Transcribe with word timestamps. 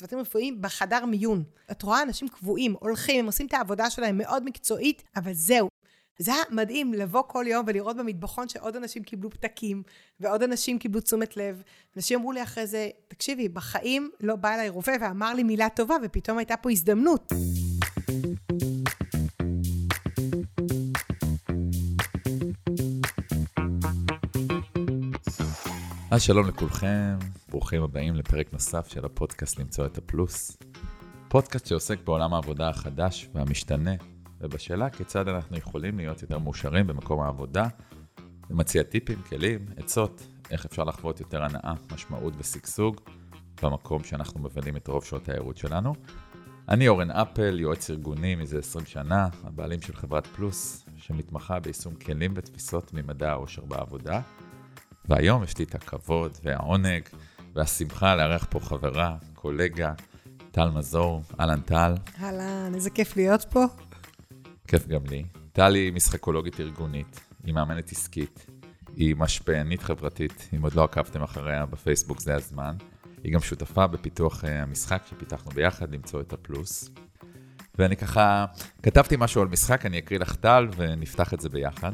צוותים 0.00 0.18
רפואיים 0.18 0.62
בחדר 0.62 1.04
מיון. 1.04 1.42
את 1.70 1.82
רואה 1.82 2.02
אנשים 2.02 2.28
קבועים, 2.28 2.74
הולכים, 2.80 3.20
הם 3.20 3.26
עושים 3.26 3.46
את 3.46 3.54
העבודה 3.54 3.90
שלהם 3.90 4.18
מאוד 4.18 4.44
מקצועית, 4.44 5.02
אבל 5.16 5.32
זהו. 5.32 5.68
זה 6.18 6.34
היה 6.34 6.42
מדהים 6.50 6.94
לבוא 6.94 7.22
כל 7.26 7.44
יום 7.48 7.64
ולראות 7.68 7.96
במטבחון 7.96 8.48
שעוד 8.48 8.76
אנשים 8.76 9.02
קיבלו 9.02 9.30
פתקים, 9.30 9.82
ועוד 10.20 10.42
אנשים 10.42 10.78
קיבלו 10.78 11.00
תשומת 11.00 11.36
לב. 11.36 11.62
אנשים 11.96 12.18
אמרו 12.18 12.32
לי 12.32 12.42
אחרי 12.42 12.66
זה, 12.66 12.88
תקשיבי, 13.08 13.48
בחיים 13.48 14.10
לא 14.20 14.36
בא 14.36 14.54
אליי 14.54 14.68
רופא 14.68 14.96
ואמר 15.00 15.34
לי 15.34 15.42
מילה 15.42 15.68
טובה, 15.68 15.96
ופתאום 16.02 16.38
הייתה 16.38 16.56
פה 16.56 16.70
הזדמנות. 16.70 17.32
אז 26.12 26.22
שלום 26.22 26.48
לכולכם, 26.48 27.18
ברוכים 27.48 27.82
הבאים 27.82 28.14
לפרק 28.14 28.52
נוסף 28.52 28.88
של 28.88 29.04
הפודקאסט 29.04 29.58
למצוא 29.58 29.86
את 29.86 29.98
הפלוס. 29.98 30.56
פודקאסט 31.28 31.66
שעוסק 31.66 31.98
בעולם 32.04 32.34
העבודה 32.34 32.68
החדש 32.68 33.28
והמשתנה, 33.34 33.90
ובשאלה 34.40 34.90
כיצד 34.90 35.28
אנחנו 35.28 35.56
יכולים 35.56 35.96
להיות 35.98 36.22
יותר 36.22 36.38
מאושרים 36.38 36.86
במקום 36.86 37.20
העבודה, 37.20 37.68
ומציע 38.50 38.82
טיפים, 38.82 39.22
כלים, 39.22 39.66
עצות, 39.76 40.26
איך 40.50 40.64
אפשר 40.64 40.84
לחוות 40.84 41.20
יותר 41.20 41.44
הנאה, 41.44 41.74
משמעות 41.92 42.34
ושגשוג 42.38 42.96
במקום 43.62 44.04
שאנחנו 44.04 44.40
מבלים 44.40 44.76
את 44.76 44.88
רוב 44.88 45.04
שעות 45.04 45.28
הערות 45.28 45.56
שלנו. 45.56 45.94
אני 46.68 46.88
אורן 46.88 47.10
אפל, 47.10 47.60
יועץ 47.60 47.90
ארגוני 47.90 48.34
מזה 48.34 48.58
20 48.58 48.86
שנה, 48.86 49.28
הבעלים 49.44 49.82
של 49.82 49.96
חברת 49.96 50.26
פלוס, 50.26 50.86
שמתמחה 50.96 51.60
ביישום 51.60 51.94
כלים 51.94 52.32
ותפיסות 52.36 52.94
ממדע 52.94 53.30
העושר 53.30 53.64
בעבודה. 53.64 54.20
והיום 55.08 55.44
יש 55.44 55.58
לי 55.58 55.64
את 55.64 55.74
הכבוד 55.74 56.38
והעונג 56.42 57.02
והשמחה 57.54 58.16
לארח 58.16 58.46
פה 58.50 58.60
חברה, 58.60 59.16
קולגה, 59.34 59.92
טל 60.50 60.70
מזור. 60.70 61.22
אהלן 61.40 61.60
טל. 61.60 61.94
אהלן, 62.22 62.72
איזה 62.74 62.90
כיף 62.90 63.16
להיות 63.16 63.44
פה. 63.50 63.64
כיף 64.68 64.86
גם 64.86 65.06
לי. 65.06 65.24
טל 65.52 65.74
היא 65.74 65.92
משחקולוגית 65.92 66.60
ארגונית, 66.60 67.20
היא 67.44 67.54
מאמנת 67.54 67.92
עסקית, 67.92 68.46
היא 68.96 69.16
משפיענית 69.16 69.82
חברתית, 69.82 70.48
אם 70.56 70.62
עוד 70.62 70.74
לא 70.74 70.84
עקבתם 70.84 71.22
אחריה 71.22 71.66
בפייסבוק 71.66 72.20
זה 72.20 72.34
הזמן. 72.34 72.76
היא 73.24 73.32
גם 73.32 73.40
שותפה 73.40 73.86
בפיתוח 73.86 74.44
אה, 74.44 74.62
המשחק 74.62 75.02
שפיתחנו 75.10 75.50
ביחד, 75.50 75.94
למצוא 75.94 76.20
את 76.20 76.32
הפלוס. 76.32 76.90
ואני 77.78 77.96
ככה, 77.96 78.46
כתבתי 78.82 79.16
משהו 79.18 79.42
על 79.42 79.48
משחק, 79.48 79.86
אני 79.86 79.98
אקריא 79.98 80.20
לך 80.20 80.36
טל 80.36 80.68
ונפתח 80.76 81.34
את 81.34 81.40
זה 81.40 81.48
ביחד. 81.48 81.92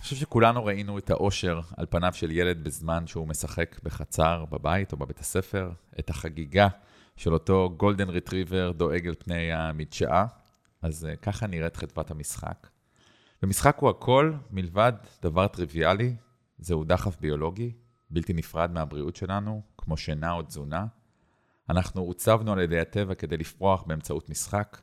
אני 0.00 0.04
חושב 0.04 0.16
שכולנו 0.16 0.64
ראינו 0.64 0.98
את 0.98 1.10
האושר 1.10 1.60
על 1.76 1.86
פניו 1.90 2.12
של 2.14 2.30
ילד 2.30 2.64
בזמן 2.64 3.06
שהוא 3.06 3.28
משחק 3.28 3.80
בחצר, 3.82 4.44
בבית 4.50 4.92
או 4.92 4.96
בבית 4.96 5.18
הספר, 5.18 5.70
את 5.98 6.10
החגיגה 6.10 6.68
של 7.16 7.32
אותו 7.32 7.70
גולדן 7.76 8.08
ריטריבר 8.08 8.72
דוהר 8.72 9.06
על 9.06 9.14
פני 9.18 9.52
המדשאה, 9.52 10.26
אז 10.82 11.08
אה, 11.12 11.16
ככה 11.16 11.46
נראית 11.46 11.76
חדוות 11.76 12.10
המשחק. 12.10 12.66
ומשחק 13.42 13.76
הוא 13.78 13.90
הכל 13.90 14.32
מלבד 14.50 14.92
דבר 15.22 15.46
טריוויאלי, 15.46 16.14
זהו 16.58 16.84
דחף 16.84 17.16
ביולוגי, 17.20 17.72
בלתי 18.10 18.32
נפרד 18.32 18.70
מהבריאות 18.72 19.16
שלנו, 19.16 19.62
כמו 19.78 19.96
שינה 19.96 20.32
או 20.32 20.42
תזונה. 20.42 20.86
אנחנו 21.70 22.02
עוצבנו 22.02 22.52
על 22.52 22.60
ידי 22.60 22.80
הטבע 22.80 23.14
כדי 23.14 23.36
לפרוח 23.36 23.82
באמצעות 23.82 24.30
משחק, 24.30 24.80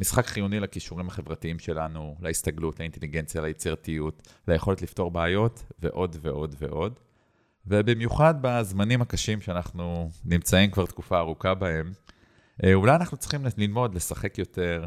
משחק 0.00 0.26
חיוני 0.26 0.60
לכישורים 0.60 1.08
החברתיים 1.08 1.58
שלנו, 1.58 2.16
להסתגלות, 2.20 2.80
לאינטליגנציה, 2.80 3.40
ליצירתיות, 3.42 4.28
ליכולת 4.48 4.82
לפתור 4.82 5.10
בעיות, 5.10 5.64
ועוד 5.78 6.16
ועוד 6.22 6.54
ועוד. 6.58 6.98
ובמיוחד 7.66 8.34
בזמנים 8.40 9.02
הקשים 9.02 9.40
שאנחנו 9.40 10.10
נמצאים 10.24 10.70
כבר 10.70 10.86
תקופה 10.86 11.18
ארוכה 11.18 11.54
בהם, 11.54 11.92
אה, 12.64 12.74
אולי 12.74 12.94
אנחנו 12.94 13.16
צריכים 13.16 13.40
ללמוד 13.56 13.94
לשחק 13.94 14.38
יותר, 14.38 14.86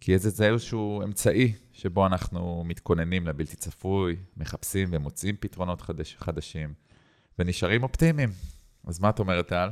כי 0.00 0.18
זה, 0.18 0.30
זה 0.30 0.48
איזשהו 0.48 1.02
אמצעי 1.02 1.52
שבו 1.72 2.06
אנחנו 2.06 2.64
מתכוננים 2.66 3.26
לבלתי 3.26 3.56
צפוי, 3.56 4.16
מחפשים 4.36 4.88
ומוצאים 4.92 5.36
פתרונות 5.40 5.80
חדש, 5.80 6.16
חדשים, 6.18 6.74
ונשארים 7.38 7.82
אופטימיים. 7.82 8.30
אז 8.86 9.00
מה 9.00 9.10
את 9.10 9.18
אומרת, 9.18 9.48
טל? 9.48 9.68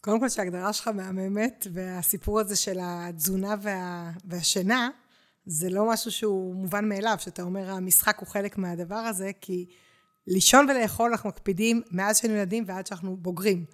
קודם 0.00 0.20
כל 0.20 0.28
שההגדרה 0.28 0.72
שלך 0.72 0.88
מהממת, 0.88 1.66
והסיפור 1.72 2.40
הזה 2.40 2.56
של 2.56 2.78
התזונה 2.82 3.54
וה... 3.62 4.10
והשינה, 4.24 4.90
זה 5.46 5.70
לא 5.70 5.88
משהו 5.88 6.10
שהוא 6.10 6.54
מובן 6.54 6.88
מאליו, 6.88 7.16
שאתה 7.18 7.42
אומר 7.42 7.70
המשחק 7.70 8.18
הוא 8.20 8.28
חלק 8.28 8.58
מהדבר 8.58 8.94
הזה, 8.94 9.30
כי 9.40 9.66
לישון 10.30 10.66
ולאכול 10.70 11.10
אנחנו 11.10 11.28
מקפידים 11.28 11.82
מאז 11.90 12.18
שהיינו 12.18 12.36
ילדים 12.36 12.64
ועד 12.66 12.86
שאנחנו 12.86 13.16
בוגרים. 13.16 13.64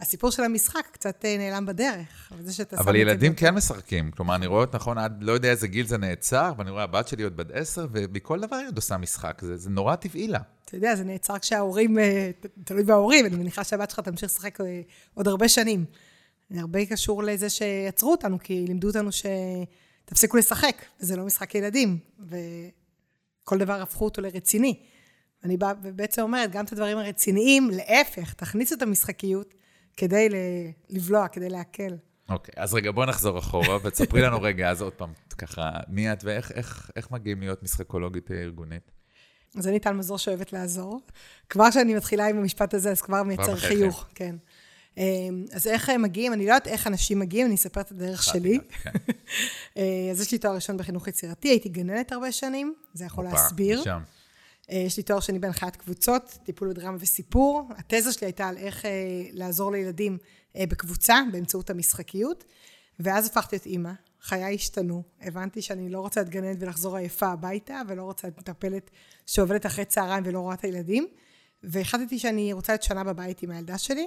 הסיפור 0.00 0.30
של 0.30 0.42
המשחק 0.42 0.88
קצת 0.92 1.24
אה, 1.24 1.36
נעלם 1.38 1.66
בדרך. 1.66 2.32
אבל, 2.32 2.78
אבל 2.78 2.96
ילדים 2.96 3.34
כן 3.34 3.54
משחקים. 3.54 4.10
כלומר, 4.10 4.34
אני 4.34 4.46
רואה 4.46 4.64
את 4.64 4.74
נכון, 4.74 4.98
עד 4.98 5.22
לא 5.22 5.32
יודע 5.32 5.50
איזה 5.50 5.68
גיל 5.68 5.86
זה 5.86 5.98
נעצר, 5.98 6.52
ואני 6.58 6.70
רואה 6.70 6.82
הבת 6.82 7.08
שלי 7.08 7.22
עוד 7.22 7.36
בת 7.36 7.50
עשר, 7.52 7.86
ומכל 7.92 8.40
דבר 8.40 8.56
היא 8.56 8.66
עוד 8.66 8.76
עושה 8.76 8.96
משחק. 8.96 9.40
זה, 9.44 9.56
זה 9.56 9.70
נורא 9.70 9.96
טבעי 9.96 10.28
לה. 10.28 10.38
אתה 10.64 10.76
יודע, 10.76 10.96
זה 10.96 11.04
נעצר 11.04 11.38
כשההורים, 11.38 11.98
אה, 11.98 12.30
תלוי 12.64 12.82
בהורים, 12.82 13.26
אני 13.26 13.36
מניחה 13.36 13.64
שהבת 13.64 13.90
שלך 13.90 14.00
תמשיך 14.00 14.30
לשחק 14.30 14.60
אה, 14.60 14.80
עוד 15.14 15.28
הרבה 15.28 15.48
שנים. 15.48 15.84
זה 16.50 16.60
הרבה 16.60 16.86
קשור 16.86 17.22
לזה 17.22 17.50
שיצרו 17.50 18.10
אותנו, 18.10 18.38
כי 18.38 18.64
לימדו 18.66 18.88
אותנו 18.88 19.10
שתפסיקו 19.12 20.36
לשחק, 20.36 20.82
וזה 21.00 21.16
לא 21.16 21.24
משחק 21.24 21.54
ילדים, 21.54 21.98
וכל 22.20 23.58
דבר 23.58 23.82
הפכו 23.82 24.04
אותו 24.04 24.22
לרציני. 24.22 24.80
אני 25.44 25.56
באה 25.56 25.72
ובעצם 25.82 26.22
אומרת, 26.22 26.50
גם 26.52 26.64
את 26.64 26.72
הדברים 26.72 26.98
הרציניים, 26.98 27.70
להפך, 27.70 28.32
תכניסו 28.32 28.74
את 28.74 28.82
המשחקיות 28.82 29.54
כדי 29.96 30.28
לבלוע, 30.90 31.28
כדי 31.28 31.48
להקל. 31.48 31.96
אוקיי, 32.28 32.54
okay, 32.56 32.62
אז 32.62 32.74
רגע, 32.74 32.90
בוא 32.90 33.06
נחזור 33.06 33.38
אחורה, 33.38 33.78
ותספרי 33.82 34.22
לנו 34.22 34.42
רגע, 34.42 34.70
אז 34.70 34.82
עוד 34.82 34.92
פעם, 34.92 35.12
ככה, 35.38 35.70
מי 35.88 36.12
את 36.12 36.24
ואיך 36.24 36.52
איך, 36.52 36.90
איך 36.96 37.10
מגיעים 37.10 37.40
להיות 37.40 37.62
משחקולוגית 37.62 38.30
ארגונית? 38.30 38.90
אז 39.58 39.68
אני 39.68 39.78
טל 39.78 39.92
מזור 39.92 40.18
שאוהבת 40.18 40.52
לעזור. 40.52 41.00
כבר 41.48 41.70
כשאני 41.70 41.94
מתחילה 41.94 42.26
עם 42.26 42.38
המשפט 42.38 42.74
הזה, 42.74 42.90
אז 42.90 43.02
כבר 43.02 43.22
מייצר 43.22 43.56
חיוך, 43.56 44.06
כן. 44.14 44.36
אמ, 44.96 45.44
אז 45.52 45.66
איך 45.66 45.88
הם 45.88 46.02
מגיעים? 46.02 46.32
אני 46.32 46.46
לא 46.46 46.50
יודעת 46.52 46.66
איך 46.66 46.86
אנשים 46.86 47.18
מגיעים, 47.18 47.46
אני 47.46 47.54
אספר 47.54 47.80
את 47.80 47.90
הדרך 47.90 48.22
שלי. 48.22 48.58
כן. 48.82 48.90
אה, 49.76 50.08
אז 50.10 50.20
יש 50.20 50.32
לי 50.32 50.38
תואר 50.38 50.54
ראשון 50.54 50.76
בחינוך 50.76 51.08
יצירתי, 51.08 51.48
הייתי 51.48 51.68
גננת 51.68 52.12
הרבה 52.12 52.32
שנים, 52.32 52.74
זה 52.94 53.04
יכול 53.04 53.24
להסביר. 53.24 53.82
אה, 53.86 53.98
יש 54.70 54.96
לי 54.96 55.02
תואר 55.02 55.20
שני 55.20 55.38
בהנחיית 55.38 55.76
קבוצות, 55.76 56.38
טיפול 56.44 56.68
בדרמה 56.68 56.96
וסיפור. 57.00 57.68
התזה 57.76 58.12
שלי 58.12 58.26
הייתה 58.26 58.48
על 58.48 58.56
איך 58.56 58.84
אה, 58.84 58.90
לעזור 59.32 59.72
לילדים 59.72 60.18
בקבוצה 60.56 61.20
באמצעות 61.32 61.70
המשחקיות, 61.70 62.44
ואז 63.00 63.26
הפכתי 63.26 63.56
להיות 63.56 63.66
אימא. 63.66 63.92
חיי 64.22 64.54
השתנו, 64.54 65.02
הבנתי 65.20 65.62
שאני 65.62 65.88
לא 65.88 66.00
רוצה 66.00 66.20
להיות 66.20 66.32
גננת 66.32 66.56
ולחזור 66.60 66.96
עייפה 66.96 67.26
הביתה, 67.26 67.80
ולא 67.88 68.02
רוצה 68.02 68.26
להיות 68.26 68.38
מטפלת 68.38 68.90
שעובדת 69.26 69.66
אחרי 69.66 69.84
צהריים 69.84 70.22
ולא 70.26 70.40
רואה 70.40 70.54
את 70.54 70.64
הילדים, 70.64 71.06
והחלטתי 71.62 72.18
שאני 72.18 72.52
רוצה 72.52 72.72
להיות 72.72 72.82
שנה 72.82 73.04
בבית 73.04 73.42
עם 73.42 73.50
הילדה 73.50 73.78
שלי, 73.78 74.06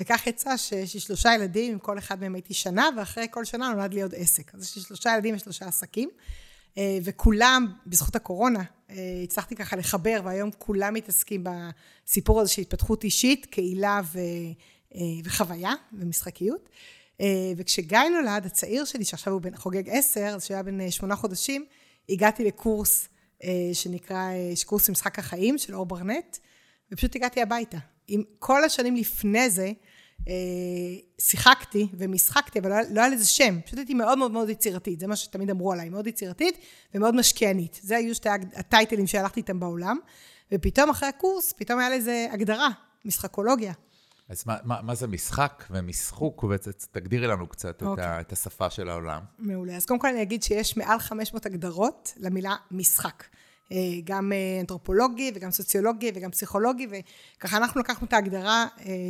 וכך 0.00 0.26
יצא 0.26 0.56
שיש 0.56 0.94
לי 0.94 1.00
שלושה 1.00 1.34
ילדים, 1.34 1.72
עם 1.72 1.78
כל 1.78 1.98
אחד 1.98 2.20
מהם 2.20 2.34
הייתי 2.34 2.54
שנה, 2.54 2.88
ואחרי 2.96 3.26
כל 3.30 3.44
שנה 3.44 3.68
נולד 3.68 3.94
לי 3.94 4.02
עוד 4.02 4.14
עסק. 4.14 4.54
אז 4.54 4.62
יש 4.62 4.76
לי 4.76 4.82
שלושה 4.82 5.10
ילדים 5.14 5.34
ושלושה 5.34 5.66
עסקים, 5.66 6.08
אה, 6.08 6.24
וכולם, 7.04 7.66
בזכות 7.86 8.16
הקורונה, 8.16 8.62
אה, 8.90 8.96
הצלחתי 9.24 9.56
ככה 9.56 9.76
לחבר, 9.76 10.20
והיום 10.24 10.50
כולם 10.58 10.94
מתעסקים 10.94 11.44
בסיפור 11.44 12.40
הזה 12.40 12.50
של 12.50 12.62
התפתחות 12.62 13.04
אישית, 13.04 13.46
קהילה 13.46 14.00
ו... 14.12 14.18
אה, 14.94 15.00
וחוויה 15.24 15.72
ומשחקיות. 15.92 16.68
וכשגיא 17.56 17.98
נולד, 17.98 18.46
הצעיר 18.46 18.84
שלי, 18.84 19.04
שעכשיו 19.04 19.32
הוא 19.32 19.42
חוגג 19.54 19.88
עשר, 19.88 20.20
אז 20.20 20.44
שהיה 20.44 20.62
בן 20.62 20.90
שמונה 20.90 21.16
חודשים, 21.16 21.64
הגעתי 22.08 22.44
לקורס 22.44 23.08
שנקרא, 23.72 24.30
קורס 24.66 24.90
משחק 24.90 25.18
החיים 25.18 25.58
של 25.58 25.74
אור 25.74 25.86
ברנט, 25.86 26.38
ופשוט 26.92 27.16
הגעתי 27.16 27.42
הביתה. 27.42 27.78
עם 28.08 28.22
כל 28.38 28.64
השנים 28.64 28.96
לפני 28.96 29.50
זה, 29.50 29.64
אה, 29.66 29.72
שיחקתי 31.18 31.88
ומשחקתי, 31.94 32.58
אבל 32.58 32.70
לא, 32.70 32.76
לא 32.90 33.00
היה 33.00 33.10
לזה 33.10 33.26
שם. 33.26 33.60
פשוט 33.64 33.78
הייתי 33.78 33.94
מאוד 33.94 34.18
מאוד 34.18 34.30
מאוד 34.30 34.48
יצירתית, 34.48 35.00
זה 35.00 35.06
מה 35.06 35.16
שתמיד 35.16 35.50
אמרו 35.50 35.72
עליי, 35.72 35.88
מאוד 35.88 36.06
יצירתית 36.06 36.58
ומאוד 36.94 37.14
משקיענית. 37.14 37.80
זה 37.82 37.96
היו 37.96 38.14
שתי 38.14 38.28
הטייטלים 38.56 39.06
שהלכתי 39.06 39.40
איתם 39.40 39.60
בעולם, 39.60 39.98
ופתאום 40.52 40.90
אחרי 40.90 41.08
הקורס, 41.08 41.52
פתאום 41.52 41.78
היה 41.78 41.90
לזה 41.90 42.26
הגדרה, 42.32 42.68
משחקולוגיה. 43.04 43.72
אז 44.28 44.42
מה, 44.46 44.56
מה, 44.64 44.82
מה 44.82 44.94
זה 44.94 45.06
משחק 45.06 45.64
ומשחוק? 45.70 46.44
תגדירי 46.90 47.26
לנו 47.26 47.46
קצת 47.46 47.68
okay. 47.68 47.70
את, 47.76 47.82
ה, 47.82 47.86
אוקיי. 47.86 48.20
את 48.20 48.32
השפה 48.32 48.70
של 48.70 48.88
העולם. 48.88 49.20
מעולה. 49.38 49.76
אז 49.76 49.86
קודם 49.86 50.00
כל 50.00 50.08
אני 50.08 50.22
אגיד 50.22 50.42
שיש 50.42 50.76
מעל 50.76 50.98
500 50.98 51.46
הגדרות 51.46 52.14
למילה 52.16 52.56
משחק. 52.70 53.24
אה, 53.72 53.78
גם 54.04 54.32
אה, 54.32 54.60
אנתרופולוגי 54.60 55.32
וגם 55.34 55.50
סוציולוגי 55.50 56.12
וגם 56.14 56.30
פסיכולוגי, 56.30 56.86
וככה 56.90 57.56
אנחנו 57.56 57.80
לקחנו 57.80 58.06
את 58.06 58.12
ההגדרה 58.12 58.66
אה, 58.86 59.08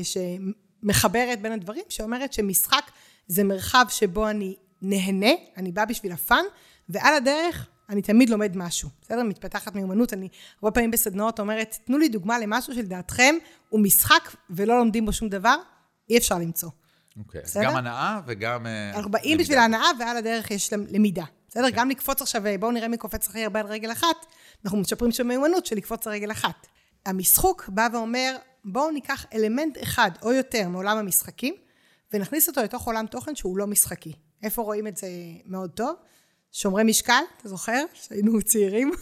שמחברת 0.82 1.42
בין 1.42 1.52
הדברים, 1.52 1.84
שאומרת 1.88 2.32
שמשחק 2.32 2.90
זה 3.26 3.44
מרחב 3.44 3.84
שבו 3.88 4.28
אני 4.28 4.56
נהנה, 4.82 5.30
אני 5.56 5.72
באה 5.72 5.86
בשביל 5.86 6.12
הפאן, 6.12 6.44
ועל 6.88 7.14
הדרך 7.14 7.68
אני 7.90 8.02
תמיד 8.02 8.30
לומד 8.30 8.56
משהו, 8.56 8.88
בסדר? 9.02 9.22
מתפתחת 9.22 9.74
מיומנות, 9.74 10.12
אני 10.12 10.28
הרבה 10.62 10.74
פעמים 10.74 10.90
בסדנאות 10.90 11.40
אומרת, 11.40 11.78
תנו 11.84 11.98
לי 11.98 12.08
דוגמה 12.08 12.38
למשהו 12.38 12.74
שלדעתכם 12.74 13.34
הוא 13.68 13.80
משחק 13.80 14.30
ולא 14.50 14.78
לומדים 14.78 15.06
בו 15.06 15.12
שום 15.12 15.28
דבר, 15.28 15.56
אי 16.10 16.18
אפשר 16.18 16.38
למצוא. 16.38 16.70
אוקיי, 17.18 17.40
אז 17.44 17.56
גם 17.62 17.76
הנאה 17.76 18.20
וגם 18.26 18.66
אה, 18.66 18.90
אנחנו 18.96 19.10
באים 19.10 19.38
בשביל 19.38 19.58
ההנאה, 19.58 19.86
ועל 19.98 20.16
הדרך 20.16 20.50
יש 20.50 20.72
למידה. 20.72 21.24
בסדר? 21.48 21.64
Okay. 21.64 21.70
כן. 21.70 21.76
גם 21.76 21.90
לקפוץ 21.90 22.22
עכשיו, 22.22 22.42
בואו 22.60 22.72
נראה 22.72 22.88
מי 22.88 22.96
קופץ 22.96 23.28
הכי 23.28 23.44
הרבה 23.44 23.60
על 23.60 23.66
רגל 23.66 23.92
אחת, 23.92 24.26
אנחנו 24.64 24.78
משפרים 24.78 25.12
שם 25.12 25.28
מיומנות 25.28 25.66
של 25.66 25.76
לקפוץ 25.76 26.06
על 26.06 26.12
רגל 26.12 26.30
אחת. 26.30 26.66
המשחוק 27.06 27.68
בא 27.68 27.88
ואומר, 27.92 28.36
בואו 28.64 28.90
ניקח 28.90 29.26
אלמנט 29.34 29.78
אחד 29.82 30.10
או 30.22 30.32
יותר 30.32 30.68
מעולם 30.68 30.98
המשחקים, 30.98 31.54
ונכניס 32.12 32.48
אותו 32.48 32.62
לתוך 32.62 32.86
עולם 32.86 33.06
תוכן 33.06 33.34
שהוא 33.34 33.58
לא 33.58 33.66
משחקי. 33.66 34.12
איפה 34.42 34.62
רואים 34.62 34.86
את 34.86 34.96
זה 34.96 35.08
מאוד 35.46 35.70
טוב? 35.70 35.94
שומרי 36.52 36.84
משקל, 36.84 37.22
אתה 37.36 37.48
זוכר? 37.48 37.84
שהיינו 37.94 38.42
צעירים. 38.42 38.92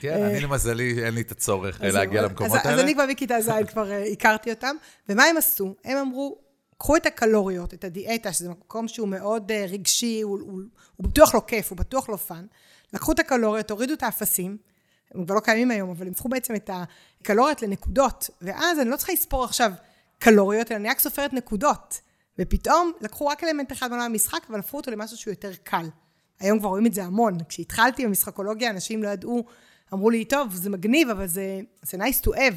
כן, 0.00 0.22
אני 0.22 0.40
למזלי, 0.40 1.04
אין 1.04 1.14
לי 1.14 1.20
את 1.20 1.32
הצורך 1.32 1.80
להגיע 1.80 2.22
למקומות 2.22 2.58
האלה. 2.64 2.74
אז 2.74 2.80
אני 2.80 2.94
כבר 2.94 3.06
מכיתה 3.06 3.40
ז' 3.40 3.50
כבר 3.72 3.90
אה, 3.90 4.04
הכרתי 4.04 4.50
אותם, 4.50 4.76
ומה 5.08 5.24
הם 5.24 5.36
עשו? 5.36 5.74
הם 5.84 5.96
אמרו, 5.98 6.38
קחו 6.78 6.96
את 6.96 7.06
הקלוריות, 7.06 7.74
את 7.74 7.84
הדיאטה, 7.84 8.32
שזה 8.32 8.48
מקום 8.48 8.88
שהוא 8.88 9.08
מאוד 9.08 9.52
אה, 9.52 9.66
רגשי, 9.68 10.20
הוא, 10.20 10.60
בטוח 11.00 11.34
לא 11.34 11.42
כיף, 11.46 11.70
הוא 11.70 11.78
בטוח 11.78 12.08
לא 12.08 12.16
fun. 12.16 12.46
לקחו 12.92 13.12
את 13.12 13.18
הקלוריות, 13.18 13.70
הורידו 13.70 13.94
את 13.94 14.02
האפסים, 14.02 14.56
הם 15.14 15.24
כבר 15.24 15.34
לא 15.34 15.40
קיימים 15.40 15.70
היום, 15.70 15.90
אבל 15.90 16.06
הם 16.06 16.12
הפכו 16.12 16.28
בעצם 16.28 16.54
את 16.54 16.70
הקלוריות 17.26 17.62
לנקודות, 17.62 18.30
ואז 18.42 18.78
אני 18.78 18.90
לא 18.90 18.96
צריכה 18.96 19.12
לספור 19.12 19.44
עכשיו 19.44 19.72
קלוריות, 20.18 20.72
אלא 20.72 20.76
אני 20.76 20.88
רק 20.88 21.00
סופרת 21.00 21.32
נקודות. 21.32 22.00
ופתאום 22.38 22.92
לקחו 23.00 23.26
רק 23.26 23.44
אלמנט 23.44 23.72
אחד 23.72 23.90
מעולם 23.90 24.04
המשחק, 24.04 24.40
אבל 24.50 24.58
הפכו 24.58 24.76
אותו 24.76 24.90
למשהו 24.90 25.16
שהוא 25.16 25.32
יותר 25.32 25.50
קל. 25.62 25.88
היום 26.40 26.58
כבר 26.58 26.68
רואים 26.68 26.86
את 26.86 26.94
זה 26.94 27.04
המון. 27.04 27.38
כשהתחלתי 27.48 28.06
במשחקולוגיה, 28.06 28.70
אנשים 28.70 29.02
לא 29.02 29.08
ידעו, 29.08 29.44
אמרו 29.94 30.10
לי, 30.10 30.24
טוב, 30.24 30.54
זה 30.54 30.70
מגניב, 30.70 31.10
אבל 31.10 31.26
זה, 31.26 31.60
זה 31.82 31.96
nice 31.96 32.26
to 32.26 32.30
have. 32.30 32.54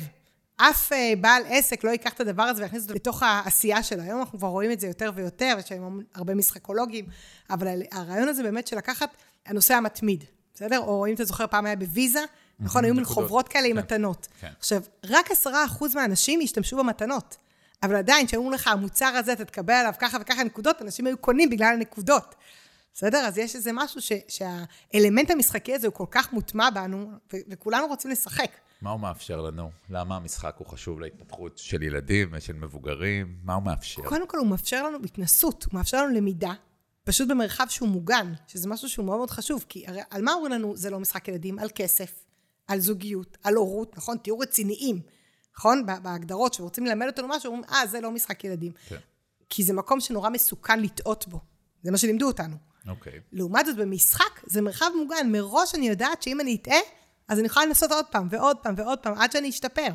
אף 0.55 0.91
uh, 0.91 0.95
בעל 1.21 1.43
עסק 1.47 1.83
לא 1.83 1.89
ייקח 1.89 2.13
את 2.13 2.19
הדבר 2.19 2.43
הזה 2.43 2.61
ויכניס 2.61 2.83
אותו 2.83 2.93
לתוך 2.93 3.23
העשייה 3.23 3.83
שלו. 3.83 4.01
היום 4.01 4.19
אנחנו 4.19 4.39
כבר 4.39 4.47
רואים 4.47 4.71
את 4.71 4.79
זה 4.79 4.87
יותר 4.87 5.11
ויותר, 5.15 5.55
יש 5.59 5.71
היום 5.71 5.99
הרבה 6.15 6.35
משחקולוגים, 6.35 7.05
אבל 7.49 7.81
הרעיון 7.91 8.27
הזה 8.27 8.43
באמת 8.43 8.67
של 8.67 8.77
לקחת 8.77 9.09
הנושא 9.45 9.73
המתמיד, 9.73 10.23
בסדר? 10.53 10.79
או 10.79 11.07
אם 11.07 11.13
אתה 11.13 11.23
זוכר, 11.23 11.47
פעם 11.47 11.65
היה 11.65 11.75
בוויזה, 11.75 12.19
נכון, 12.59 12.85
היו 12.85 12.95
מין 12.95 13.05
חוברות 13.05 13.47
כאלה 13.47 13.67
עם 13.67 13.75
כן, 13.75 13.79
מתנות. 13.79 14.27
כן. 14.39 14.51
עכשיו, 14.59 14.81
רק 15.05 15.31
עשרה 15.31 15.65
אחוז 15.65 15.95
מהאנשים 15.95 16.39
השתמשו 16.43 16.77
במתנות. 16.77 17.37
אבל 17.83 17.95
עדיין, 17.95 18.27
כשאמרו 18.27 18.51
לך, 18.51 18.67
המוצר 18.67 19.05
הזה, 19.05 19.33
אתה 19.33 19.45
תקבל 19.45 19.73
עליו 19.73 19.93
ככה 19.99 20.17
וככה 20.21 20.43
נקודות, 20.43 20.81
אנשים 20.81 21.07
היו 21.07 21.17
קונים 21.17 21.49
בגלל 21.49 21.73
הנקודות. 21.73 22.35
בסדר? 22.93 23.17
אז 23.17 23.37
יש 23.37 23.55
איזה 23.55 23.71
משהו 23.73 24.01
ש, 24.01 24.11
שהאלמנט 24.27 25.31
המשחקי 25.31 25.75
הזה 25.75 25.87
הוא 25.87 25.93
כל 25.93 26.05
כך 26.11 26.33
מוטמע 26.33 26.69
בנו, 26.69 27.11
ו- 27.33 27.37
וכולנו 27.49 27.87
רוצים 27.87 28.11
לשחק. 28.11 28.51
מה 28.81 28.89
הוא 28.89 28.99
מאפשר 28.99 29.41
לנו? 29.41 29.71
למה 29.89 30.15
המשחק 30.15 30.55
הוא 30.57 30.67
חשוב 30.67 30.99
להתפתחות 30.99 31.57
של 31.57 31.83
ילדים 31.83 32.29
ושל 32.31 32.53
מבוגרים? 32.53 33.35
מה 33.43 33.53
הוא 33.53 33.63
מאפשר? 33.63 34.01
קודם 34.01 34.27
כל, 34.27 34.37
הוא 34.37 34.47
מאפשר 34.47 34.83
לנו 34.83 34.97
התנסות, 35.05 35.63
הוא 35.63 35.77
מאפשר 35.77 36.03
לנו 36.03 36.15
למידה, 36.15 36.53
פשוט 37.03 37.27
במרחב 37.27 37.65
שהוא 37.69 37.89
מוגן, 37.89 38.33
שזה 38.47 38.69
משהו 38.69 38.89
שהוא 38.89 39.05
מאוד 39.05 39.17
מאוד 39.17 39.29
חשוב, 39.31 39.65
כי 39.69 39.87
הרי 39.87 40.01
על 40.09 40.21
מה 40.21 40.33
אומרים 40.33 40.51
לנו 40.51 40.77
זה 40.77 40.89
לא 40.89 40.99
משחק 40.99 41.27
ילדים? 41.27 41.59
על 41.59 41.69
כסף, 41.75 42.13
על 42.69 42.79
זוגיות, 42.79 43.37
על 43.43 43.55
הורות, 43.55 43.97
נכון? 43.97 44.17
תהיו 44.17 44.39
רציניים, 44.39 45.01
נכון? 45.57 45.85
בהגדרות 45.85 46.53
שרוצים 46.53 46.85
ללמד 46.85 47.07
אותנו 47.07 47.27
משהו, 47.27 47.51
אומרים, 47.51 47.69
אה, 47.73 47.87
זה 47.87 48.01
לא 48.01 48.11
משחק 48.11 48.43
ילדים. 48.43 48.71
כן. 48.87 48.97
כי 49.49 49.63
זה 49.63 49.73
מקום 49.73 49.99
שנורא 49.99 50.29
מסוכן 50.29 50.79
לטעות 50.79 51.27
בו. 51.27 51.39
זה 51.83 51.91
מה 51.91 51.97
שלימדו 51.97 52.27
אותנו. 52.27 52.55
אוקיי. 52.87 53.13
Okay. 53.13 53.21
לעומת 53.31 53.65
זאת, 53.65 53.77
במשחק 53.77 54.39
זה 54.45 54.61
מרחב 54.61 54.85
מוגן. 54.97 55.31
מראש 55.31 55.75
אני 55.75 55.89
יודעת 55.89 56.23
שאם 56.23 56.41
אני 56.41 56.55
אטעה, 56.61 56.79
אז 57.27 57.39
אני 57.39 57.47
יכולה 57.47 57.65
לנסות 57.65 57.91
עוד 57.91 58.05
פעם 58.11 58.27
ועוד 58.31 58.57
פעם 58.57 58.73
ועוד 58.77 58.99
פעם, 58.99 59.13
עד 59.17 59.31
שאני 59.31 59.49
אשתפר. 59.49 59.89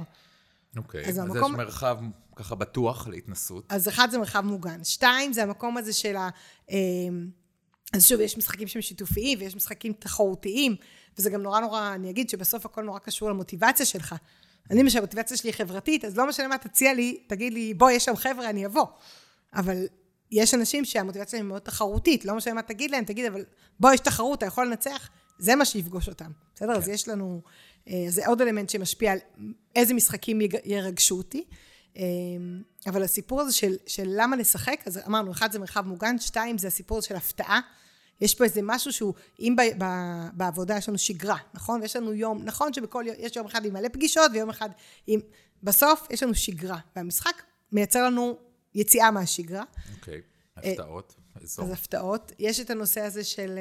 אוקיי, 0.77 1.05
okay. 1.05 1.09
אז, 1.09 1.11
אז 1.11 1.19
המקום... 1.19 1.53
יש 1.53 1.59
מרחב 1.59 1.97
ככה 2.37 2.55
בטוח 2.55 3.09
להתנסות. 3.09 3.65
אז 3.69 3.89
אחד 3.89 4.09
זה 4.11 4.19
מרחב 4.19 4.41
מוגן. 4.41 4.85
שתיים, 4.85 5.33
זה 5.33 5.43
המקום 5.43 5.77
הזה 5.77 5.93
של 5.93 6.17
ה... 6.17 6.29
אמ, 7.95 7.99
אז 7.99 8.07
שוב, 8.07 8.21
יש 8.21 8.39
משחקים 8.39 8.69
שהם 8.69 8.83
שיתופיים 8.83 9.39
ויש 9.39 9.57
משחקים 9.57 9.93
תחרותיים, 9.93 10.77
וזה 11.19 11.31
גם 11.31 11.43
נורא 11.43 11.61
נורא, 11.61 11.95
אני 11.95 12.11
אגיד 12.11 12.29
שבסוף 12.31 12.67
הכל 12.67 12.83
נורא 12.83 12.99
קשור 12.99 13.31
למוטיבציה 13.31 13.87
שלך. 13.87 14.15
אני, 14.71 14.83
למשל, 14.83 14.99
המוטיבציה 14.99 15.37
שלי 15.37 15.51
היא 15.51 15.55
חברתית, 15.55 16.05
אז 16.05 16.17
לא 16.17 16.29
משנה 16.29 16.49
מה 16.49 16.59
תציע 16.59 16.95
לי, 16.95 17.21
תגיד 17.27 17.53
לי, 17.53 17.75
בוא, 17.75 17.91
יש 17.91 18.05
שם 18.05 18.17
חבר'ה, 18.17 18.51
אני 18.51 18.67
אבוא. 18.67 18.87
אבל 19.55 19.87
יש 20.31 20.55
אנשים 20.55 20.85
שהמוטיבציה 20.85 21.39
היא 21.39 21.45
מאוד 21.45 21.63
תחרותית, 21.63 22.25
לא 22.25 22.35
משנה 22.35 22.55
מה 22.55 22.63
תגיד 22.63 22.91
להם, 22.91 23.05
תגיד, 23.05 23.25
אבל 23.25 23.45
בוא, 23.81 23.93
יש 23.93 24.01
תחרות, 24.01 24.39
אתה 24.39 24.47
יכול 24.47 24.67
לנצח, 24.67 25.11
זה 25.39 25.55
מה 25.55 25.65
שיפגוש 25.65 26.09
אותם, 26.09 26.31
בסדר? 26.55 26.73
כן. 26.73 26.79
אז 26.79 26.89
יש 26.89 27.09
לנו, 27.09 27.43
אה, 27.89 28.05
זה 28.09 28.27
עוד 28.27 28.43
אלמנט 28.43 28.71
שמשפיע 28.71 29.13
על 29.13 29.19
איזה 29.77 29.95
משחקים 29.95 30.41
ירגשו 30.65 31.19
אותי. 31.19 31.45
אה, 31.97 32.03
אבל 32.87 33.03
הסיפור 33.03 33.41
הזה 33.41 33.53
של, 33.53 33.77
של 33.87 34.05
למה 34.07 34.37
לשחק, 34.37 34.81
אז 34.87 35.01
אמרנו, 35.07 35.33
אחד 35.33 35.53
זה 35.53 35.59
מרחב 35.59 35.87
מוגן, 35.87 36.19
שתיים 36.19 36.59
זה 36.59 36.69
הסיפור 36.69 37.01
של 37.01 37.17
הפתעה. 37.17 37.61
יש 38.21 38.35
פה 38.35 38.45
איזה 38.45 38.61
משהו 38.63 38.93
שהוא, 38.93 39.15
אם 39.41 39.57
ב, 39.57 39.85
ב, 39.85 39.87
בעבודה 40.33 40.77
יש 40.77 40.89
לנו 40.89 40.99
שגרה, 40.99 41.37
נכון? 41.55 41.81
ויש 41.81 41.97
לנו 41.97 42.13
יום, 42.13 42.43
נכון 42.45 42.73
שבכל 42.73 43.05
יום, 43.07 43.17
יש 43.19 43.37
יום 43.37 43.47
אחד 43.47 43.65
עם 43.65 43.73
מלא 43.73 43.89
פגישות 43.89 44.31
ויום 44.35 44.51
אחד 44.51 44.69
עם... 45.07 45.21
בסוף 45.63 46.07
יש 46.11 46.23
לנו 46.23 46.35
שגרה, 46.35 46.79
והמשחק 46.97 47.43
מייצר 47.73 48.07
לנו 48.07 48.37
יציאה 48.75 49.11
מהשגרה. 49.11 49.65
אוקיי, 49.97 50.21
okay. 50.59 50.61
הפתעות. 50.61 51.15
אז 51.43 51.71
הפתעות. 51.73 52.33
יש 52.39 52.61
את 52.61 52.71
הנושא 52.71 53.01
הזה 53.01 53.25
של, 53.25 53.59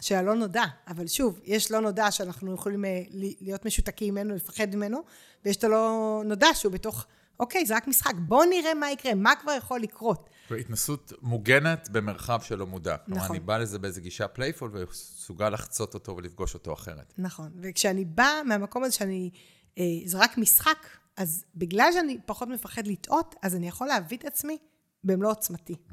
של 0.00 0.14
הלא 0.14 0.34
נודע, 0.34 0.64
אבל 0.88 1.06
שוב, 1.06 1.40
יש 1.44 1.70
לא 1.70 1.80
נודע 1.80 2.10
שאנחנו 2.10 2.54
יכולים 2.54 2.84
אה, 2.84 3.02
להיות 3.40 3.64
משותקים 3.64 4.14
ממנו, 4.14 4.34
לפחד 4.34 4.74
ממנו, 4.74 4.98
ויש 5.44 5.56
את 5.56 5.64
הלא 5.64 6.22
נודע 6.24 6.48
שהוא 6.54 6.72
בתוך, 6.72 7.06
אוקיי, 7.40 7.66
זה 7.66 7.76
רק 7.76 7.88
משחק, 7.88 8.14
בואו 8.18 8.44
נראה 8.44 8.74
מה 8.74 8.90
יקרה, 8.90 9.14
מה 9.14 9.32
כבר 9.40 9.52
יכול 9.52 9.80
לקרות. 9.80 10.30
והתנסות 10.50 11.12
מוגנת 11.22 11.88
במרחב 11.92 12.40
שלא 12.42 12.66
מודע. 12.66 12.92
נכון. 12.92 13.14
כלומר, 13.14 13.30
אני 13.30 13.40
בא 13.40 13.58
לזה 13.58 13.78
באיזה 13.78 14.00
גישה 14.00 14.28
playful 14.28 14.70
ומסוגל 14.72 15.48
לחצות 15.48 15.94
אותו 15.94 16.16
ולפגוש 16.16 16.54
אותו 16.54 16.72
אחרת. 16.72 17.14
נכון, 17.18 17.52
וכשאני 17.62 18.04
באה 18.04 18.42
מהמקום 18.42 18.84
הזה 18.84 18.94
שאני, 18.94 19.30
אה, 19.78 19.84
זה 20.04 20.18
רק 20.18 20.38
משחק, 20.38 20.86
אז 21.16 21.44
בגלל 21.54 21.90
שאני 21.92 22.18
פחות 22.26 22.48
מפחד 22.48 22.86
לטעות, 22.86 23.34
אז 23.42 23.54
אני 23.54 23.68
יכול 23.68 23.86
להביא 23.86 24.16
את 24.16 24.24
עצמי 24.24 24.58
במלוא 25.04 25.30
עוצמתי. 25.30 25.74
Mm. 25.74 25.92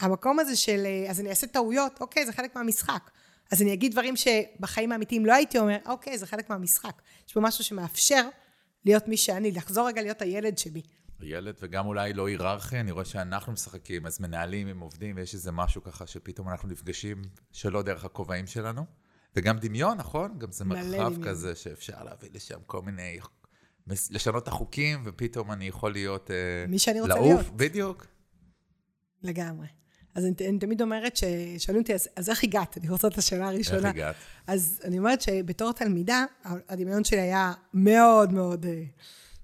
המקום 0.00 0.38
הזה 0.38 0.56
של, 0.56 0.82
אה, 0.86 1.10
אז 1.10 1.20
אני 1.20 1.30
אעשה 1.30 1.46
טעויות, 1.46 2.00
אוקיי, 2.00 2.26
זה 2.26 2.32
חלק 2.32 2.56
מהמשחק. 2.56 3.10
אז 3.52 3.62
אני 3.62 3.72
אגיד 3.72 3.92
דברים 3.92 4.14
שבחיים 4.16 4.92
האמיתיים 4.92 5.26
לא 5.26 5.34
הייתי 5.34 5.58
אומר, 5.58 5.76
אוקיי, 5.86 6.18
זה 6.18 6.26
חלק 6.26 6.50
מהמשחק. 6.50 7.02
יש 7.26 7.32
פה 7.32 7.40
משהו 7.40 7.64
שמאפשר 7.64 8.28
להיות 8.84 9.08
מי 9.08 9.16
שאני, 9.16 9.52
לחזור 9.52 9.86
רגע 9.86 10.02
להיות 10.02 10.22
הילד 10.22 10.58
שבי. 10.58 10.82
ילד, 11.22 11.54
וגם 11.60 11.86
אולי 11.86 12.12
לא 12.12 12.28
היררכיה, 12.28 12.80
אני 12.80 12.90
רואה 12.90 13.04
שאנחנו 13.04 13.52
משחקים, 13.52 14.06
אז 14.06 14.20
מנהלים 14.20 14.68
עם 14.68 14.80
עובדים, 14.80 15.16
ויש 15.16 15.34
איזה 15.34 15.52
משהו 15.52 15.82
ככה 15.82 16.06
שפתאום 16.06 16.48
אנחנו 16.48 16.68
נפגשים 16.68 17.22
שלא 17.52 17.82
דרך 17.82 18.04
הכובעים 18.04 18.46
שלנו. 18.46 18.84
וגם 19.36 19.58
דמיון, 19.58 19.98
נכון? 19.98 20.38
גם 20.38 20.52
זה 20.52 20.64
מרחב 20.64 21.14
דמיון. 21.14 21.24
כזה 21.24 21.54
שאפשר 21.54 22.04
להביא 22.04 22.28
לשם 22.32 22.58
כל 22.66 22.82
מיני, 22.82 23.18
לשנות 23.86 24.42
את 24.42 24.48
החוקים, 24.48 25.02
ופתאום 25.04 25.52
אני 25.52 25.64
יכול 25.68 25.92
להיות... 25.92 26.30
אה, 26.30 26.66
מי 26.68 26.78
שאני 26.78 27.00
רוצה 27.00 27.14
לעוף, 27.14 27.26
להיות. 27.26 27.56
בדיוק. 27.56 28.06
לגמרי. 29.22 29.66
אז 30.14 30.24
אני, 30.24 30.48
אני 30.48 30.58
תמיד 30.58 30.82
אומרת, 30.82 31.16
ששואלים 31.16 31.82
אותי, 31.82 31.94
אז, 31.94 32.08
אז 32.16 32.30
איך 32.30 32.44
הגעת? 32.44 32.78
אני 32.78 32.88
רוצה 32.88 33.08
את 33.08 33.18
השאלה 33.18 33.48
הראשונה. 33.48 33.88
איך 33.88 33.96
הגעת? 33.96 34.16
אז 34.46 34.80
אני 34.84 34.98
אומרת 34.98 35.20
שבתור 35.20 35.72
תלמידה, 35.72 36.24
הדמיון 36.44 37.04
שלי 37.04 37.20
היה 37.20 37.52
מאוד 37.74 38.32
מאוד 38.32 38.64
uh, 38.64 38.68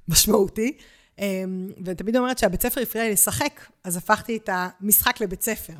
משמעותי, 0.08 0.78
um, 1.16 1.22
ואני 1.84 1.94
תמיד 1.94 2.16
אומרת 2.16 2.38
שהבית 2.38 2.62
ספר 2.62 2.80
הפריע 2.80 3.04
לי 3.04 3.12
לשחק, 3.12 3.60
אז 3.84 3.96
הפכתי 3.96 4.36
את 4.36 4.50
המשחק 4.52 5.20
לבית 5.20 5.42
ספר. 5.42 5.72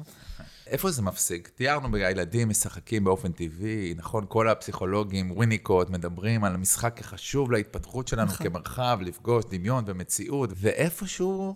איפה 0.66 0.90
זה 0.90 1.02
מפסיק? 1.02 1.49
תיארנו 1.49 1.90
בילדים 1.90 2.49
משחקים 2.49 3.05
באופן 3.05 3.33
טבעי, 3.33 3.95
נכון? 3.97 4.25
כל 4.28 4.49
הפסיכולוגים, 4.49 5.31
וויניקוט, 5.31 5.90
מדברים 5.90 6.45
על 6.45 6.55
המשחק 6.55 6.97
כחשוב 6.97 7.52
להתפתחות 7.52 8.09
שלנו 8.09 8.33
נכון. 8.33 8.49
כמרחב, 8.49 8.99
לפגוש 9.00 9.45
דמיון 9.50 9.85
ומציאות, 9.87 10.50
ואיפשהו 10.57 11.55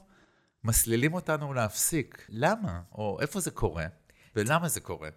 מסלילים 0.65 1.15
אותנו 1.15 1.55
להפסיק. 1.55 2.27
למה? 2.29 2.81
או 2.95 3.19
איפה 3.21 3.41
זה 3.41 3.51
קורה? 3.51 3.87
ולמה 4.37 4.69
זה 4.69 4.81
קורה? 4.81 5.09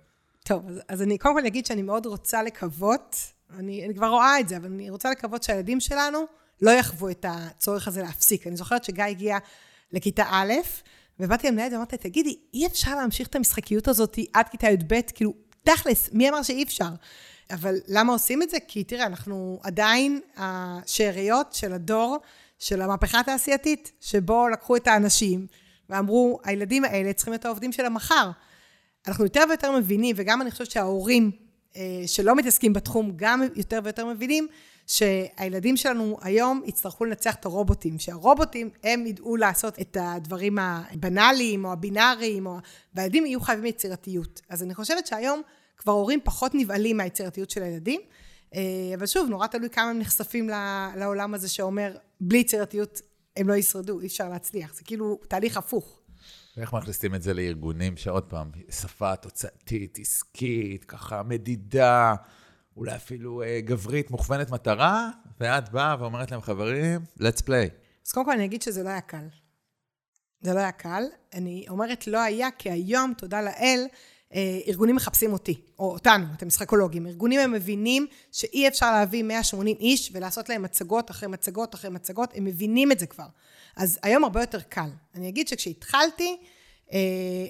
טוב, 0.44 0.68
אז, 0.70 0.80
אז 0.88 1.02
אני 1.02 1.18
קודם 1.18 1.40
כל 1.40 1.48
אגיד 1.48 1.66
שאני 1.66 1.82
מאוד 1.82 2.06
רוצה 2.06 2.44
לקוות, 2.44 3.16
אני, 3.60 3.86
אני 3.86 3.96
כבר 3.96 4.08
רואה 4.08 4.40
את 4.40 4.50
זה, 4.50 4.58
אבל 4.58 4.66
אני 4.66 4.90
רוצה 4.90 5.12
לקוות 5.12 5.44
שהילדים 5.44 5.80
שלנו 5.80 6.26
לא 6.62 6.72
יחוו 6.72 7.10
את 7.10 7.26
הצורך 7.30 7.88
הזה 7.88 8.02
להפסיק. 8.02 8.48
אני 8.48 8.56
זוכרת 8.56 8.84
שגיא 8.84 9.04
הגיע 9.04 9.38
לכיתה 9.92 10.24
א', 10.30 10.54
ובאתי 11.20 11.48
למנהלת 11.48 11.74
ואמרתי, 11.74 11.98
תגידי, 11.98 12.38
אי 12.54 12.68
אפשר 12.68 12.96
להמשיך 12.96 13.28
את 13.28 13.36
המשחקיות 13.36 13.88
הזאת 13.88 14.20
עד 14.34 14.50
כיתה 14.50 14.68
י"ב? 14.68 15.02
כאילו, 15.14 15.34
תכלס, 15.64 16.10
מי 16.14 16.30
אמר 16.30 16.44
שאי 16.44 16.64
אפשר? 16.64 16.90
אבל 17.52 17.76
למה 17.88 18.14
עושים 18.14 18.42
את 18.42 18.50
זה? 18.50 18.58
כי 18.68 18.84
תראה, 18.84 19.06
אנחנו 19.06 19.60
עדיין 19.64 20.20
השאריות 20.38 21.54
של 21.54 21.74
הדור 21.74 22.18
של 22.60 22.82
המהפכה 22.82 23.20
התעשייתית, 23.20 23.92
שבו 24.02 24.48
לקחו 24.50 24.76
את 24.76 24.88
האנשים 24.88 25.48
ואמרו, 25.90 26.40
הילדים 26.44 26.86
האלה 26.86 27.14
צריכים 27.14 27.32
להיות 27.32 27.46
העובדים 27.46 27.72
של 27.72 27.86
המחר. 27.86 28.32
אנחנו 29.08 29.24
יותר 29.24 29.44
ויותר 29.50 29.72
מבינים, 29.72 30.16
וגם 30.20 30.42
אני 30.42 30.52
חושבת 30.52 30.72
שההורים 30.72 31.32
אה, 31.76 32.04
שלא 32.06 32.36
מתעסקים 32.36 32.74
בתחום, 32.74 33.12
גם 33.16 33.42
יותר 33.56 33.80
ויותר 33.84 34.06
מבינים, 34.06 34.48
שהילדים 34.88 35.78
שלנו 35.78 36.18
היום 36.22 36.62
יצטרכו 36.66 37.06
לנצח 37.06 37.36
את 37.36 37.46
הרובוטים, 37.46 38.00
שהרובוטים 38.00 38.70
הם 38.84 39.08
ידעו 39.08 39.36
לעשות 39.36 39.80
את 39.80 39.98
הדברים 40.00 40.58
הבנאליים 40.60 41.66
או 41.66 41.72
הבינאריים, 41.72 42.46
או... 42.46 42.58
והילדים 42.94 43.26
יהיו 43.26 43.42
חייבים 43.42 43.66
יצירתיות. 43.66 44.42
אז 44.50 44.64
אני 44.64 44.76
חושבת 44.76 45.08
שהיום 45.08 45.42
כבר 45.78 45.94
הורים 45.94 46.20
פחות 46.24 46.52
נבהלים 46.56 46.98
מהיצירתיות 46.98 47.50
של 47.50 47.64
הילדים, 47.64 48.02
אה, 48.56 48.62
אבל 48.98 49.06
שוב, 49.06 49.30
נורא 49.30 49.48
תלוי 49.48 49.70
כמה 49.70 49.90
הם 49.90 50.00
נחשפים 50.00 50.50
לעולם 50.96 51.34
הזה 51.34 51.50
שאומר, 51.50 51.96
בלי 52.22 52.38
יצירתיות 52.38 53.02
הם 53.38 53.50
לא 53.50 53.54
ישרדו, 53.54 54.00
אי 54.00 54.08
אפשר 54.08 54.30
להצליח. 54.30 54.74
זה 54.74 54.82
כאילו 54.84 55.20
תהליך 55.28 55.58
הפוך. 55.58 56.00
ואיך 56.58 56.74
מכניסים 56.74 57.16
את 57.16 57.22
זה 57.22 57.34
לארגונים 57.34 57.98
שעוד 57.98 58.24
פעם, 58.24 58.52
שפה 58.70 59.16
תוצאתית, 59.16 59.98
עסקית, 60.00 60.86
ככה 60.86 61.24
מדידה, 61.24 62.16
אולי 62.78 62.96
אפילו 62.96 63.42
אה, 63.42 63.60
גברית, 63.62 64.12
מוכוונת 64.12 64.52
מטרה, 64.52 65.10
ואת 65.40 65.70
באה 65.70 65.96
ואומרת 66.00 66.32
להם, 66.32 66.42
חברים, 66.42 67.02
let's 67.20 67.42
play. 67.42 67.70
אז 68.06 68.12
קודם 68.12 68.26
כל 68.26 68.32
אני 68.32 68.46
אגיד 68.46 68.62
שזה 68.62 68.84
לא 68.84 68.90
היה 68.90 69.02
קל. 69.02 69.28
זה 70.42 70.54
לא 70.54 70.60
היה 70.60 70.72
קל. 70.72 71.04
אני 71.34 71.66
אומרת 71.70 72.08
לא 72.08 72.22
היה, 72.22 72.52
כי 72.52 72.70
היום, 72.70 73.14
תודה 73.18 73.42
לאל, 73.42 73.86
אה, 74.34 74.60
ארגונים 74.68 74.96
מחפשים 74.96 75.34
אותי, 75.34 75.62
או 75.80 75.92
אותנו, 75.92 76.26
אתם 76.38 76.48
משחקולוגים. 76.48 77.08
ארגונים 77.08 77.40
הם 77.40 77.52
מבינים 77.52 78.08
שאי 78.32 78.68
אפשר 78.68 78.92
להביא 78.92 79.24
180 79.24 79.78
איש 79.80 80.12
ולעשות 80.14 80.50
להם 80.50 80.62
מצגות 80.62 81.12
אחרי 81.12 81.30
מצגות 81.30 81.76
אחרי 81.76 81.90
מצגות, 81.90 82.30
הם 82.36 82.46
מבינים 82.46 82.92
את 82.92 83.00
זה 83.00 83.06
כבר. 83.06 83.28
אז 83.76 84.00
היום 84.04 84.24
הרבה 84.24 84.42
יותר 84.42 84.62
קל. 84.62 84.90
אני 85.16 85.30
אגיד 85.30 85.48
שכשהתחלתי, 85.48 86.38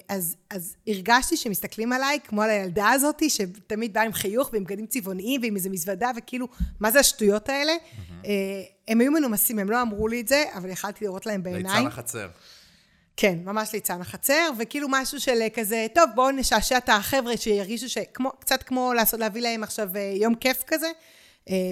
אז, 0.08 0.36
אז 0.50 0.76
הרגשתי 0.86 1.36
שמסתכלים 1.36 1.92
עליי 1.92 2.18
כמו 2.24 2.42
על 2.42 2.50
הילדה 2.50 2.90
הזאת, 2.90 3.22
שתמיד 3.28 3.92
באה 3.92 4.02
עם 4.02 4.12
חיוך 4.12 4.50
ועם 4.52 4.64
בגדים 4.64 4.86
צבעוניים 4.86 5.40
ועם 5.42 5.56
איזה 5.56 5.70
מזוודה, 5.70 6.10
וכאילו, 6.16 6.48
מה 6.80 6.90
זה 6.90 7.00
השטויות 7.00 7.48
האלה? 7.48 7.72
Mm-hmm. 7.72 8.26
הם 8.88 9.00
היו 9.00 9.12
מנומסים, 9.12 9.58
הם 9.58 9.70
לא 9.70 9.82
אמרו 9.82 10.08
לי 10.08 10.20
את 10.20 10.28
זה, 10.28 10.44
אבל 10.54 10.70
יכלתי 10.70 11.04
לראות 11.04 11.26
להם 11.26 11.42
בעיניים. 11.42 11.64
ליצן 11.66 11.86
החצר. 11.86 12.28
כן, 13.16 13.38
ממש 13.44 13.72
ליצן 13.72 14.00
החצר, 14.00 14.50
וכאילו 14.58 14.88
משהו 14.90 15.20
של 15.20 15.38
כזה, 15.54 15.86
טוב, 15.94 16.04
בואו 16.14 16.30
נשעשע 16.30 16.78
את 16.78 16.88
החבר'ה 16.88 17.36
שירגישו 17.36 17.88
שכמו, 17.88 18.30
קצת 18.30 18.62
כמו 18.62 18.92
לעשות, 18.92 19.20
להביא 19.20 19.42
להם 19.42 19.62
עכשיו 19.62 19.88
יום 20.20 20.34
כיף 20.34 20.62
כזה. 20.66 20.90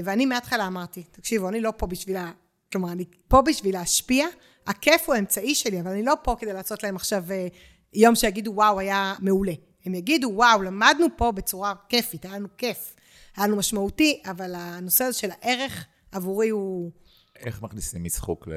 ואני 0.05 0.27
מההתחלה 0.27 0.67
אמרתי, 0.67 1.03
תקשיבו, 1.03 1.49
אני 1.49 1.61
לא 1.61 1.73
פה 1.77 1.87
בשביל 1.87 2.17
ה... 2.17 2.31
כלומר, 2.73 2.93
אני 2.93 3.05
פה 3.29 3.43
בשביל 3.43 3.75
להשפיע, 3.75 4.27
הכיף 4.67 5.03
הוא 5.07 5.15
האמצעי 5.15 5.55
שלי, 5.55 5.81
אבל 5.81 5.91
אני 5.91 6.03
לא 6.03 6.15
פה 6.23 6.37
כדי 6.39 6.53
לעשות 6.53 6.83
להם 6.83 6.97
עכשיו 6.97 7.25
אה, 7.31 7.47
יום 7.93 8.15
שיגידו, 8.15 8.53
וואו, 8.53 8.79
היה 8.79 9.15
מעולה. 9.19 9.53
הם 9.85 9.95
יגידו, 9.95 10.31
וואו, 10.35 10.63
למדנו 10.63 11.07
פה 11.17 11.33
בצורה 11.33 11.75
כיפית, 11.89 12.25
היה 12.25 12.35
לנו 12.35 12.49
כיף, 12.59 12.95
היה 13.37 13.47
לנו 13.47 13.57
משמעותי, 13.57 14.23
אבל 14.31 14.55
הנושא 14.55 15.05
הזה 15.05 15.19
של 15.19 15.31
הערך 15.31 15.87
עבורי 16.13 16.49
הוא... 16.49 16.91
איך 17.37 17.63
מכניסים 17.63 18.05
משחוק 18.05 18.49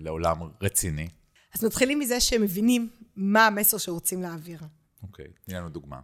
לעולם 0.00 0.36
רציני? 0.62 1.08
אז 1.54 1.64
מתחילים 1.64 1.98
מזה 1.98 2.20
שהם 2.20 2.42
מבינים 2.42 2.88
מה 3.16 3.46
המסר 3.46 3.78
שרוצים 3.78 4.22
להעביר. 4.22 4.60
אוקיי, 5.02 5.26
תני 5.44 5.54
לנו 5.54 5.68
דוגמה. 5.68 6.00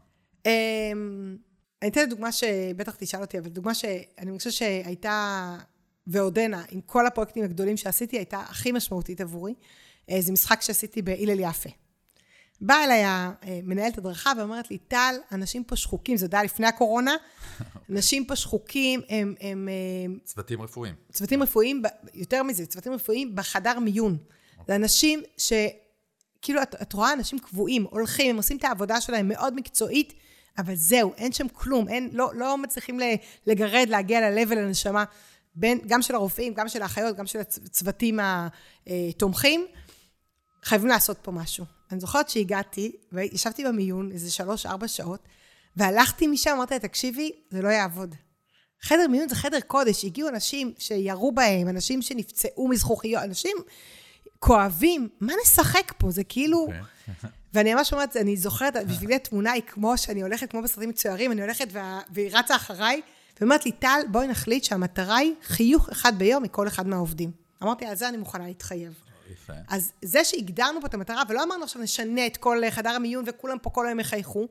אמ, 0.46 1.36
אני 1.82 1.90
אתן 1.90 2.08
דוגמה 2.10 2.32
שבטח 2.32 2.94
תשאל 2.98 3.20
אותי, 3.20 3.38
אבל 3.38 3.48
דוגמה 3.48 3.74
שאני 3.74 4.38
חושבת 4.38 4.52
שהייתה 4.52 5.56
ועודנה, 6.06 6.62
עם 6.70 6.80
כל 6.80 7.06
הפרויקטים 7.06 7.44
הגדולים 7.44 7.76
שעשיתי, 7.76 8.16
הייתה 8.16 8.40
הכי 8.40 8.72
משמעותית 8.72 9.20
עבורי. 9.20 9.54
אה, 10.10 10.20
זה 10.20 10.32
משחק 10.32 10.62
שעשיתי 10.62 11.02
בהלל 11.02 11.40
יפה. 11.40 11.70
באה 12.60 12.84
אליי 12.84 13.02
המנהלת 13.04 13.98
הדרכה 13.98 14.32
ואומרת 14.38 14.70
לי, 14.70 14.78
טל, 14.78 15.14
אנשים 15.32 15.64
פה 15.64 15.76
שחוקים, 15.76 16.16
זה 16.16 16.26
היה 16.32 16.42
לפני 16.42 16.66
הקורונה, 16.66 17.16
אנשים 17.90 18.24
פה 18.24 18.36
שחוקים, 18.36 19.00
הם... 19.08 19.34
הם 19.40 19.68
אה, 19.68 20.14
צוותים 20.24 20.62
רפואיים. 20.62 20.94
צוותים 21.12 21.42
רפואיים, 21.42 21.82
יותר 22.14 22.42
מזה, 22.42 22.66
צוותים 22.66 22.92
רפואיים 22.92 23.34
בחדר 23.34 23.78
מיון. 23.78 24.16
זה 24.68 24.76
אנשים 24.76 25.22
ש... 25.36 25.52
כאילו, 26.42 26.62
את, 26.62 26.74
את 26.82 26.92
רואה 26.92 27.12
אנשים 27.12 27.38
קבועים, 27.38 27.86
הולכים, 27.90 28.30
הם 28.30 28.36
עושים 28.36 28.56
את 28.56 28.64
העבודה 28.64 29.00
שלהם 29.00 29.28
מאוד 29.28 29.54
מקצועית, 29.54 30.12
אבל 30.58 30.74
זהו, 30.74 31.12
אין 31.16 31.32
שם 31.32 31.48
כלום, 31.48 31.88
אין, 31.88 32.10
לא, 32.12 32.30
לא 32.34 32.58
מצליחים 32.58 33.00
לגרד, 33.46 33.88
להגיע 33.88 34.30
ל-level 34.30 34.58
הנשמה. 34.58 35.04
בין, 35.56 35.78
גם 35.86 36.02
של 36.02 36.14
הרופאים, 36.14 36.54
גם 36.54 36.68
של 36.68 36.82
האחיות, 36.82 37.16
גם 37.16 37.26
של 37.26 37.38
הצוותים 37.40 38.20
התומכים, 38.86 39.66
חייבים 40.62 40.88
לעשות 40.88 41.18
פה 41.22 41.32
משהו. 41.32 41.64
אני 41.90 42.00
זוכרת 42.00 42.28
שהגעתי, 42.28 42.92
וישבתי 43.12 43.64
במיון 43.64 44.12
איזה 44.12 44.30
שלוש-ארבע 44.30 44.88
שעות, 44.88 45.20
והלכתי 45.76 46.26
משם, 46.26 46.50
אמרתי 46.56 46.74
לה, 46.74 46.80
תקשיבי, 46.80 47.30
זה 47.50 47.62
לא 47.62 47.68
יעבוד. 47.68 48.14
חדר 48.82 49.08
מיון 49.08 49.28
זה 49.28 49.34
חדר 49.34 49.60
קודש, 49.60 50.04
הגיעו 50.04 50.28
אנשים 50.28 50.72
שירו 50.78 51.32
בהם, 51.32 51.68
אנשים 51.68 52.02
שנפצעו 52.02 52.68
מזכוכיות, 52.68 53.22
אנשים 53.22 53.56
כואבים, 54.38 55.08
מה 55.20 55.32
נשחק 55.42 55.92
פה? 55.98 56.10
זה 56.10 56.24
כאילו... 56.24 56.66
Okay. 56.68 57.08
אוקיי. 57.08 57.30
ואני 57.54 57.74
ממש 57.74 57.92
אומרת, 57.92 58.16
אני 58.16 58.36
זוכרת, 58.36 58.76
בשבילי 58.88 59.14
התמונה 59.14 59.52
היא 59.52 59.62
כמו 59.66 59.98
שאני 59.98 60.22
הולכת, 60.22 60.50
כמו 60.50 60.62
בסרטים 60.62 60.88
מצוירים, 60.88 61.32
אני 61.32 61.42
הולכת 61.42 61.68
והיא 62.10 62.30
רצה 62.32 62.56
אחריי, 62.56 63.00
ואומרת 63.40 63.66
לי, 63.66 63.72
טל, 63.72 64.00
בואי 64.10 64.26
נחליט 64.26 64.64
שהמטרה 64.64 65.16
היא 65.16 65.34
חיוך 65.42 65.88
אחד 65.88 66.18
ביום 66.18 66.42
מכל 66.42 66.68
אחד 66.68 66.86
מהעובדים. 66.86 67.30
אמרתי, 67.62 67.86
על 67.86 67.94
זה 67.94 68.08
אני 68.08 68.16
מוכנה 68.16 68.46
להתחייב. 68.46 68.94
יפה. 69.32 69.52
אז 69.68 69.92
זה 70.02 70.24
שהגדרנו 70.24 70.80
פה 70.80 70.86
את 70.86 70.94
המטרה, 70.94 71.22
ולא 71.28 71.42
אמרנו 71.42 71.64
עכשיו 71.64 71.82
נשנה 71.82 72.26
את 72.26 72.36
כל 72.36 72.62
חדר 72.70 72.90
המיון 72.90 73.24
וכולם 73.26 73.58
פה 73.58 73.70
כל 73.70 73.86
היום 73.86 74.00
יחייכו, 74.00 74.48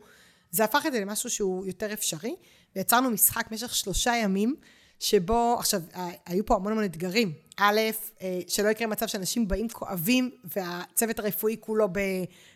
זה 0.51 0.63
הפך 0.63 0.85
את 0.85 0.93
זה 0.93 0.99
למשהו 0.99 1.29
שהוא 1.29 1.65
יותר 1.65 1.93
אפשרי, 1.93 2.35
ויצרנו 2.75 3.09
משחק 3.09 3.47
במשך 3.51 3.75
שלושה 3.75 4.15
ימים, 4.15 4.55
שבו, 4.99 5.55
עכשיו, 5.59 5.81
היו 6.25 6.45
פה 6.45 6.55
המון 6.55 6.71
המון 6.71 6.83
אתגרים. 6.83 7.33
א', 7.57 7.79
אה, 8.21 8.39
שלא 8.47 8.69
יקרה 8.69 8.87
מצב 8.87 9.07
שאנשים 9.07 9.47
באים 9.47 9.69
כואבים, 9.69 10.31
והצוות 10.55 11.19
הרפואי 11.19 11.55
כולו 11.59 11.87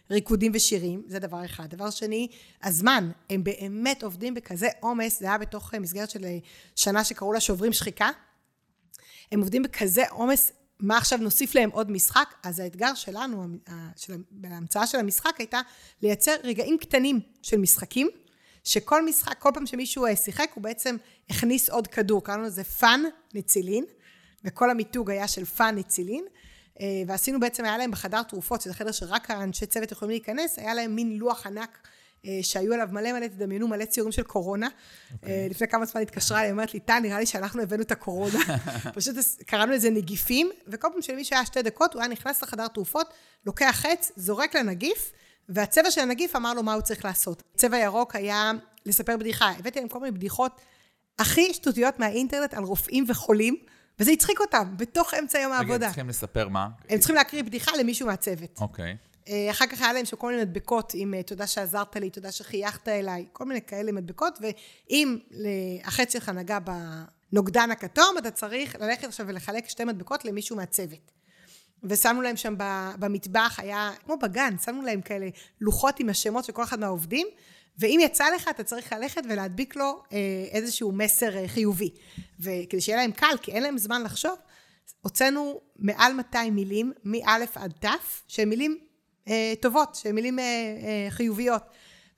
בריקודים 0.09 0.51
ושירים, 0.55 1.03
זה 1.07 1.19
דבר 1.19 1.45
אחד. 1.45 1.69
דבר 1.69 1.89
שני, 1.89 2.27
הזמן, 2.63 3.11
הם 3.29 3.43
באמת 3.43 4.03
עובדים 4.03 4.33
בכזה 4.33 4.67
עומס, 4.79 5.19
זה 5.19 5.25
היה 5.25 5.37
בתוך 5.37 5.73
אה, 5.73 5.79
מסגרת 5.79 6.09
של 6.09 6.25
אה, 6.25 6.37
שנה 6.75 7.03
שקראו 7.03 7.33
לה 7.33 7.39
שוברים 7.39 7.73
שחיקה. 7.73 8.09
הם 9.31 9.39
עובדים 9.39 9.63
בכזה 9.63 10.03
עומס, 10.09 10.51
מה 10.79 10.97
עכשיו 10.97 11.19
נוסיף 11.19 11.55
להם 11.55 11.69
עוד 11.69 11.91
משחק? 11.91 12.33
אז 12.43 12.59
האתגר 12.59 12.93
שלנו, 12.93 13.47
של 13.95 14.13
ההמצאה 14.43 14.87
של 14.87 14.97
המשחק 14.97 15.35
הייתה 15.37 15.61
לייצר 16.01 16.35
רגעים 16.43 16.77
קטנים 16.77 17.19
של 17.41 17.57
משחקים, 17.57 18.09
שכל 18.63 19.05
משחק, 19.05 19.35
כל 19.39 19.49
פעם 19.53 19.65
שמישהו 19.65 20.05
שיחק, 20.15 20.49
הוא 20.53 20.63
בעצם 20.63 20.95
הכניס 21.29 21.69
עוד 21.69 21.87
כדור, 21.87 22.23
קראנו 22.23 22.43
לזה 22.43 22.63
פאן 22.63 23.03
ניצילין, 23.33 23.85
וכל 24.43 24.69
המיתוג 24.69 25.11
היה 25.11 25.27
של 25.27 25.45
פאן 25.45 25.75
ניצילין, 25.75 26.25
אה, 26.81 26.85
ועשינו 27.07 27.39
בעצם, 27.39 27.65
היה 27.65 27.77
להם 27.77 27.91
בחדר 27.91 28.23
תרופות, 28.23 28.61
שזה 28.61 28.73
חדר 28.73 28.91
שרק 28.91 29.31
האנשי 29.31 29.65
צוות 29.65 29.91
יכולים 29.91 30.11
להיכנס, 30.11 30.59
היה 30.59 30.73
להם 30.73 30.95
מין 30.95 31.17
לוח 31.17 31.47
ענק 31.47 31.87
אה, 32.25 32.39
שהיו 32.41 32.73
עליו 32.73 32.87
מלא 32.91 33.13
מלא, 33.13 33.27
תדמיינו, 33.27 33.67
מלא 33.67 33.85
ציורים 33.85 34.11
של 34.11 34.23
קורונה. 34.23 34.67
Okay. 34.67 35.13
אוקיי. 35.13 35.31
אה, 35.31 35.47
לפני 35.49 35.67
כמה 35.67 35.85
זמן 35.85 36.01
התקשרה, 36.01 36.39
היא 36.39 36.51
אומרת 36.51 36.73
לי, 36.73 36.79
טל, 36.79 36.99
נראה 36.99 37.19
לי 37.19 37.25
שאנחנו 37.25 37.61
הבאנו 37.61 37.81
את 37.81 37.91
הקורונה. 37.91 38.39
פשוט 38.95 39.15
קראנו 39.45 39.71
לזה 39.71 39.89
נגיפים, 39.89 40.49
וכל 40.67 40.87
פעם 40.93 41.01
שלמישהו 41.01 41.35
היה 41.35 41.45
שתי 41.45 41.61
דקות, 41.61 41.93
הוא 41.93 42.01
היה 42.01 42.09
נכנס 42.09 42.41
לחדר 42.41 42.67
תרופות, 42.67 43.13
לוקח 43.45 43.71
חץ, 43.71 44.11
זורק 44.15 44.55
לנגיף, 44.55 45.11
והצבע 45.49 45.91
של 45.91 46.01
הנגיף 46.01 46.35
אמר 46.35 46.53
לו 46.53 46.63
מה 46.63 46.73
הוא 46.73 46.81
צריך 46.81 47.05
לעשות. 47.05 47.43
צבע 47.55 47.77
ירוק 47.77 48.15
היה 48.15 48.51
לספר 48.85 49.17
בדיחה. 49.17 49.51
הבאתי 49.59 49.79
להם 49.79 49.89
כל 49.89 49.99
מיני 49.99 50.11
בדיחות 50.11 50.61
הכי 51.19 51.53
שטותיות 51.53 51.99
מהאינטרנט 51.99 52.53
על 52.53 52.63
רופאים 52.63 53.05
וחולים. 53.07 53.55
וזה 53.99 54.11
הצחיק 54.11 54.39
אותם, 54.39 54.73
בתוך 54.77 55.13
אמצע 55.13 55.39
יום 55.39 55.51
העבודה. 55.51 55.75
רגע, 55.75 55.85
הם 55.85 55.91
צריכים 55.91 56.09
לספר 56.09 56.47
מה? 56.47 56.67
הם 56.89 56.99
צריכים 56.99 57.15
להקריא 57.15 57.43
בדיחה 57.43 57.71
למישהו 57.79 58.07
מהצוות. 58.07 58.59
אוקיי. 58.61 58.97
אה, 59.29 59.47
אחר 59.51 59.67
כך 59.67 59.81
היה 59.81 59.93
להם 59.93 60.05
שם 60.05 60.15
כל 60.15 60.31
מיני 60.31 60.41
מדבקות 60.41 60.91
עם 60.95 61.13
אה, 61.13 61.23
תודה 61.23 61.47
שעזרת 61.47 61.95
לי, 61.95 62.09
תודה 62.09 62.31
שחייכת 62.31 62.87
אליי, 62.87 63.25
כל 63.33 63.45
מיני 63.45 63.61
כאלה 63.61 63.91
מדבקות, 63.91 64.39
ואם 64.41 65.17
החץ 65.83 66.13
שלך 66.13 66.29
נגע 66.29 66.57
בנוגדן 67.31 67.71
הכתום, 67.71 68.17
אתה 68.17 68.31
צריך 68.31 68.75
ללכת 68.79 69.03
עכשיו 69.03 69.27
ולחלק 69.27 69.69
שתי 69.69 69.83
מדבקות 69.83 70.25
למישהו 70.25 70.55
מהצוות. 70.55 71.11
ושמנו 71.83 72.21
להם 72.21 72.37
שם 72.37 72.55
במטבח, 72.99 73.59
היה 73.59 73.91
כמו 74.05 74.17
בגן, 74.17 74.57
שמנו 74.65 74.81
להם 74.81 75.01
כאלה 75.01 75.27
לוחות 75.61 75.99
עם 75.99 76.09
השמות 76.09 76.45
של 76.45 76.51
כל 76.51 76.63
אחד 76.63 76.79
מהעובדים, 76.79 77.27
ואם 77.77 77.99
יצא 78.03 78.25
לך, 78.35 78.47
אתה 78.47 78.63
צריך 78.63 78.93
ללכת 78.93 79.21
ולהדביק 79.29 79.75
לו 79.75 80.03
אה, 80.13 80.17
איזשהו 80.51 80.91
מסר 80.91 81.37
אה, 81.37 81.47
חיובי. 81.47 81.89
וכדי 82.39 82.81
שיהיה 82.81 82.97
להם 82.97 83.11
קל, 83.11 83.35
כי 83.41 83.51
אין 83.51 83.63
להם 83.63 83.77
זמן 83.77 84.03
לחשוב, 84.03 84.35
הוצאנו 85.01 85.61
מעל 85.75 86.13
200 86.13 86.55
מילים, 86.55 86.93
מא' 87.03 87.35
עד 87.55 87.73
ת', 87.79 87.87
שהן 88.27 88.49
מילים 88.49 88.77
אה, 89.27 89.53
טובות, 89.61 89.95
שהן 89.95 90.15
מילים 90.15 90.39
אה, 90.39 90.43
אה, 90.43 91.07
חיוביות. 91.09 91.63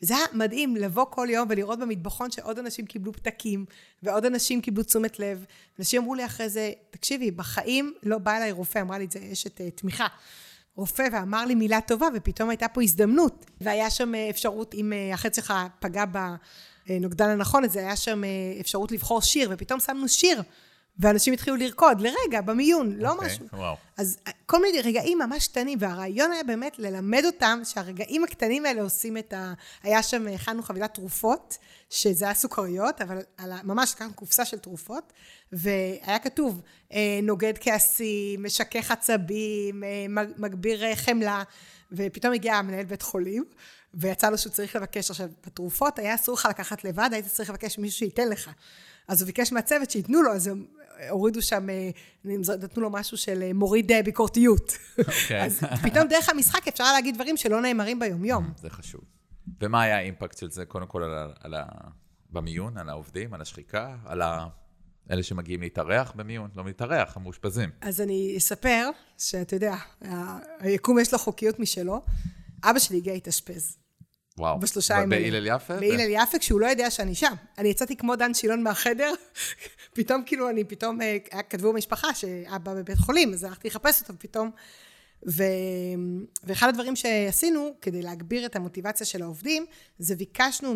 וזה 0.01 0.15
היה 0.15 0.25
מדהים 0.33 0.75
לבוא 0.75 1.05
כל 1.09 1.27
יום 1.29 1.47
ולראות 1.49 1.79
במטבחון 1.79 2.31
שעוד 2.31 2.59
אנשים 2.59 2.85
קיבלו 2.85 3.13
פתקים, 3.13 3.65
ועוד 4.03 4.25
אנשים 4.25 4.61
קיבלו 4.61 4.83
תשומת 4.83 5.19
לב. 5.19 5.45
אנשים 5.79 6.01
אמרו 6.01 6.15
לי 6.15 6.25
אחרי 6.25 6.49
זה, 6.49 6.71
תקשיבי, 6.89 7.31
בחיים 7.31 7.93
לא 8.03 8.17
בא 8.17 8.37
אליי 8.37 8.51
רופא, 8.51 8.79
אמרה 8.79 8.97
לי 8.97 9.05
את 9.05 9.11
זה 9.11 9.19
אשת 9.31 9.61
אה, 9.61 9.71
תמיכה. 9.71 10.07
רופא 10.75 11.07
ואמר 11.11 11.45
לי 11.45 11.55
מילה 11.55 11.81
טובה, 11.81 12.07
ופתאום 12.15 12.49
הייתה 12.49 12.67
פה 12.67 12.83
הזדמנות. 12.83 13.45
והיה 13.61 13.89
שם 13.89 14.15
אה, 14.15 14.29
אפשרות, 14.29 14.73
אם 14.73 14.93
אה, 14.93 15.13
החץ 15.13 15.35
שלך 15.35 15.53
פגע 15.79 16.03
בנוגדן 16.87 17.29
הנכון, 17.29 17.63
אז 17.63 17.75
היה 17.75 17.95
שם 17.95 18.23
אה, 18.23 18.29
אפשרות 18.59 18.91
לבחור 18.91 19.21
שיר, 19.21 19.49
ופתאום 19.53 19.79
שמנו 19.79 20.07
שיר. 20.07 20.41
ואנשים 20.99 21.33
התחילו 21.33 21.55
לרקוד 21.55 22.01
לרגע, 22.01 22.41
במיון, 22.41 22.95
לא 22.97 23.09
okay, 23.09 23.11
אוקיי, 23.11 23.27
משהו. 23.27 23.45
וואו. 23.53 23.75
אז 23.97 24.17
כל 24.45 24.61
מיני 24.61 24.81
רגעים 24.81 25.19
ממש 25.19 25.47
קטנים, 25.47 25.77
והרעיון 25.81 26.31
היה 26.31 26.43
באמת 26.43 26.79
ללמד 26.79 27.21
אותם 27.25 27.59
שהרגעים 27.63 28.23
הקטנים 28.23 28.65
האלה 28.65 28.81
עושים 28.81 29.17
את 29.17 29.33
ה... 29.33 29.53
היה 29.83 30.03
שם, 30.03 30.27
הכנו 30.27 30.63
חבילת 30.63 30.93
תרופות, 30.93 31.57
שזה 31.89 32.25
היה 32.25 32.33
סוכריות, 32.33 33.01
אבל 33.01 33.21
על... 33.37 33.53
ממש 33.63 33.93
לקחנו 33.95 34.13
קופסה 34.13 34.45
של 34.45 34.59
תרופות, 34.59 35.13
והיה 35.51 36.19
כתוב, 36.19 36.61
אה, 36.93 37.19
נוגד 37.23 37.53
כעסים, 37.59 38.43
משכך 38.43 38.91
עצבים, 38.91 39.83
אה, 39.83 40.05
מגביר 40.37 40.95
חמלה, 40.95 41.43
ופתאום 41.91 42.33
הגיע 42.33 42.61
מנהל 42.61 42.85
בית 42.85 43.01
חולים, 43.01 43.43
ויצא 43.93 44.29
לו 44.29 44.37
שהוא 44.37 44.53
צריך 44.53 44.75
לבקש. 44.75 45.09
עכשיו, 45.09 45.29
בתרופות 45.45 45.99
היה 45.99 46.15
אסור 46.15 46.35
לך 46.35 46.47
לקחת 46.49 46.83
לבד, 46.83 47.09
היית 47.11 47.27
צריך 47.27 47.49
לבקש 47.49 47.77
מישהו 47.77 47.97
שייתן 47.99 48.29
לך. 48.29 48.49
אז 49.07 49.21
הוא 49.21 49.27
ביקש 49.27 49.51
מהצוות 49.51 49.91
שייתנו 49.91 50.21
לו, 50.21 50.33
אז 50.33 50.47
הם 50.47 50.65
הורידו 51.09 51.41
שם, 51.41 51.69
אה, 51.69 51.89
נתנו 52.25 52.81
לו 52.81 52.89
משהו 52.89 53.17
של 53.17 53.43
אה, 53.43 53.53
מוריד 53.53 53.91
אה, 53.91 54.03
ביקורתיות. 54.03 54.71
Okay. 54.71 54.99
אוקיי. 54.99 55.41
אז 55.45 55.63
פתאום 55.83 56.07
דרך 56.07 56.29
המשחק 56.29 56.67
אפשר 56.67 56.93
להגיד 56.93 57.15
דברים 57.15 57.37
שלא 57.37 57.61
נאמרים 57.61 57.99
ביומיום. 57.99 58.51
זה 58.57 58.69
חשוב. 58.69 59.01
ומה 59.61 59.81
היה 59.81 59.97
האימפקט 59.97 60.37
של 60.37 60.51
זה, 60.51 60.65
קודם 60.65 60.87
כל, 60.87 61.03
על 61.03 61.13
ה, 61.13 61.27
על 61.39 61.53
ה, 61.53 61.65
במיון, 62.29 62.77
על 62.77 62.89
העובדים, 62.89 63.33
על 63.33 63.41
השחיקה, 63.41 63.95
על 64.05 64.21
ה... 64.21 64.47
אלה 65.11 65.23
שמגיעים 65.23 65.61
להתארח 65.61 66.13
במיון, 66.15 66.49
לא 66.55 66.65
להתארח, 66.65 67.17
המאושפזים. 67.17 67.69
אז 67.81 68.01
אני 68.01 68.33
אספר 68.37 68.89
שאתה 69.17 69.55
יודע, 69.55 69.75
היקום 70.59 70.99
יש 70.99 71.13
לו 71.13 71.19
חוקיות 71.19 71.59
משלו. 71.59 72.01
אבא 72.63 72.79
שלי 72.79 72.97
הגיע 72.97 73.13
להתאשפז. 73.13 73.77
וואו. 74.37 74.59
בשלושה 74.59 74.93
ימים. 74.93 75.09
בהלל 75.09 75.47
יפה? 75.47 75.75
בהלל 75.75 76.09
יפה, 76.09 76.39
כשהוא 76.39 76.61
לא 76.61 76.65
יודע 76.65 76.91
שאני 76.91 77.15
שם. 77.15 77.33
אני 77.57 77.69
יצאתי 77.69 77.95
כמו 77.95 78.15
דן 78.15 78.33
שילון 78.33 78.63
מהחדר, 78.63 79.13
פתאום 79.95 80.23
כאילו 80.25 80.49
אני 80.49 80.63
פתאום, 80.63 81.01
אה, 81.01 81.17
כתבו 81.49 81.73
במשפחה 81.73 82.13
שאבא 82.13 82.73
בבית 82.73 82.97
חולים, 82.97 83.33
אז 83.33 83.43
הלכתי 83.43 83.67
לחפש 83.67 84.01
אותו 84.01 84.13
פתאום. 84.19 84.51
ו... 85.29 85.43
ואחד 86.43 86.69
הדברים 86.69 86.95
שעשינו 86.95 87.69
כדי 87.81 88.01
להגביר 88.01 88.45
את 88.45 88.55
המוטיבציה 88.55 89.05
של 89.05 89.21
העובדים, 89.21 89.65
זה 89.99 90.15
ביקשנו 90.15 90.69
אה, 90.71 90.75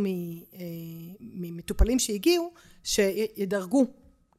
ממטופלים 1.20 2.00
שהגיעו, 2.00 2.52
שידרגו 2.84 3.86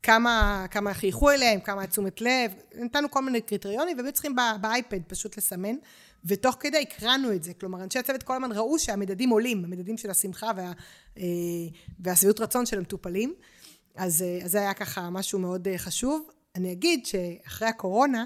כמה, 0.06 0.66
כמה 0.70 0.94
חייכו 0.94 1.30
אליהם, 1.30 1.60
כמה 1.60 1.86
תשומת 1.86 2.20
לב, 2.20 2.54
נתנו 2.74 3.10
כל 3.10 3.22
מיני 3.22 3.40
קריטריונים, 3.40 3.98
והם 3.98 4.10
צריכים 4.10 4.36
באייפד 4.60 5.02
פשוט 5.06 5.36
לסמן. 5.36 5.76
ותוך 6.24 6.56
כדי 6.60 6.78
הקראנו 6.78 7.32
את 7.32 7.42
זה. 7.42 7.54
כלומר, 7.54 7.84
אנשי 7.84 7.98
הצוות 7.98 8.22
כל 8.22 8.34
הזמן 8.34 8.52
ראו 8.52 8.78
שהמדדים 8.78 9.30
עולים, 9.30 9.64
המדדים 9.64 9.98
של 9.98 10.10
השמחה 10.10 10.50
וה, 10.56 10.72
אה, 11.18 11.22
והשביעות 12.00 12.40
רצון 12.40 12.66
של 12.66 12.78
המטופלים. 12.78 13.34
אז, 13.96 14.22
אה, 14.22 14.44
אז 14.44 14.50
זה 14.50 14.58
היה 14.58 14.74
ככה 14.74 15.10
משהו 15.10 15.38
מאוד 15.38 15.68
אה, 15.68 15.78
חשוב. 15.78 16.30
אני 16.54 16.72
אגיד 16.72 17.06
שאחרי 17.06 17.68
הקורונה, 17.68 18.24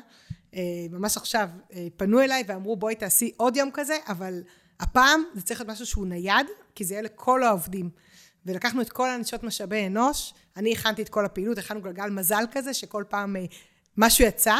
ממש 0.90 1.16
עכשיו, 1.16 1.48
פנו 1.96 2.20
אליי 2.20 2.44
ואמרו 2.46 2.76
בואי 2.76 2.94
תעשי 2.94 3.32
עוד 3.36 3.56
יום 3.56 3.70
כזה, 3.72 3.96
אבל 4.08 4.42
הפעם 4.80 5.22
זה 5.34 5.42
צריך 5.42 5.60
להיות 5.60 5.70
משהו 5.70 5.86
שהוא 5.86 6.06
נייד, 6.06 6.46
כי 6.74 6.84
זה 6.84 6.94
יהיה 6.94 7.02
לכל 7.02 7.42
העובדים. 7.42 7.90
ולקחנו 8.46 8.82
את 8.82 8.92
כל 8.92 9.10
הנשות 9.10 9.42
משאבי 9.42 9.86
אנוש, 9.86 10.34
אני 10.56 10.72
הכנתי 10.72 11.02
את 11.02 11.08
כל 11.08 11.24
הפעילות, 11.24 11.58
הכנו 11.58 11.82
גלגל 11.82 12.10
מזל 12.10 12.44
כזה, 12.52 12.74
שכל 12.74 13.04
פעם 13.08 13.36
משהו 13.96 14.24
יצא. 14.24 14.56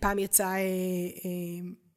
פעם 0.00 0.18
יצא 0.18 0.54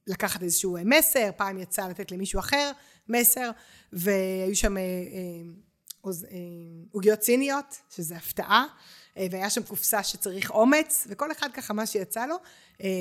לקחת 0.08 0.44
איזשהו 0.44 0.78
מסר, 0.86 1.30
פעם 1.38 1.58
יצא 1.58 1.88
לתת 1.88 2.12
למישהו 2.12 2.40
אחר 2.40 2.72
מסר, 3.10 3.52
והיו 3.94 4.56
שם 4.56 4.78
אה, 4.78 4.82
אה, 4.82 6.12
אה, 6.32 6.38
עוגיות 6.92 7.20
ציניות, 7.20 7.82
שזה 7.90 8.16
הפתעה, 8.16 8.66
והיה 9.18 9.50
שם 9.50 9.64
קופסה 9.64 10.04
שצריך 10.04 10.52
אומץ, 10.52 11.08
וכל 11.10 11.32
אחד 11.32 11.50
ככה 11.54 11.74
מה 11.74 11.86
שיצא 11.86 12.26
לו, 12.26 12.36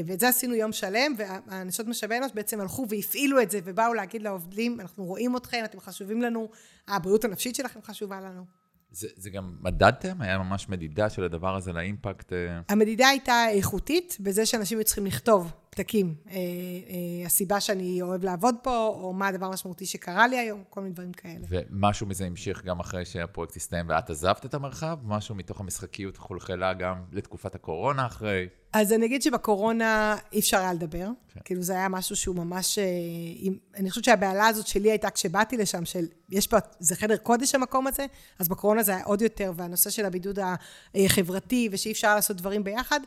ואת 0.07 0.21
זה 0.21 0.29
עשינו 0.29 0.55
יום 0.55 0.73
שלם, 0.73 1.15
והנשות 1.17 1.87
משאבי 1.87 2.19
אנוש 2.19 2.33
בעצם 2.35 2.61
הלכו 2.61 2.87
והפעילו 2.89 3.43
את 3.43 3.51
זה, 3.51 3.61
ובאו 3.65 3.95
להגיד 3.95 4.23
לעובדים, 4.23 4.81
אנחנו 4.81 5.05
רואים 5.05 5.37
אתכם, 5.37 5.63
אתם 5.65 5.81
חשובים 5.81 6.23
לנו, 6.23 6.49
הבריאות 6.89 7.25
הנפשית 7.25 7.55
שלכם 7.55 7.83
חשובה 7.83 8.21
לנו. 8.21 8.45
זה, 8.91 9.09
זה 9.17 9.31
גם 9.31 9.57
מדדתם? 9.61 10.23
היה 10.23 10.39
ממש 10.39 10.69
מדידה 10.69 11.11
של 11.11 11.25
הדבר 11.25 11.57
הזה 11.57 11.73
לאימפקט? 11.73 12.33
אה? 12.33 12.61
המדידה 12.69 13.09
הייתה 13.09 13.45
איכותית, 13.51 14.17
בזה 14.21 14.47
שאנשים 14.47 14.79
היו 14.79 14.85
צריכים 14.85 15.07
לכתוב 15.07 15.53
פתקים. 15.75 16.15
אה, 16.31 16.35
אה, 16.35 17.27
הסיבה 17.27 17.61
שאני 17.61 18.03
אוהב 18.03 18.25
לעבוד 18.25 18.55
פה, 18.63 18.87
או 18.87 19.13
מה 19.13 19.29
הדבר 19.29 19.47
המשמעותי 19.47 19.87
שקרה 19.87 20.29
לי 20.29 20.39
היום, 20.39 20.63
כל 20.71 20.81
מיני 20.81 20.93
דברים 20.93 21.13
כאלה. 21.13 21.47
ומשהו 21.49 22.07
מזה 22.07 22.25
המשיך 22.25 22.65
גם 22.65 22.81
אחרי 22.81 23.05
שהפרויקט 23.05 23.57
הסתיים 23.57 23.89
ואת 23.89 24.11
עזבת 24.11 24.45
את 24.45 24.55
המרחב? 24.55 24.99
משהו 25.05 25.35
מתוך 25.35 25.61
המשחקיות 25.61 26.17
חולחלה 26.17 26.73
גם 26.73 26.95
לתקופת 27.13 27.55
הקורונה 27.55 28.07
אחרי? 28.07 28.49
אז 28.73 28.93
אני 28.93 29.07
אגיד 29.07 29.23
שבקורונה 29.23 30.17
אי 30.33 30.41
אפשר 30.41 30.59
היה 30.59 30.73
לדבר. 30.73 31.09
כן. 31.35 31.41
כאילו 31.45 31.63
זה 31.63 31.73
היה 31.73 31.89
משהו 31.89 32.17
שהוא 32.17 32.37
ממש... 32.37 32.79
אה, 32.79 32.85
אני 33.77 33.91
חושבת 33.91 34.05
שהבהלה 34.05 34.47
הזאת 34.47 34.67
שלי 34.67 34.91
הייתה 34.91 35.11
כשבאתי 35.11 35.57
לשם, 35.57 35.85
של 35.85 36.05
יש 36.31 36.47
פה, 36.47 36.57
זה 36.79 36.97
חדר 36.97 37.17
קודש 37.17 37.55
המקום 37.55 37.87
הזה, 37.87 38.07
אז 38.39 38.49
בקורונה 38.49 38.83
זה 38.83 38.95
היה 38.95 39.05
עוד 39.05 39.23
יותר, 39.23 39.53
והנושא 39.57 39.91
של 39.91 40.05
הבידוד 40.05 40.39
החברתי, 40.95 41.69
ושאי 41.73 41.93
אפשר 41.93 42.15
לעשות 42.15 42.37
דברים 42.37 42.65
ביחד. 42.65 43.01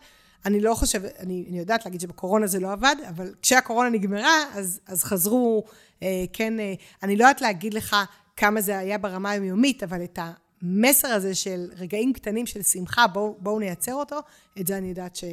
אני 0.46 0.62
לא 0.62 0.76
חושבת, 0.76 1.12
אני, 1.20 1.46
אני 1.50 1.60
יודעת 1.60 1.86
להגיד 1.86 2.02
שבקורונה 2.02 2.48
זה 2.48 2.60
לא 2.60 2.72
עבד, 2.72 2.96
אבל 3.10 3.34
כשהקורונה 3.42 3.90
נגמרה, 3.90 4.44
אז, 4.54 4.80
אז 4.88 5.04
חזרו, 5.04 5.64
אה, 6.04 6.26
כן, 6.34 6.60
אה, 6.60 6.74
אני 7.04 7.16
לא 7.16 7.24
יודעת 7.24 7.42
להגיד 7.42 7.74
לך 7.74 7.96
כמה 8.36 8.62
זה 8.62 8.78
היה 8.78 8.98
ברמה 8.98 9.30
היומיומית, 9.32 9.84
אבל 9.84 10.04
את 10.04 10.20
המסר 10.62 11.08
הזה 11.08 11.36
של 11.36 11.70
רגעים 11.78 12.14
קטנים 12.14 12.46
של 12.46 12.62
שמחה, 12.62 13.08
בואו 13.08 13.38
בוא 13.40 13.60
נייצר 13.60 13.94
אותו, 13.94 14.20
את 14.60 14.68
זה 14.68 14.78
אני 14.78 14.88
יודעת 14.88 15.16
ש... 15.16 15.24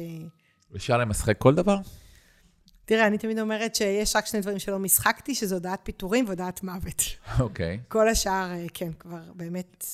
אפשר 0.75 0.97
למשחק 0.97 1.37
כל 1.37 1.55
דבר? 1.55 1.77
תראה, 2.85 3.07
אני 3.07 3.17
תמיד 3.17 3.39
אומרת 3.39 3.75
שיש 3.75 4.15
רק 4.15 4.25
שני 4.25 4.41
דברים 4.41 4.59
שלא 4.59 4.79
משחקתי, 4.79 5.35
שזה 5.35 5.55
הודעת 5.55 5.79
פיטורים 5.83 6.25
והודעת 6.25 6.63
מוות. 6.63 7.01
אוקיי. 7.39 7.79
Okay. 7.81 7.87
כל 7.91 8.09
השאר, 8.09 8.51
אה, 8.51 8.65
כן, 8.73 8.91
כבר 8.99 9.21
באמת... 9.35 9.85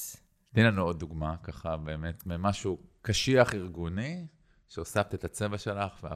תני 0.53 0.63
לנו 0.63 0.81
עוד 0.81 0.99
דוגמה, 0.99 1.35
ככה, 1.43 1.77
באמת, 1.77 2.25
ממשהו 2.25 2.77
קשיח 3.01 3.53
ארגוני, 3.53 4.25
שהוספת 4.71 5.13
את 5.13 5.23
הצבע 5.23 5.57
שלך 5.57 6.07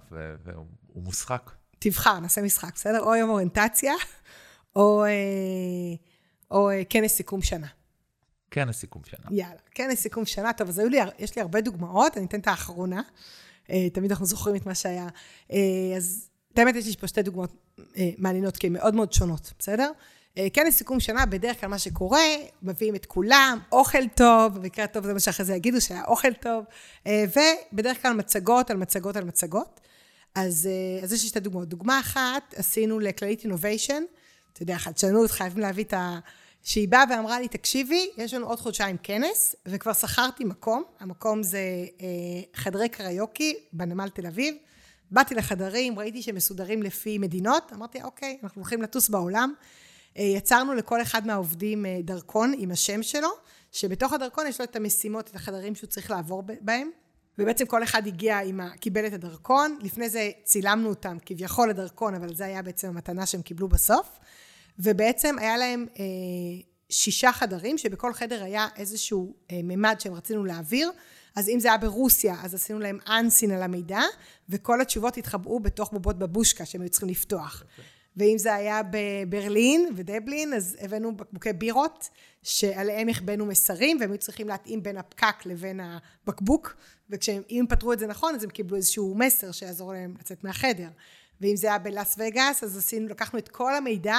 והוא 0.43 1.03
משחק. 1.03 1.51
תבחר, 1.79 2.19
נעשה 2.19 2.41
משחק, 2.41 2.73
בסדר? 2.75 2.99
או 2.99 3.15
יום 3.15 3.29
אוריינטציה, 3.29 3.93
או, 4.75 5.03
אה, 5.03 5.09
או 6.51 6.69
אה, 6.69 6.81
כנס 6.89 7.11
סיכום 7.11 7.41
שנה. 7.41 7.67
כנס 8.51 8.77
סיכום 8.77 9.01
שנה. 9.05 9.25
יאללה, 9.31 9.59
כנס 9.71 9.99
סיכום 9.99 10.25
שנה. 10.25 10.53
טוב, 10.53 10.67
אז 10.67 10.79
לי, 10.79 10.97
יש 11.19 11.35
לי 11.35 11.41
הרבה 11.41 11.61
דוגמאות, 11.61 12.17
אני 12.17 12.25
אתן 12.25 12.39
את 12.39 12.47
האחרונה. 12.47 13.01
אה, 13.69 13.89
תמיד 13.89 14.11
אנחנו 14.11 14.25
זוכרים 14.25 14.55
את 14.55 14.65
מה 14.65 14.75
שהיה. 14.75 15.07
אז 15.97 16.29
באמת 16.55 16.75
יש 16.75 16.87
לי 16.87 16.95
פה 16.95 17.07
שתי 17.07 17.21
דוגמאות 17.21 17.79
מעניינות, 18.17 18.57
כי 18.57 18.67
הן 18.67 18.73
מאוד 18.73 18.95
מאוד 18.95 19.13
שונות, 19.13 19.53
בסדר? 19.59 19.91
כנס 20.53 20.75
סיכום 20.75 20.99
שנה, 20.99 21.25
בדרך 21.25 21.61
כלל 21.61 21.69
מה 21.69 21.79
שקורה, 21.79 22.19
מביאים 22.63 22.95
את 22.95 23.05
כולם, 23.05 23.59
אוכל 23.71 24.07
טוב, 24.07 24.57
במקרה 24.57 24.85
הטוב 24.85 25.05
זה 25.05 25.13
מה 25.13 25.19
שאחרי 25.19 25.45
זה 25.45 25.55
יגידו, 25.55 25.81
שהיה 25.81 26.03
אוכל 26.05 26.33
טוב, 26.33 26.65
ובדרך 27.05 28.01
כלל 28.01 28.13
מצגות 28.13 28.71
על 28.71 28.77
מצגות 28.77 29.15
על 29.15 29.23
מצגות. 29.23 29.79
אז, 30.35 30.69
אז 31.03 31.13
יש 31.13 31.23
לי 31.23 31.29
שתי 31.29 31.39
דוגמאות. 31.39 31.69
דוגמה 31.69 31.99
אחת, 31.99 32.53
עשינו 32.57 32.99
לכללית 32.99 33.43
אינוביישן, 33.43 34.03
אתה 34.53 34.63
יודע, 34.63 34.77
חדשנות, 34.77 35.31
חייבים 35.31 35.61
להביא 35.61 35.83
את 35.83 35.93
ה... 35.93 36.19
שהיא 36.63 36.89
באה 36.89 37.03
ואמרה 37.09 37.39
לי, 37.39 37.47
תקשיבי, 37.47 38.09
יש 38.17 38.33
לנו 38.33 38.47
עוד 38.47 38.59
חודשיים 38.59 38.97
כנס, 39.03 39.55
וכבר 39.65 39.93
שכרתי 39.93 40.43
מקום, 40.43 40.83
המקום 40.99 41.43
זה 41.43 41.59
אה, 42.01 42.07
חדרי 42.53 42.89
קריוקי 42.89 43.55
בנמל 43.73 44.09
תל 44.09 44.27
אביב. 44.27 44.55
באתי 45.11 45.35
לחדרים, 45.35 45.99
ראיתי 45.99 46.21
שהם 46.21 46.35
מסודרים 46.35 46.83
לפי 46.83 47.17
מדינות, 47.17 47.73
אמרתי, 47.73 48.03
אוקיי, 48.03 48.37
אנחנו 48.43 48.61
הולכים 48.61 48.81
לטוס 48.81 49.09
בעולם. 49.09 49.53
אה, 50.17 50.23
יצרנו 50.23 50.73
לכל 50.73 51.01
אחד 51.01 51.27
מהעובדים 51.27 51.85
אה, 51.85 51.99
דרכון 52.03 52.53
עם 52.57 52.71
השם 52.71 53.03
שלו, 53.03 53.29
שבתוך 53.71 54.13
הדרכון 54.13 54.47
יש 54.47 54.59
לו 54.59 54.65
את 54.65 54.75
המשימות, 54.75 55.29
את 55.29 55.35
החדרים 55.35 55.75
שהוא 55.75 55.87
צריך 55.87 56.11
לעבור 56.11 56.43
בהם. 56.61 56.91
ובעצם 57.39 57.65
כל 57.65 57.83
אחד 57.83 58.07
הגיע 58.07 58.39
עם 58.39 58.59
ה... 58.59 58.77
קיבל 58.77 59.07
את 59.07 59.13
הדרכון, 59.13 59.77
לפני 59.81 60.09
זה 60.09 60.31
צילמנו 60.43 60.89
אותם 60.89 61.17
כביכול 61.25 61.69
לדרכון, 61.69 62.15
אבל 62.15 62.35
זה 62.35 62.45
היה 62.45 62.61
בעצם 62.61 62.87
המתנה 62.87 63.25
שהם 63.25 63.41
קיבלו 63.41 63.67
בסוף. 63.67 64.19
ובעצם 64.79 65.39
היה 65.39 65.57
להם 65.57 65.85
אה, 65.99 66.03
שישה 66.89 67.31
חדרים, 67.31 67.77
שבכל 67.77 68.13
חדר 68.13 68.43
היה 68.43 68.67
איזשהו 68.75 69.35
אה, 69.51 69.59
ממד 69.63 69.95
שהם 69.99 70.13
רצינו 70.13 70.45
להעביר. 70.45 70.91
אז 71.35 71.49
אם 71.49 71.59
זה 71.59 71.67
היה 71.67 71.77
ברוסיה, 71.77 72.35
אז 72.43 72.53
עשינו 72.53 72.79
להם 72.79 72.99
אנסין 73.07 73.51
על 73.51 73.63
המידע, 73.63 74.01
וכל 74.49 74.81
התשובות 74.81 75.17
התחבאו 75.17 75.59
בתוך 75.59 75.91
בובות 75.91 76.19
בבושקה 76.19 76.65
שהם 76.65 76.81
היו 76.81 76.89
צריכים 76.89 77.09
לפתוח. 77.09 77.63
Okay. 77.63 77.94
ואם 78.17 78.37
זה 78.37 78.53
היה 78.53 78.81
בברלין 78.91 79.89
ודבלין, 79.95 80.53
אז 80.53 80.77
הבאנו 80.81 81.17
בקבוקי 81.17 81.53
בירות, 81.53 82.09
שעליהם 82.43 83.09
החבאנו 83.09 83.45
מסרים, 83.45 83.97
והם 83.99 84.11
היו 84.11 84.19
צריכים 84.19 84.47
להתאים 84.47 84.83
בין 84.83 84.97
הפקק 84.97 85.45
לבין 85.45 85.79
הבקבוק, 85.79 86.75
ואם 87.09 87.65
פתרו 87.69 87.93
את 87.93 87.99
זה 87.99 88.07
נכון, 88.07 88.35
אז 88.35 88.43
הם 88.43 88.49
קיבלו 88.49 88.77
איזשהו 88.77 89.15
מסר 89.15 89.51
שיעזור 89.51 89.93
להם 89.93 90.13
לצאת 90.19 90.43
מהחדר. 90.43 90.87
ואם 91.41 91.55
זה 91.55 91.67
היה 91.67 91.77
בלאס 91.77 92.15
וגאס, 92.17 92.63
אז 92.63 92.77
עשינו, 92.77 93.07
לקחנו 93.07 93.39
את 93.39 93.49
כל 93.49 93.75
המידע, 93.75 94.17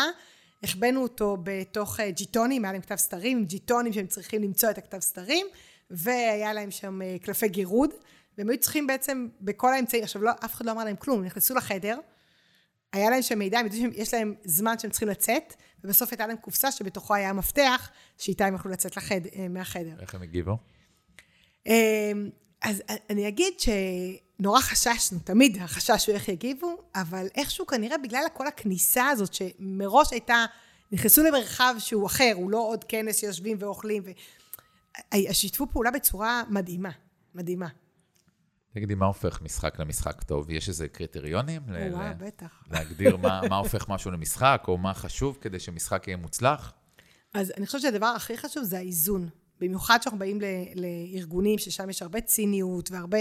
החבאנו 0.62 1.02
אותו 1.02 1.37
בתוך 1.42 2.00
אה, 2.00 2.11
ג'יטונים, 2.11 2.64
היה 2.64 2.72
להם 2.72 2.82
כתב 2.82 2.96
סתרים, 2.96 3.38
עם 3.38 3.44
ג'יטונים 3.44 3.92
שהם 3.92 4.06
צריכים 4.06 4.42
למצוא 4.42 4.70
את 4.70 4.78
הכתב 4.78 5.00
סתרים, 5.00 5.46
והיה 5.90 6.52
להם 6.52 6.70
שם 6.70 7.02
אה, 7.02 7.16
קלפי 7.22 7.48
גירוד, 7.48 7.90
והם 8.38 8.50
היו 8.50 8.61
צריכים 8.61 8.87
בעצם 8.87 9.28
בכל 9.40 9.72
האמצעים, 9.72 10.02
עכשיו 10.02 10.22
לא, 10.22 10.30
אף 10.44 10.54
אחד 10.54 10.66
לא 10.66 10.70
אמר 10.70 10.85
להם 10.85 10.96
כלום, 10.96 11.18
הם 11.18 11.24
נכנסו 11.24 11.54
לחדר, 11.54 11.98
היה 12.92 13.11
להם 13.11 13.22
שם 13.22 13.38
מידע, 13.38 13.59
הם 13.59 13.64
יודעים 13.66 13.92
שיש 13.92 14.14
להם 14.14 14.35
זמן 14.44 14.79
שהם 14.79 14.90
צריכים 14.90 15.09
לצאת, 15.09 15.55
ובסוף 15.85 16.11
הייתה 16.11 16.27
להם 16.27 16.37
קופסה 16.37 16.72
שבתוכו 16.72 17.14
היה 17.14 17.33
מפתח, 17.33 17.90
שאיתה 18.18 18.46
הם 18.46 18.55
יכלו 18.55 18.70
לצאת 18.70 18.96
לחד, 18.96 19.20
אה, 19.37 19.49
מהחדר. 19.49 19.94
איך 20.01 20.14
הם 20.14 20.22
הגיבו? 20.22 20.57
אמ, 21.66 22.31
אז 22.62 22.83
אני 23.11 23.29
אגיד 23.29 23.53
שנורא 23.61 24.61
חששנו, 24.61 25.18
תמיד 25.25 25.57
החשש 25.62 26.07
הוא 26.07 26.14
איך 26.14 26.29
יגיבו, 26.29 26.77
אבל 26.94 27.27
איכשהו 27.35 27.66
כנראה 27.66 27.99
בגלל 27.99 28.22
כל 28.35 28.46
הכניסה 28.46 29.09
הזאת, 29.09 29.35
שמראש 29.35 30.12
הייתה, 30.12 30.44
נכנסו 30.92 31.22
למרחב 31.22 31.75
שהוא 31.79 32.07
אחר, 32.07 32.33
הוא 32.35 32.51
לא 32.51 32.59
עוד 32.59 32.85
כנס 32.85 33.16
שיושבים 33.20 33.57
ואוכלים, 33.61 34.03
ושיתפו 35.14 35.66
פעולה 35.72 35.90
בצורה 35.90 36.42
מדהימה, 36.49 36.90
מדהימה. 37.35 37.68
תגידי, 38.77 38.95
מה 38.95 39.07
הופך 39.07 39.43
משחק 39.43 39.79
למשחק 39.79 40.23
טוב? 40.23 40.51
יש 40.51 40.69
איזה 40.69 40.89
קריטריונים? 40.89 41.62
וואו, 41.91 42.15
בטח. 42.19 42.62
להגדיר 42.71 43.17
מה, 43.17 43.41
מה 43.51 43.57
הופך 43.57 43.89
משהו 43.89 44.11
למשחק, 44.11 44.65
או 44.69 44.79
מה 44.79 44.95
חשוב 44.95 45.39
כדי 45.41 45.61
שמשחק 45.61 46.09
יהיה 46.09 46.17
מוצלח? 46.17 46.73
אז 47.35 47.53
אני 47.57 47.67
חושבת 47.67 47.83
שהדבר 47.83 48.07
הכי 48.07 48.37
חשוב 48.37 48.65
זה 48.65 48.79
האיזון. 48.79 49.29
במיוחד 49.61 49.99
כשאנחנו 50.01 50.19
באים 50.19 50.39
לארגונים 50.75 51.59
ששם 51.59 51.91
יש 51.91 52.03
הרבה 52.03 52.21
ציניות 52.21 52.91
והרבה 52.91 53.19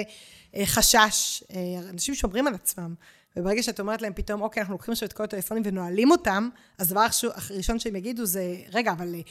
אה, 0.56 0.65
חשש, 0.65 1.44
אה, 1.52 1.89
אנשים 1.89 2.15
שומרים 2.15 2.48
על 2.48 2.54
עצמם. 2.54 2.96
וברגע 3.38 3.63
שאת 3.63 3.80
אומרת 3.80 4.02
להם 4.02 4.13
פתאום, 4.15 4.41
אוקיי, 4.41 4.62
אנחנו 4.62 4.74
לוקחים 4.74 4.91
עכשיו 4.91 5.08
את 5.08 5.13
כל 5.13 5.24
הטלפונים 5.24 5.63
ונועלים 5.65 6.12
אותם, 6.12 6.50
אז 6.78 6.88
הדבר 6.91 7.08
הראשון 7.50 7.80
שהם 7.80 7.96
יגידו 7.96 8.26
זה, 8.26 8.56
רגע, 8.74 8.91
אבל 8.91 9.15
אה, 9.15 9.22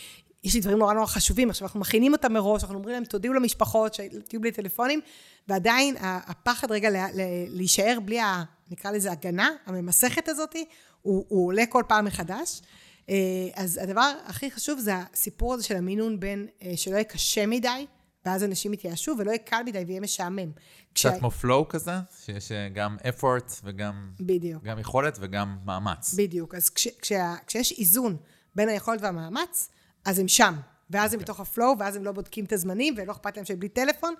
יש 0.44 0.54
לי 0.54 0.60
דברים 0.60 0.78
נורא 0.78 0.94
נורא 0.94 1.06
חשובים, 1.06 1.50
עכשיו 1.50 1.66
אנחנו 1.66 1.80
מכינים 1.80 2.12
אותם 2.12 2.32
מראש, 2.32 2.62
אנחנו 2.62 2.76
אומרים 2.76 2.94
להם, 2.94 3.04
תודיעו 3.04 3.34
למשפחות 3.34 3.94
שתהיו 3.94 4.40
בלי 4.40 4.52
טלפונים, 4.52 5.00
ועדיין 5.48 5.96
הפחד 6.00 6.72
רגע 6.72 6.88
להישאר 7.48 7.98
בלי, 8.04 8.20
ה, 8.20 8.44
נקרא 8.70 8.90
לזה 8.90 9.12
הגנה, 9.12 9.50
הממסכת 9.66 10.28
הזאת, 10.28 10.56
הוא, 11.02 11.24
הוא 11.28 11.46
עולה 11.48 11.66
כל 11.66 11.82
פעם 11.88 12.04
מחדש. 12.04 12.60
אה, 13.08 13.14
אז 13.54 13.80
הדבר 13.82 14.12
הכי 14.26 14.50
חשוב 14.50 14.78
זה 14.78 14.92
הסיפור 14.96 15.54
הזה 15.54 15.64
של 15.64 15.76
המינון 15.76 16.20
בין, 16.20 16.46
אה, 16.62 16.72
שלא 16.76 16.94
יהיה 16.94 17.04
קשה 17.04 17.46
מדי, 17.46 17.86
ואז 18.26 18.44
אנשים 18.44 18.72
יתייאשו, 18.72 19.14
ולא 19.18 19.30
יהיה 19.30 19.38
קל 19.38 19.62
מדי 19.66 19.84
ויהיה 19.86 20.00
משעמם. 20.00 20.50
קצת 20.94 21.12
כמו 21.18 21.30
פלואו 21.30 21.68
כזה, 21.68 21.92
שיש 22.24 22.52
אה, 22.52 22.68
גם 22.68 22.96
effort 23.02 23.52
וגם... 23.64 24.10
בדיוק. 24.20 24.64
גם 24.64 24.78
יכולת 24.78 25.18
וגם 25.20 25.56
מאמץ. 25.64 26.14
בדיוק. 26.14 26.54
אז 26.54 26.70
כש, 26.70 26.88
כשה, 26.88 27.34
כשיש 27.46 27.72
איזון 27.78 28.16
בין 28.54 28.68
היכולת 28.68 29.02
והמאמץ, 29.02 29.68
אז 30.04 30.18
הם 30.18 30.28
שם. 30.28 30.54
ואז. 30.90 31.12
הם 31.12 31.20
אוקיי. 31.20 31.24
בתוך 31.24 31.40
ה 31.40 31.47
flow, 31.47 31.78
ואז 31.78 31.96
הם 31.96 32.04
לא 32.04 32.12
בודקים 32.12 32.44
את 32.44 32.52
הזמנים, 32.52 32.94
ולא 32.96 33.12
אכפת 33.12 33.36
להם 33.36 33.44
שהם 33.44 33.60
בלי 33.60 33.68
טלפון. 33.68 34.14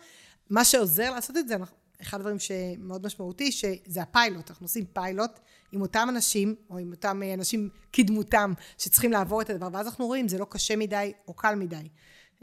מה 0.51 0.65
שעוזר 0.65 1.11
לעשות 1.11 1.37
את 1.37 1.49
זה, 1.49 1.57
אחד 2.03 2.19
הדברים 2.19 2.39
שמאוד 2.39 3.07
משמעותי, 3.07 3.53
שזה 3.53 4.03
הפיילוט. 4.03 4.51
אנחנו 4.51 4.65
עושים 4.65 4.85
פיילוט 4.85 5.41
עם 5.73 5.81
אותם 5.81 6.07
אנשים, 6.11 6.55
או 6.71 6.79
עם 6.79 6.91
אותם 6.91 7.23
אה, 7.23 7.35
אנשים 7.35 7.69
כדמותם, 7.93 8.53
שצריכים 8.79 9.13
לעבור 9.13 9.43
את 9.43 9.51
הדבר, 9.51 9.69
ואז 9.73 9.87
אנחנו 9.87 10.07
רואים, 10.07 10.29
זה 10.29 10.39
לא 10.39 10.47
קשה 10.51 10.77
מדי 10.77 11.13
או 11.29 11.35
קל 11.35 11.55
מדי. 11.55 11.89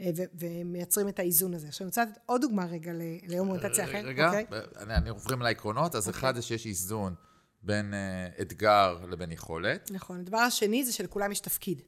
אה, 0.00 0.10
ומייצרים 0.34 1.08
את 1.08 1.18
האיזון 1.18 1.54
הזה. 1.54 1.68
עכשיו, 1.68 1.84
אני 1.84 1.88
רוצה 1.88 2.04
לתת 2.04 2.18
עוד 2.26 2.40
דוגמה 2.40 2.66
רגע 2.66 2.92
ליום 3.26 3.48
אוריינטציה 3.48 3.84
אחר. 3.84 3.98
רגע, 4.04 4.30
okay? 4.30 4.42
אוקיי? 4.42 4.60
אני, 4.76 4.94
אני 4.94 5.10
עוברים 5.10 5.42
לעקרונות, 5.42 5.94
אז 5.94 6.08
okay. 6.08 6.10
אחד 6.10 6.34
זה 6.34 6.42
שיש 6.42 6.66
איזון 6.66 7.14
בין 7.62 7.94
אה, 7.94 8.42
אתגר 8.42 8.98
לבין 9.10 9.32
יכולת. 9.32 9.90
נכון. 9.90 10.20
הדבר 10.20 10.38
השני 10.38 10.84
זה 10.84 10.92
שלכולם 10.92 11.32
יש 11.32 11.40
תפקיד. 11.40 11.82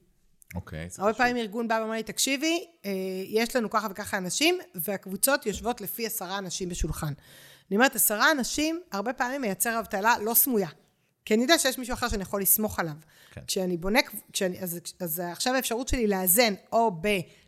אוקיי. 0.55 0.87
Okay, 0.87 1.01
הרבה 1.01 1.13
פעמים 1.13 1.37
ארגון 1.37 1.67
בא 1.67 1.73
ואומר 1.79 1.93
לי, 1.93 2.03
תקשיבי, 2.03 2.65
יש 3.27 3.55
לנו 3.55 3.69
ככה 3.69 3.87
וככה 3.91 4.17
אנשים, 4.17 4.57
והקבוצות 4.75 5.45
יושבות 5.45 5.81
לפי 5.81 6.05
עשרה 6.05 6.37
אנשים 6.37 6.69
בשולחן. 6.69 7.13
אני 7.69 7.77
אומרת, 7.77 7.95
עשרה 7.95 8.31
אנשים, 8.31 8.81
הרבה 8.91 9.13
פעמים 9.13 9.41
מייצר 9.41 9.79
אבטלה 9.79 10.15
לא 10.21 10.33
סמויה. 10.33 10.69
כי 11.25 11.33
אני 11.33 11.41
יודע 11.41 11.57
שיש 11.57 11.77
מישהו 11.77 11.93
אחר 11.93 12.07
שאני 12.07 12.21
יכול 12.21 12.41
לסמוך 12.41 12.79
עליו. 12.79 12.93
כן. 13.31 13.41
כשאני 13.47 13.77
בונה, 13.77 13.99
כשאני, 14.33 14.59
אז, 14.59 14.79
אז 14.99 15.19
עכשיו 15.19 15.53
האפשרות 15.55 15.87
שלי 15.87 16.07
לאזן 16.07 16.53
או 16.71 16.91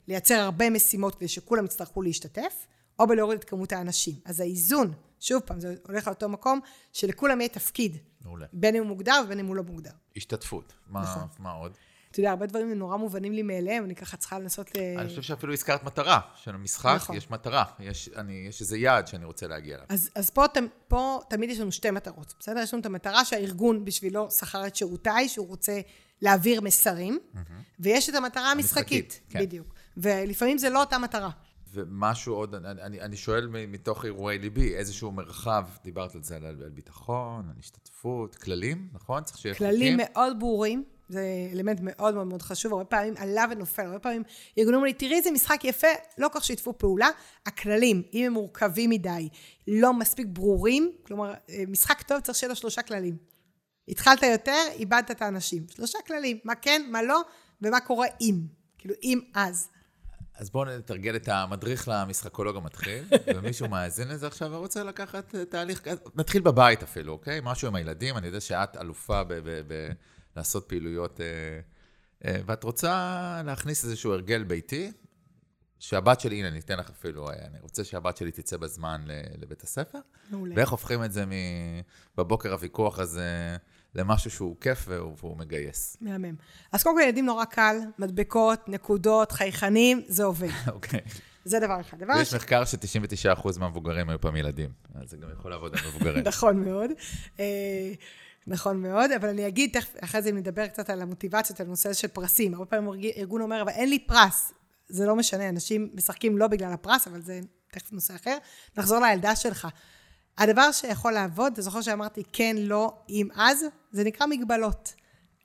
בלייצר 0.08 0.36
הרבה 0.36 0.70
משימות 0.70 1.16
כדי 1.16 1.28
שכולם 1.28 1.66
יצטרכו 1.66 2.02
להשתתף, 2.02 2.68
או 3.00 3.08
בלהוריד 3.08 3.40
את 3.40 3.44
כמות 3.44 3.72
האנשים. 3.72 4.16
אז 4.26 4.40
האיזון, 4.40 4.94
שוב 5.20 5.42
פעם, 5.42 5.60
זה 5.60 5.76
הולך 5.88 6.08
לאותו 6.08 6.30
מקום, 6.30 6.60
שלכולם 6.94 7.42
יהיה 7.42 7.50
תפקיד. 7.50 7.98
מעולה. 8.22 8.46
בין 8.54 8.76
אם 8.76 8.82
הוא 8.82 8.88
מוגדר 8.88 9.22
ובין 9.26 9.40
אם 9.40 9.46
הוא 9.46 9.56
לא 9.56 9.64
מוגדר. 9.64 9.92
השתתפות. 10.18 10.74
מה, 10.88 11.02
נכון. 11.02 11.28
מה 11.40 11.52
עוד? 11.52 11.78
אתה 12.12 12.20
יודע, 12.20 12.30
הרבה 12.30 12.46
דברים 12.46 12.74
נורא 12.74 12.98
מובנים 12.98 13.34
לי 13.34 13.42
מאליהם, 13.42 13.86
אני 13.86 13.96
ככה 13.96 14.18
צריכה 14.18 14.40
לנסות 14.40 14.76
ל... 14.76 14.80
אני 14.98 15.10
חושב 15.10 15.22
שאפילו 15.22 15.54
הזכרת 15.54 15.84
מטרה, 15.84 16.20
של 16.36 16.56
המשחק 16.56 16.96
נכון. 16.96 17.16
יש 17.16 17.32
מטרה, 17.32 17.64
יש, 17.80 18.10
אני, 18.16 18.46
יש 18.50 18.62
איזה 18.62 18.78
יעד 18.78 19.08
שאני 19.08 19.26
רוצה 19.26 19.48
להגיע 19.48 19.76
אליו. 19.76 19.86
אז, 19.90 20.10
אז 20.16 20.30
פה, 20.30 20.46
פה 20.88 21.20
תמיד 21.30 21.50
יש 21.50 21.60
לנו 21.60 21.72
שתי 21.72 21.92
מטרות, 21.92 22.34
בסדר? 22.40 22.60
יש 22.60 22.74
לנו 22.74 22.82
את 22.82 22.86
המטרה 22.86 23.26
שהארגון 23.26 23.86
בשבילו 23.86 24.32
שכר 24.32 24.68
את 24.68 24.76
שירותיי, 24.76 25.30
שהוא 25.30 25.48
רוצה 25.48 25.80
להעביר 26.22 26.62
מסרים, 26.62 27.20
mm-hmm. 27.20 27.40
ויש 27.80 28.10
את 28.10 28.16
המטרה 28.16 28.52
המשחקית, 28.52 29.06
המשחקית 29.06 29.22
כן. 29.30 29.40
בדיוק. 29.40 29.74
ולפעמים 29.98 30.58
זה 30.58 30.70
לא 30.70 30.80
אותה 30.80 30.98
מטרה. 30.98 31.30
ומשהו 31.74 32.36
עוד, 32.36 32.56
אני, 32.56 33.02
אני 33.02 33.18
שואל 33.18 33.48
מתוך 33.48 34.06
אירועי 34.06 34.40
ליבי, 34.40 34.76
איזשהו 34.76 35.12
מרחב, 35.12 35.66
דיברת 35.84 36.16
על 36.16 36.24
זה, 36.24 36.36
על, 36.36 36.46
על 36.46 36.70
ביטחון, 36.70 37.50
על 37.50 37.56
השתתפות, 37.60 38.36
כללים, 38.36 38.88
נכון? 38.94 39.24
צריך 39.24 39.38
שיהיה 39.38 39.56
חוקים. 39.56 39.70
כללים 39.70 39.98
מאוד 39.98 40.40
ברורים. 40.40 40.84
זה 41.10 41.50
אלמנט 41.54 41.80
מאוד 41.84 42.16
מאוד 42.16 42.28
מאוד 42.28 42.42
חשוב, 42.42 42.74
הרבה 42.74 42.86
פעמים 42.86 43.14
עלה 43.18 43.46
ונופל, 43.52 43.82
הרבה 43.82 44.00
פעמים 44.00 44.24
ארגונים 44.58 44.84
לי, 44.84 44.94
תראי 44.94 45.16
איזה 45.16 45.32
משחק 45.32 45.60
יפה, 45.64 45.88
לא 46.18 46.28
כל 46.28 46.40
כך 46.40 46.46
שיתפו 46.46 46.78
פעולה. 46.78 47.10
הכללים, 47.46 48.04
אם 48.14 48.26
הם 48.26 48.34
מורכבים 48.34 48.90
מדי, 48.90 49.30
לא 49.68 49.94
מספיק 49.94 50.28
ברורים, 50.30 50.92
כלומר, 51.06 51.34
אה, 51.50 51.64
משחק 51.68 52.02
טוב 52.02 52.20
צריך 52.20 52.38
שיהיה 52.38 52.50
לו 52.50 52.56
שלושה 52.56 52.82
כללים. 52.82 53.18
התחלת 53.88 54.24
יותר, 54.24 54.64
איבדת 54.74 55.12
את 55.12 55.22
האנשים. 55.22 55.66
שלושה 55.76 55.98
כללים, 56.08 56.38
מה 56.44 56.56
כן, 56.56 56.82
מה 56.92 57.04
לא, 57.04 57.22
ומה 57.62 57.80
קורה 57.80 58.08
אם. 58.22 58.42
כאילו, 58.78 58.96
אם 59.04 59.20
אז. 59.34 59.70
אז 60.36 60.50
בואו 60.50 60.66
נתרגל 60.66 61.16
את 61.16 61.28
המדריך 61.28 61.88
למשחקולוג 61.88 62.58
המתחיל, 62.58 63.04
ומישהו 63.36 63.68
מאזין 63.68 64.08
לזה 64.08 64.28
עכשיו 64.28 64.52
ורוצה 64.52 64.84
לקחת 64.84 65.36
תהליך, 65.36 65.88
נתחיל 66.16 66.42
בבית 66.42 66.84
אפילו, 66.84 67.14
אוקיי? 67.14 67.40
משהו 67.44 67.68
עם 67.68 67.76
הילדים, 67.76 68.18
אני 68.18 68.28
יודע 68.28 68.40
שאת 68.40 68.78
אלופה 68.78 69.24
ב... 69.24 69.34
ב, 69.34 69.62
ב 69.68 69.92
לעשות 70.38 70.70
פעילויות, 70.70 71.22
אה, 71.22 71.26
אה, 72.26 72.42
ואת 72.46 72.64
רוצה 72.64 73.42
להכניס 73.46 73.84
איזשהו 73.86 74.14
הרגל 74.14 74.44
ביתי, 74.44 74.92
שהבת 75.80 76.20
שלי, 76.20 76.40
הנה, 76.40 76.48
אני 76.48 76.60
אתן 76.60 76.78
לך 76.78 76.90
אפילו, 76.90 77.30
אה, 77.30 77.34
אני 77.34 77.60
רוצה 77.60 77.84
שהבת 77.84 78.18
שלי 78.18 78.32
תצא 78.32 78.58
בזמן 78.58 79.06
לבית 79.38 79.64
הספר. 79.64 80.00
מעולה. 80.30 80.54
ואיך 80.58 80.70
הופכים 80.70 81.04
את 81.04 81.12
זה 81.12 81.24
בבוקר 82.18 82.52
הוויכוח 82.52 83.00
הזה 83.00 83.58
למשהו 83.96 84.32
שהוא 84.32 84.56
כיף 84.62 84.88
והוא 84.88 85.38
מגייס. 85.38 85.98
מהמם. 86.02 86.36
אז 86.72 86.84
קודם 86.84 86.96
כל, 86.96 87.02
ילדים 87.02 87.26
נורא 87.26 87.46
קל, 87.46 87.78
מדבקות, 88.00 88.70
נקודות, 88.70 89.32
חייכנים, 89.32 90.02
זה 90.08 90.24
עובד. 90.24 90.50
אוקיי. 90.74 91.02
זה 91.46 91.60
דבר 91.60 91.82
אחד. 91.82 92.00
דבר 92.00 92.14
ויש 92.18 92.30
ש... 92.30 92.34
מחקר 92.34 92.66
ש-99% 92.66 93.60
מהמבוגרים 93.60 94.10
היו 94.10 94.22
פעם 94.22 94.36
ילדים, 94.36 94.70
אז 94.96 95.10
זה 95.10 95.18
גם 95.18 95.30
יכול 95.32 95.52
לעבוד 95.52 95.76
על 95.76 95.88
מבוגרים. 95.88 96.24
נכון 96.32 96.64
מאוד. 96.64 96.92
נכון 98.48 98.82
מאוד, 98.82 99.12
אבל 99.12 99.30
אני 99.30 99.48
אגיד, 99.48 99.70
תכף, 99.74 99.94
אחרי 100.04 100.22
זה 100.22 100.32
נדבר 100.32 100.68
קצת 100.68 100.90
על 100.90 101.02
המוטיבציות, 101.02 101.60
על 101.60 101.66
הנושא 101.66 101.94
של 101.94 102.08
פרסים. 102.08 102.54
הרבה 102.54 102.66
פעמים 102.66 103.02
ארגון 103.18 103.42
אומר, 103.42 103.62
אבל 103.62 103.72
אין 103.72 103.90
לי 103.90 104.00
פרס. 104.00 104.54
זה 104.90 105.06
לא 105.06 105.16
משנה, 105.16 105.50
אנשים 105.50 105.90
משחקים 105.94 106.38
לא 106.38 106.48
בגלל 106.48 106.74
הפרס, 106.74 107.08
אבל 107.08 107.22
זה 107.22 107.40
תכף 107.72 107.92
נושא 107.92 108.16
אחר. 108.16 108.38
נחזור 108.78 109.00
לילדה 109.00 109.36
שלך. 109.36 109.68
הדבר 110.38 110.72
שיכול 110.72 111.12
לעבוד, 111.12 111.54
אתה 111.54 111.62
זוכר 111.62 111.82
שאמרתי 111.82 112.24
כן, 112.34 112.56
לא, 112.60 112.94
אם, 113.10 113.28
אז, 113.36 113.66
זה 113.92 114.04
נקרא 114.04 114.28
מגבלות. 114.28 114.94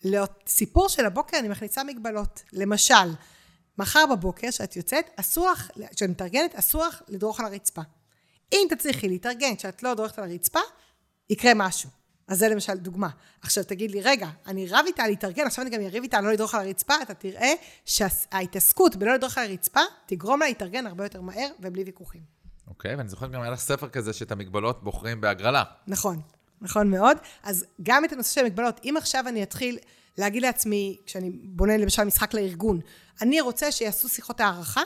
לסיפור 0.05 0.89
של 0.89 1.07
הבוקר 1.07 1.39
אני 1.39 1.49
מכניסה 1.49 1.85
מגבלות. 1.85 2.43
למשל, 2.53 3.15
מחר 3.79 4.07
בבוקר, 4.07 4.49
כשאת 4.49 4.77
יוצאת, 4.77 5.11
אסור 5.17 5.51
לך, 5.51 5.71
כשאת 5.97 6.09
מתארגנת, 6.09 6.55
אסור 6.55 6.87
לך 6.87 7.03
לדרוך 7.09 7.41
על 7.41 7.47
הרצפה. 7.47 7.83
אם 8.53 8.67
תצליחי 8.71 9.09
להתארגן 9.09 9.57
כשאת 9.57 9.83
לא 9.83 9.95
דורכת 9.95 10.19
על 10.19 10.25
הרצפה, 10.25 10.61
יקרה 11.31 11.53
משהו. 11.55 12.02
אז 12.33 12.39
זה 12.39 12.49
למשל 12.49 12.75
דוגמה. 12.75 13.09
עכשיו 13.43 13.65
תגיד 13.65 13.91
לי, 13.91 14.01
רגע, 14.03 14.29
אני 14.47 14.69
רב 14.69 14.85
איתה 14.87 15.07
להתארגן, 15.07 15.47
עכשיו 15.47 15.65
אני 15.65 15.77
גם 15.77 15.83
אריב 15.83 16.03
איתה 16.03 16.21
לא 16.21 16.33
לדרוך 16.33 16.55
על 16.55 16.61
הרצפה, 16.67 16.95
אתה 17.03 17.15
תראה 17.15 17.53
שההתעסקות 17.85 18.97
בלא 18.97 19.15
לדרוך 19.15 19.39
על 19.39 19.51
הרצפה, 19.51 19.81
תגרום 20.07 20.41
לה 20.41 20.47
להתארגן 20.47 20.87
הרבה 20.87 21.05
יותר 21.05 21.21
מהר 21.21 21.49
ובלי 21.61 21.85
ויכוחים. 21.85 22.21
אוקיי, 22.69 22.95
ואני 22.95 23.09
זוכר 23.09 23.27
גם 23.27 23.43
היה 23.43 23.51
לך 23.51 23.61
ספר 23.61 23.89
כזה 23.89 24.13
שאת 24.13 24.33
המגבלות 24.33 24.85
בוחרים 24.85 25.21
בהגרלה. 25.21 25.65
נכון, 25.87 26.21
נכון 26.61 26.91
מאוד. 26.91 27.19
אז 27.43 27.65
גם 27.83 28.05
את 28.05 28.13
הנושא 28.13 28.35
של 28.35 28.41
המגבלות, 28.41 28.81
אם 28.85 28.95
עכשיו 28.99 29.25
אני 29.29 29.43
אתחיל 29.43 29.79
להגיד 30.19 30.43
לעצמי, 30.43 30.97
כשאני 31.07 31.31
בונה 31.31 31.77
למשל 31.77 32.05
משחק 32.05 32.35
לארגון, 32.35 32.81
אני 33.23 33.41
רוצה 33.41 33.73
שיעשו 33.73 34.09
שיחות 34.09 34.41
הערכה 34.41 34.83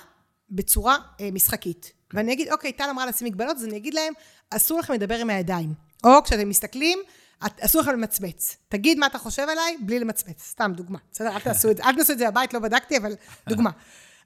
בצורה 0.50 0.96
אה, 1.20 1.28
משחקית. 1.32 1.92
ואני 2.12 2.32
אגיד, 2.32 2.52
אוקיי, 2.52 2.72
טל 2.72 2.88
אמרה 2.90 3.06
לשים 3.06 3.26
מגבלות, 3.26 3.56
אז 3.56 3.64
אני 3.64 3.76
אגיד 3.76 3.94
להם, 3.94 4.12
אסור 4.50 4.78
לכם 4.78 4.92
לדבר 4.92 5.18
עם 5.18 5.30
הידיים. 5.30 5.86
או 6.04 6.22
כשאתם 6.24 6.48
מסתכלים, 6.48 6.98
אסור 7.40 7.82
לכם 7.82 7.92
למצמץ. 7.92 8.56
תגיד 8.68 8.98
מה 8.98 9.06
אתה 9.06 9.18
חושב 9.18 9.42
עליי, 9.42 9.76
בלי 9.80 9.98
למצמץ. 9.98 10.42
סתם 10.50 10.72
דוגמה. 10.76 10.98
בסדר? 11.12 11.28
אל 11.28 11.40
תעשו 11.40 11.70
את 11.70 11.76
זה. 11.76 11.84
אל 11.84 11.96
תעשו 11.96 12.12
את 12.12 12.18
זה 12.18 12.30
בבית, 12.30 12.54
לא 12.54 12.60
בדקתי, 12.60 12.96
אבל 12.96 13.14
דוגמה. 13.48 13.70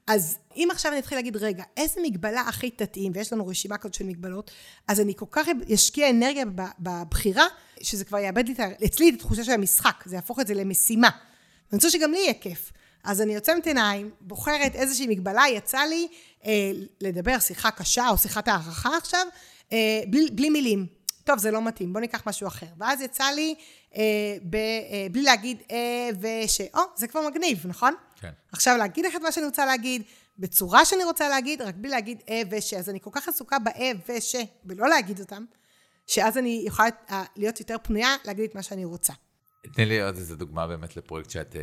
אז 0.07 0.37
אם 0.55 0.67
עכשיו 0.71 0.91
אני 0.91 0.99
אתחיל 0.99 1.17
להגיד, 1.17 1.37
רגע, 1.37 1.63
איזה 1.77 2.01
מגבלה 2.03 2.41
הכי 2.41 2.69
תתאים, 2.69 3.11
ויש 3.15 3.33
לנו 3.33 3.47
רשימה 3.47 3.77
כזאת 3.77 3.93
של 3.93 4.05
מגבלות, 4.05 4.51
אז 4.87 4.99
אני 4.99 5.13
כל 5.15 5.25
כך 5.31 5.47
אשקיע 5.73 6.09
אנרגיה 6.09 6.45
בבחירה, 6.79 7.45
שזה 7.81 8.05
כבר 8.05 8.17
יאבד 8.17 8.47
לי 8.47 8.55
אצלי 8.85 9.09
את 9.09 9.13
התחושה 9.13 9.43
של 9.43 9.51
המשחק, 9.51 10.03
זה 10.05 10.15
יהפוך 10.15 10.39
את 10.39 10.47
זה 10.47 10.53
למשימה. 10.53 11.09
ואני 11.71 11.77
רוצה 11.77 11.89
שגם 11.89 12.11
לי 12.11 12.17
יהיה 12.17 12.33
כיף. 12.33 12.71
אז 13.03 13.21
אני 13.21 13.35
עוצמת 13.35 13.67
עיניים, 13.67 14.09
בוחרת 14.21 14.75
איזושהי 14.75 15.07
מגבלה, 15.07 15.43
יצא 15.53 15.79
לי 15.79 16.07
אה, 16.45 16.71
לדבר 17.01 17.39
שיחה 17.39 17.71
קשה 17.71 18.09
או 18.09 18.17
שיחת 18.17 18.47
הערכה 18.47 18.97
עכשיו, 18.97 19.27
אה, 19.71 20.01
בלי, 20.07 20.27
בלי 20.31 20.49
מילים. 20.49 20.85
טוב, 21.23 21.39
זה 21.39 21.51
לא 21.51 21.61
מתאים, 21.61 21.93
בוא 21.93 22.01
ניקח 22.01 22.27
משהו 22.27 22.47
אחר. 22.47 22.65
ואז 22.77 23.01
יצא 23.01 23.23
לי, 23.35 23.55
אה, 23.95 24.01
ב, 24.43 24.55
אה, 24.55 25.07
בלי 25.11 25.23
להגיד 25.23 25.61
אה 25.71 26.09
וש... 26.19 26.61
או, 26.73 26.81
זה 26.95 27.07
כבר 27.07 27.21
מגניב, 27.27 27.63
נכון? 27.67 27.93
כן. 28.19 28.31
עכשיו 28.51 28.77
להגיד 28.77 29.05
לך 29.05 29.15
את 29.15 29.21
מה 29.21 29.31
שאני 29.31 29.45
רוצה 29.45 29.65
להגיד, 29.65 30.01
בצורה 30.39 30.85
שאני 30.85 31.03
רוצה 31.03 31.29
להגיד, 31.29 31.61
רק 31.61 31.75
בלי 31.75 31.89
להגיד 31.89 32.21
אה 32.29 32.41
וש. 32.49 32.73
אז 32.73 32.89
אני 32.89 32.99
כל 32.99 33.09
כך 33.13 33.27
עסוקה 33.27 33.59
באה 33.59 33.91
וש, 34.09 34.35
ולא 34.65 34.89
להגיד 34.89 35.19
אותם, 35.19 35.45
שאז 36.07 36.37
אני 36.37 36.63
יכולה 36.67 36.89
אה, 37.09 37.23
להיות 37.35 37.59
יותר 37.59 37.75
פנויה 37.83 38.15
להגיד 38.25 38.49
את 38.49 38.55
מה 38.55 38.63
שאני 38.63 38.85
רוצה. 38.85 39.13
תני 39.73 39.85
לי 39.85 40.01
עוד 40.01 40.15
איזה 40.15 40.35
דוגמה 40.35 40.67
באמת 40.67 40.97
לפרויקט 40.97 41.29
שאת 41.29 41.53
uh, 41.53 41.57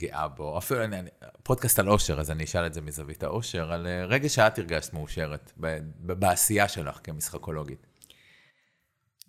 גאה 0.00 0.28
בו. 0.28 0.58
אפילו 0.58 0.84
אני, 0.84 0.98
אני, 0.98 1.10
פודקאסט 1.42 1.78
על 1.78 1.88
אושר, 1.88 2.20
אז 2.20 2.30
אני 2.30 2.44
אשאל 2.44 2.66
את 2.66 2.74
זה 2.74 2.80
מזווית 2.80 3.22
האושר, 3.22 3.72
על 3.72 3.86
uh, 3.86 4.10
רגע 4.10 4.28
שאת 4.28 4.58
הרגשת 4.58 4.92
מאושרת 4.92 5.52
ב, 5.60 5.78
ב, 6.00 6.12
בעשייה 6.12 6.68
שלך 6.68 7.00
כמשחקולוגית. 7.04 7.86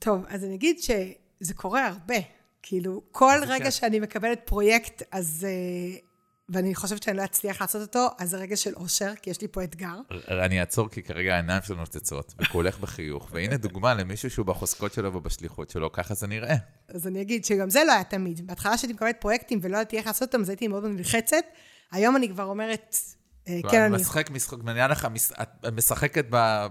טוב, 0.03 0.25
אז 0.27 0.43
אני 0.43 0.55
אגיד 0.55 0.77
שזה 0.79 1.53
קורה 1.53 1.87
הרבה. 1.87 2.15
כאילו, 2.63 3.01
כל 3.11 3.37
רגע 3.47 3.63
כן. 3.63 3.71
שאני 3.71 3.99
מקבלת 3.99 4.41
פרויקט, 4.45 5.03
אז 5.11 5.47
uh, 5.47 6.05
ואני 6.49 6.75
חושבת 6.75 7.03
שאני 7.03 7.17
לא 7.17 7.23
אצליח 7.23 7.61
לעשות 7.61 7.81
אותו, 7.81 8.07
אז 8.19 8.29
זה 8.29 8.37
רגע 8.37 8.55
של 8.57 8.73
אושר, 8.75 9.11
כי 9.21 9.29
יש 9.29 9.41
לי 9.41 9.47
פה 9.47 9.63
אתגר. 9.63 9.95
אני 10.27 10.59
אעצור, 10.59 10.89
כי 10.89 11.03
כרגע 11.03 11.33
העיניים 11.33 11.61
שלנו 11.61 11.79
נוצצות, 11.79 12.33
וכולך 12.39 12.79
בחיוך, 12.79 13.29
והנה 13.31 13.57
דוגמה 13.57 13.93
למישהו 13.93 14.29
שהוא 14.29 14.45
בחוזקות 14.45 14.93
שלו 14.93 15.13
ובשליחות 15.13 15.69
שלו, 15.69 15.91
ככה 15.91 16.13
זה 16.13 16.27
נראה. 16.27 16.55
אז 16.87 17.07
אני 17.07 17.21
אגיד 17.21 17.45
שגם 17.45 17.69
זה 17.69 17.83
לא 17.87 17.91
היה 17.91 18.03
תמיד. 18.03 18.47
בהתחלה 18.47 18.77
שהייתי 18.77 18.93
מקבלת 18.93 19.21
פרויקטים 19.21 19.59
ולא 19.61 19.77
ידעתי 19.77 19.97
איך 19.97 20.07
לעשות 20.07 20.27
אותם, 20.27 20.41
אז 20.41 20.49
הייתי 20.49 20.67
מאוד 20.67 20.85
נלחצת. 20.85 21.43
היום 21.91 22.15
אני 22.15 22.29
כבר 22.29 22.43
אומרת, 22.43 22.95
אה, 22.95 23.20
כן, 23.45 23.81
אני... 23.81 23.95
משחק, 23.95 24.31
משחק, 24.31 24.57
נראה 24.63 24.87
לך, 24.87 25.07
את 25.41 25.73
משחקת 25.73 26.25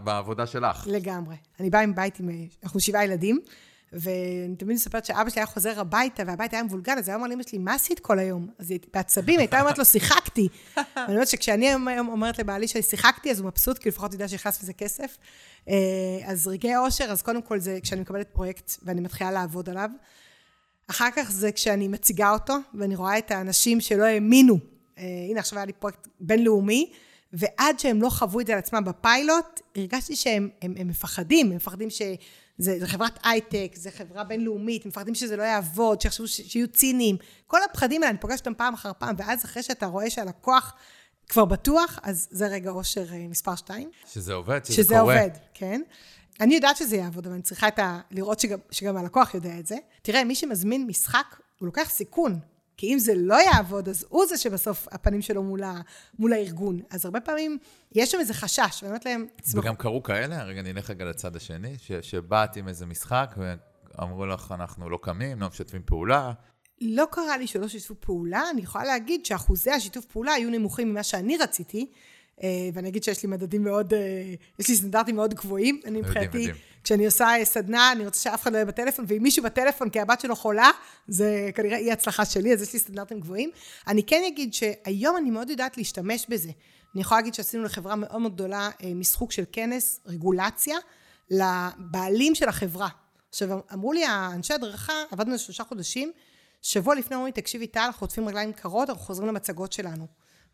בעבודה 0.05 0.47
שלך. 0.47 0.87
לגמרי. 0.87 1.37
אני 1.61 1.71
באה 1.71 1.81
עם 1.81 1.95
בית 1.95 2.21
עם, 2.21 2.29
אנחנו 2.63 2.81
שבעה 2.81 3.05
ילדים. 3.05 3.41
ואני 3.93 4.57
תמיד 4.59 4.77
מספרת 4.77 5.05
שאבא 5.05 5.31
שלי 5.31 5.41
היה 5.41 5.47
חוזר 5.47 5.81
הביתה, 5.81 6.23
והבית 6.27 6.53
היה 6.53 6.63
מבולגן, 6.63 6.99
אז 6.99 7.09
היה 7.09 7.17
אומר 7.17 7.29
לאמא 7.29 7.43
שלי, 7.43 7.59
מה 7.59 7.75
עשית 7.75 8.01
כל 8.01 8.19
היום? 8.19 8.49
אז 8.59 8.71
היא 8.71 8.79
בעצבים, 8.95 9.39
הייתה 9.39 9.61
אומרת 9.61 9.79
לו, 9.79 9.85
שיחקתי. 9.85 10.49
אני 10.79 11.15
אומרת 11.15 11.29
שכשאני 11.29 11.69
היום 11.69 12.09
אומרת 12.09 12.39
לבעלי 12.39 12.69
שאני 12.69 12.83
שיחקתי, 12.83 13.31
אז 13.31 13.41
הוא 13.41 13.47
מבסוט, 13.47 13.79
כי 13.79 13.89
לפחות 13.89 14.13
יודע 14.13 14.29
שנכנס 14.29 14.63
מזה 14.63 14.73
כסף. 14.73 15.17
אה, 15.69 15.75
אז 16.25 16.49
רגעי 16.49 16.77
אושר, 16.77 17.05
אז 17.05 17.23
קודם 17.23 17.43
כל 17.43 17.59
זה 17.59 17.79
כשאני 17.83 18.01
מקבלת 18.01 18.29
פרויקט 18.33 18.73
ואני 18.83 19.01
מתחילה 19.01 19.31
לעבוד 19.31 19.69
עליו. 19.69 19.91
אחר 20.91 21.09
כך 21.17 21.31
זה 21.31 21.53
כשאני 21.53 21.89
מציגה 21.89 22.31
אותו, 22.31 22.55
ואני 22.75 22.97
רואה 22.97 23.19
את 23.19 23.31
האנשים 23.31 23.81
שלא 23.81 24.05
האמינו. 24.05 24.59
אה, 25.01 25.05
הנה, 25.31 25.41
עכשיו 25.41 25.59
היה 25.59 25.67
לי 25.67 25.73
פרויקט 25.73 26.09
בינלאומי, 26.21 26.93
ועד 27.33 27.79
שהם 27.79 28.03
לא 28.03 28.09
חוו 28.11 28.41
את 28.41 28.47
זה 28.47 28.53
על 28.53 28.59
עצמם 28.59 28.85
בפיילוט, 28.85 29.61
הרגשתי 29.77 30.17
שהם 30.17 30.49
הם, 30.63 30.75
הם 30.79 30.89
מפחדים, 30.89 31.51
הם 31.51 31.57
מפחדים 31.57 31.91
ש... 31.91 32.03
זה, 32.59 32.79
זה 32.81 32.87
חברת 32.87 33.19
הייטק, 33.25 33.73
זה 33.75 33.91
חברה 33.91 34.25
בינלאומית, 34.25 34.87
מפחדים 34.87 35.15
שזה 35.15 35.37
לא 35.37 35.43
יעבוד, 35.43 36.01
שיחשבו 36.01 36.29
שיהיו 36.29 36.69
ציניים. 36.69 37.17
כל 37.47 37.59
הפחדים 37.71 38.03
האלה, 38.03 38.11
אני 38.11 38.19
פוגשת 38.21 38.47
אותם 38.47 38.59
פעם 38.59 38.75
אחר 38.75 38.91
פעם, 38.99 39.15
ואז 39.19 39.45
אחרי 39.45 39.63
שאתה 39.63 39.87
רואה 39.87 40.11
שהלקוח 40.11 40.75
כבר 41.29 41.45
בטוח, 41.45 41.99
אז 42.03 42.29
זה 42.31 42.47
רגע 42.47 42.71
אושר 42.71 43.13
אה, 43.13 43.27
מספר 43.29 43.57
שתיים. 43.57 43.91
שזה 44.13 44.35
עובד, 44.35 44.65
שזה, 44.65 44.75
שזה 44.75 44.95
קורה. 45.01 45.15
שזה 45.15 45.23
עובד, 45.23 45.37
כן. 45.55 45.83
אני 46.41 46.55
יודעת 46.55 46.77
שזה 46.77 46.97
יעבוד, 46.97 47.27
אבל 47.27 47.35
אני 47.35 47.43
צריכה 47.43 47.69
ה... 47.79 48.01
לראות 48.11 48.41
שגם, 48.41 48.59
שגם 48.71 48.97
הלקוח 48.97 49.35
יודע 49.35 49.59
את 49.59 49.67
זה. 49.67 49.77
תראה, 50.03 50.25
מי 50.25 50.35
שמזמין 50.35 50.87
משחק, 50.87 51.37
הוא 51.59 51.67
לוקח 51.67 51.91
סיכון. 51.91 52.39
כי 52.81 52.95
אם 52.95 52.99
זה 52.99 53.13
לא 53.17 53.35
יעבוד, 53.35 53.89
אז 53.89 54.07
הוא 54.09 54.27
זה 54.27 54.37
שבסוף 54.37 54.89
הפנים 54.93 55.23
שלו 55.23 55.43
מול, 55.43 55.63
ה, 55.63 55.81
מול 56.19 56.33
הארגון. 56.33 56.81
אז 56.91 57.05
הרבה 57.05 57.21
פעמים 57.21 57.59
יש 57.93 58.11
שם 58.11 58.19
איזה 58.21 58.35
חשש, 58.35 58.83
ואני 58.83 58.91
אומרת 58.91 59.07
להם... 59.07 59.27
וגם 59.55 59.77
קרו 59.77 60.03
כאלה, 60.03 60.45
רגע, 60.45 60.63
נלך 60.63 60.91
רגע 60.91 61.05
לצד 61.05 61.37
השני, 61.37 61.75
ש, 61.79 61.93
שבאת 61.93 62.57
עם 62.57 62.69
איזה 62.69 62.87
משחק, 62.87 63.35
ואמרו 63.37 64.27
לך, 64.27 64.55
אנחנו 64.61 64.91
לא 64.91 64.99
קמים, 65.03 65.41
לא 65.41 65.49
משתפים 65.49 65.83
פעולה. 65.87 66.33
לא 66.81 67.05
קרה 67.11 67.37
לי 67.37 67.47
שלא 67.47 67.69
שיתפו 67.69 67.95
פעולה, 68.01 68.43
אני 68.53 68.61
יכולה 68.61 68.85
להגיד 68.85 69.27
שאחוזי 69.27 69.71
השיתוף 69.71 70.05
פעולה 70.05 70.33
היו 70.33 70.51
נמוכים 70.51 70.91
ממה 70.91 71.03
שאני 71.03 71.37
רציתי, 71.37 71.87
אה, 72.43 72.49
ואני 72.75 72.89
אגיד 72.89 73.05
שיש 73.05 73.23
לי 73.23 73.29
מדדים 73.29 73.65
מאוד, 73.65 73.95
אה, 73.95 74.35
יש 74.59 74.69
לי 74.69 74.77
סטנדרטים 74.77 75.17
מאוד 75.17 75.35
גבוהים. 75.35 75.81
אני 75.85 76.01
מבחינתי, 76.01 76.51
כשאני 76.85 77.07
עושה 77.07 77.27
אה, 77.27 77.45
סדנה, 77.45 77.93
אני 77.93 78.05
רוצה 78.05 78.21
שאף 78.21 78.43
אחד 78.43 78.53
לא 78.53 78.57
יהיה 78.57 78.65
בטלפון, 78.65 79.05
ואם 79.09 79.23
מישהו 79.23 79.45
בטלפון 79.45 79.91
כי 79.91 80.01
הבת 80.01 80.21
שלו 80.21 80.37
חולה, 80.37 80.71
זה 81.09 81.51
כנראה 81.55 81.77
אי 81.77 81.93
הצלחה 81.93 82.25
שלי, 82.25 82.53
אז 82.53 82.63
יש 82.63 82.73
לי 82.73 82.79
סטנדרטים 82.79 83.21
גבוהים. 83.21 83.51
אני 83.87 84.03
כן 84.03 84.23
אגיד 84.29 84.55
שהיום 84.55 85.17
אני 85.17 85.31
מאוד 85.31 85.51
יודעת 85.51 85.77
להשתמש 85.77 86.27
בזה. 86.29 86.51
אני 86.95 87.01
יכולה 87.01 87.21
להגיד 87.21 87.35
שעשינו 87.35 87.65
לחברה 87.65 87.97
מאוד 87.97 88.21
מאוד 88.21 88.35
גדולה 88.35 88.71
משחוק 88.95 89.33
של 89.33 89.45
כנס, 89.53 90.01
רגולציה, 90.07 90.77
לבעלים 91.31 92.35
של 92.35 92.49
החברה. 92.49 92.89
עכשיו, 93.31 93.59
אמרו 93.73 93.93
לי 93.93 94.05
האנשי 94.05 94.55
הדרכה, 94.55 94.93
עבדנו 95.11 95.39
שלושה 95.39 95.65
חודשים, 95.65 96.13
שבוע 96.63 96.95
לפני 96.95 97.17
אומרים 97.17 97.33
לי, 97.37 97.43
תקשיבי 97.43 97.67
טל, 97.67 97.91
חוטפים 97.99 98.29
רגליים 98.29 98.53
קרות, 98.53 98.91
אנחנו 98.91 99.05
חוזרים 99.05 99.29
למצגות 99.29 99.73
שלנו. 99.73 100.07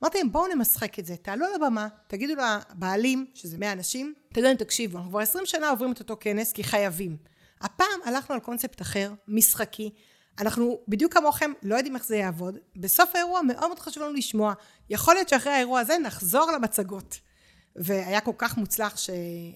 אמרתי 0.02 0.18
להם, 0.18 0.32
בואו 0.32 0.46
נמשחק 0.46 0.98
את 0.98 1.06
זה, 1.06 1.16
תעלו 1.16 1.46
על 1.46 1.54
הבמה, 1.54 1.88
תגידו 2.06 2.34
לבעלים, 2.34 3.26
שזה 3.34 3.58
100 3.58 3.72
אנשים, 3.72 4.14
תגידו 4.28 4.46
להם, 4.46 4.56
תקשיבו, 4.56 4.98
אנחנו 4.98 5.10
כבר 5.10 5.20
20 5.20 5.46
שנה 5.46 5.70
עוברים 5.70 5.92
את 5.92 6.00
אותו 6.00 6.16
כנס, 6.20 6.52
כי 6.52 6.64
חייבים. 6.64 7.16
הפעם 7.60 8.00
הלכנו 8.04 8.34
על 8.34 8.40
קונספט 8.40 8.82
אחר, 8.82 9.12
משחקי. 9.28 9.90
אנחנו 10.38 10.80
בדיוק 10.88 11.14
כמוכם 11.14 11.52
לא 11.62 11.76
יודעים 11.76 11.94
איך 11.94 12.04
זה 12.04 12.16
יעבוד. 12.16 12.58
בסוף 12.76 13.16
האירוע 13.16 13.42
מאוד 13.42 13.68
מאוד 13.68 13.78
חשוב 13.78 14.02
לנו 14.02 14.12
לשמוע. 14.12 14.52
יכול 14.90 15.14
להיות 15.14 15.28
שאחרי 15.28 15.52
האירוע 15.52 15.80
הזה 15.80 15.98
נחזור 15.98 16.50
למצגות. 16.52 17.18
והיה 17.78 18.20
כל 18.20 18.32
כך 18.38 18.56
מוצלח 18.56 18.96
ש... 18.96 19.10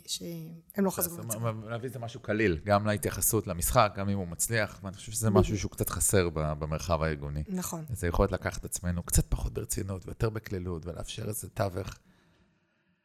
שהם 0.06 0.84
לא 0.84 0.90
חזרו 0.90 1.18
למצב. 1.18 1.38
להביא 1.68 1.88
את 1.88 1.92
זה 1.92 1.98
משהו 1.98 2.20
קליל, 2.20 2.58
גם 2.64 2.86
להתייחסות 2.86 3.46
למשחק, 3.46 3.92
גם 3.96 4.08
אם 4.08 4.18
הוא 4.18 4.28
מצליח, 4.28 4.80
ואני 4.82 4.96
חושב 4.96 5.12
שזה 5.12 5.30
משהו 5.30 5.58
שהוא 5.58 5.70
קצת 5.70 5.90
חסר 5.90 6.28
במרחב 6.30 7.02
הארגוני. 7.02 7.42
נכון. 7.48 7.84
זה 7.88 8.06
יכולת 8.06 8.32
לקחת 8.32 8.60
את 8.60 8.64
עצמנו 8.64 9.02
קצת 9.02 9.26
פחות 9.28 9.52
ברצינות 9.52 10.06
ויותר 10.06 10.30
בקלילות, 10.30 10.86
ולאפשר 10.86 11.28
איזה 11.28 11.48
תווך. 11.48 11.88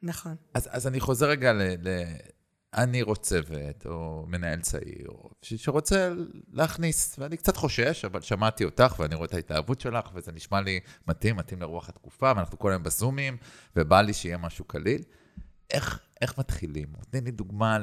נכון. 0.03 0.35
אז, 0.53 0.69
אז 0.71 0.87
אני 0.87 0.99
חוזר 0.99 1.29
רגע 1.29 1.53
ל... 1.53 1.61
ל... 1.61 2.03
אני 2.77 3.01
ראש 3.01 3.17
צוות, 3.17 3.85
או 3.85 4.25
מנהל 4.27 4.61
צעיר, 4.61 5.11
שרוצה 5.41 6.13
להכניס, 6.53 7.15
ואני 7.19 7.37
קצת 7.37 7.57
חושש, 7.57 8.05
אבל 8.05 8.21
שמעתי 8.21 8.65
אותך, 8.65 8.95
ואני 8.99 9.15
רואה 9.15 9.25
את 9.25 9.33
ההתאהבות 9.33 9.81
שלך, 9.81 10.09
וזה 10.13 10.31
נשמע 10.31 10.61
לי 10.61 10.79
מתאים, 11.07 11.35
מתאים 11.35 11.61
לרוח 11.61 11.89
התקופה, 11.89 12.31
ואנחנו 12.35 12.59
כל 12.59 12.71
היום 12.71 12.83
בזומים, 12.83 13.37
ובא 13.75 14.01
לי 14.01 14.13
שיהיה 14.13 14.37
משהו 14.37 14.65
קליל. 14.65 15.01
איך, 15.71 15.99
איך 16.21 16.37
מתחילים? 16.37 16.87
תני 17.09 17.21
לי 17.21 17.31
דוגמה 17.31 17.77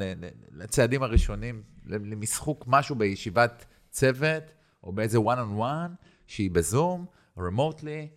לצעדים 0.50 1.02
הראשונים, 1.02 1.62
למשחוק 1.86 2.64
משהו 2.66 2.96
בישיבת 2.96 3.64
צוות, 3.90 4.42
או 4.84 4.92
באיזה 4.92 5.18
one 5.18 5.38
on 5.38 5.60
one, 5.60 6.04
שהיא 6.26 6.50
בזום, 6.50 7.06
remotely, 7.38 8.08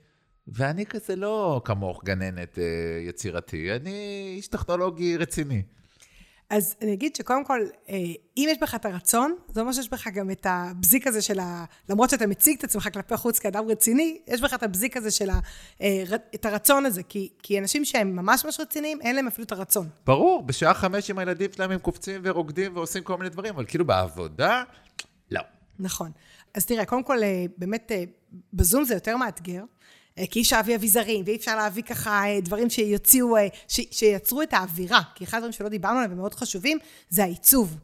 ואני 0.47 0.85
כזה 0.85 1.15
לא 1.15 1.61
כמוך 1.65 2.03
גננת 2.03 2.59
אה, 2.59 2.63
יצירתי, 3.01 3.75
אני 3.75 4.33
איש 4.37 4.47
טכנולוגי 4.47 5.17
רציני. 5.17 5.63
אז 6.49 6.75
אני 6.81 6.93
אגיד 6.93 7.15
שקודם 7.15 7.45
כל, 7.45 7.59
אה, 7.89 7.95
אם 8.37 8.47
יש 8.51 8.57
בך 8.61 8.75
את 8.75 8.85
הרצון, 8.85 9.35
זה 9.53 9.61
אומר 9.61 9.71
שיש 9.71 9.89
בך 9.89 10.07
גם 10.07 10.31
את 10.31 10.47
הבזיק 10.49 11.07
הזה 11.07 11.21
של 11.21 11.39
ה... 11.39 11.65
למרות 11.89 12.09
שאתה 12.09 12.27
מציג 12.27 12.57
את 12.57 12.63
עצמך 12.63 12.89
כלפי 12.93 13.17
חוץ 13.17 13.39
כאדם 13.39 13.67
רציני, 13.67 14.19
יש 14.27 14.41
בך 14.41 14.53
את 14.53 14.63
הבזיק 14.63 14.97
הזה 14.97 15.11
של 15.11 15.29
ה... 15.29 15.39
אה, 15.81 16.03
את 16.35 16.45
הרצון 16.45 16.85
הזה, 16.85 17.03
כי, 17.03 17.29
כי 17.43 17.59
אנשים 17.59 17.85
שהם 17.85 18.15
ממש 18.15 18.45
ממש 18.45 18.59
רציניים, 18.59 19.01
אין 19.01 19.15
להם 19.15 19.27
אפילו 19.27 19.45
את 19.45 19.51
הרצון. 19.51 19.89
ברור, 20.05 20.43
בשעה 20.43 20.73
חמש 20.73 21.09
עם 21.09 21.19
הילדים 21.19 21.51
שלהם 21.53 21.71
הם 21.71 21.79
קופצים 21.79 22.21
ורוקדים 22.23 22.75
ועושים 22.75 23.03
כל 23.03 23.17
מיני 23.17 23.29
דברים, 23.29 23.53
אבל 23.53 23.65
כאילו 23.65 23.85
בעבודה, 23.85 24.63
לא. 25.31 25.41
נכון. 25.79 26.11
אז 26.53 26.65
תראה, 26.65 26.85
קודם 26.85 27.03
כל, 27.03 27.23
אה, 27.23 27.45
באמת, 27.57 27.91
בזום 28.53 28.83
זה 28.83 28.93
יותר 28.93 29.17
מאתגר. 29.17 29.63
אה, 30.19 30.27
כי 30.27 30.39
אי 30.39 30.43
אפשר 30.43 30.55
להביא 30.55 30.75
אביזרים, 30.75 31.23
ואי 31.25 31.35
אפשר 31.35 31.55
להביא 31.55 31.83
ככה 31.83 32.23
אה, 32.25 32.41
דברים 32.41 32.69
שיוציאו, 32.69 33.37
אה, 33.37 33.47
ש, 33.67 33.81
שייצרו 33.91 34.41
את 34.41 34.53
האווירה. 34.53 35.01
כי 35.15 35.23
אחד 35.23 35.37
הדברים 35.37 35.51
שלא 35.51 35.69
דיברנו 35.69 35.97
עליהם 35.97 36.13
ומאוד 36.13 36.35
חשובים, 36.35 36.77
זה 37.09 37.23
העיצוב. 37.23 37.77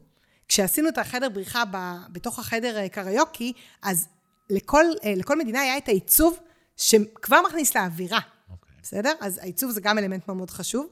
כשעשינו 0.48 0.88
את 0.88 0.98
החדר 0.98 1.28
בריחה 1.28 1.62
ב, 1.70 1.76
בתוך 2.12 2.38
החדר 2.38 2.88
קריוקי, 2.88 3.52
אז 3.82 4.08
לכל, 4.50 4.84
לכל 5.16 5.38
מדינה 5.38 5.60
היה 5.60 5.78
את 5.78 5.88
העיצוב 5.88 6.38
שכבר 6.76 7.40
מכניס 7.46 7.76
לאווירה. 7.76 8.18
Okay. 8.18 8.52
אוקיי. 8.52 8.74
בסדר? 8.82 9.12
אז 9.20 9.38
העיצוב 9.38 9.70
זה 9.70 9.80
גם 9.80 9.98
אלמנט 9.98 10.28
מאוד 10.28 10.36
מאוד 10.36 10.50
חשוב. 10.50 10.86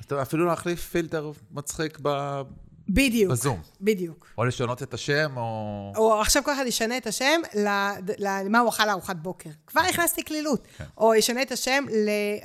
אתה 0.00 0.22
אפילו 0.22 0.46
להחליף 0.46 0.80
פילטר 0.80 1.32
מצחיק 1.50 1.98
ב... 2.02 2.40
בדיוק. 2.94 3.32
בזום. 3.32 3.60
בדיוק. 3.80 4.26
או 4.38 4.44
לשנות 4.44 4.82
את 4.82 4.94
השם, 4.94 5.32
או... 5.36 5.92
או 5.96 6.20
עכשיו 6.20 6.44
כל 6.44 6.52
אחד 6.52 6.64
ישנה 6.66 6.96
את 6.96 7.06
השם 7.06 7.40
למה 8.18 8.58
הוא 8.58 8.68
אכל 8.68 8.86
לארוחת 8.86 9.16
בוקר. 9.16 9.50
כבר 9.66 9.80
הכנסתי 9.80 10.22
קלילות. 10.22 10.66
כן. 10.76 10.84
או 10.98 11.14
ישנה 11.14 11.42
את 11.42 11.52
השם 11.52 11.84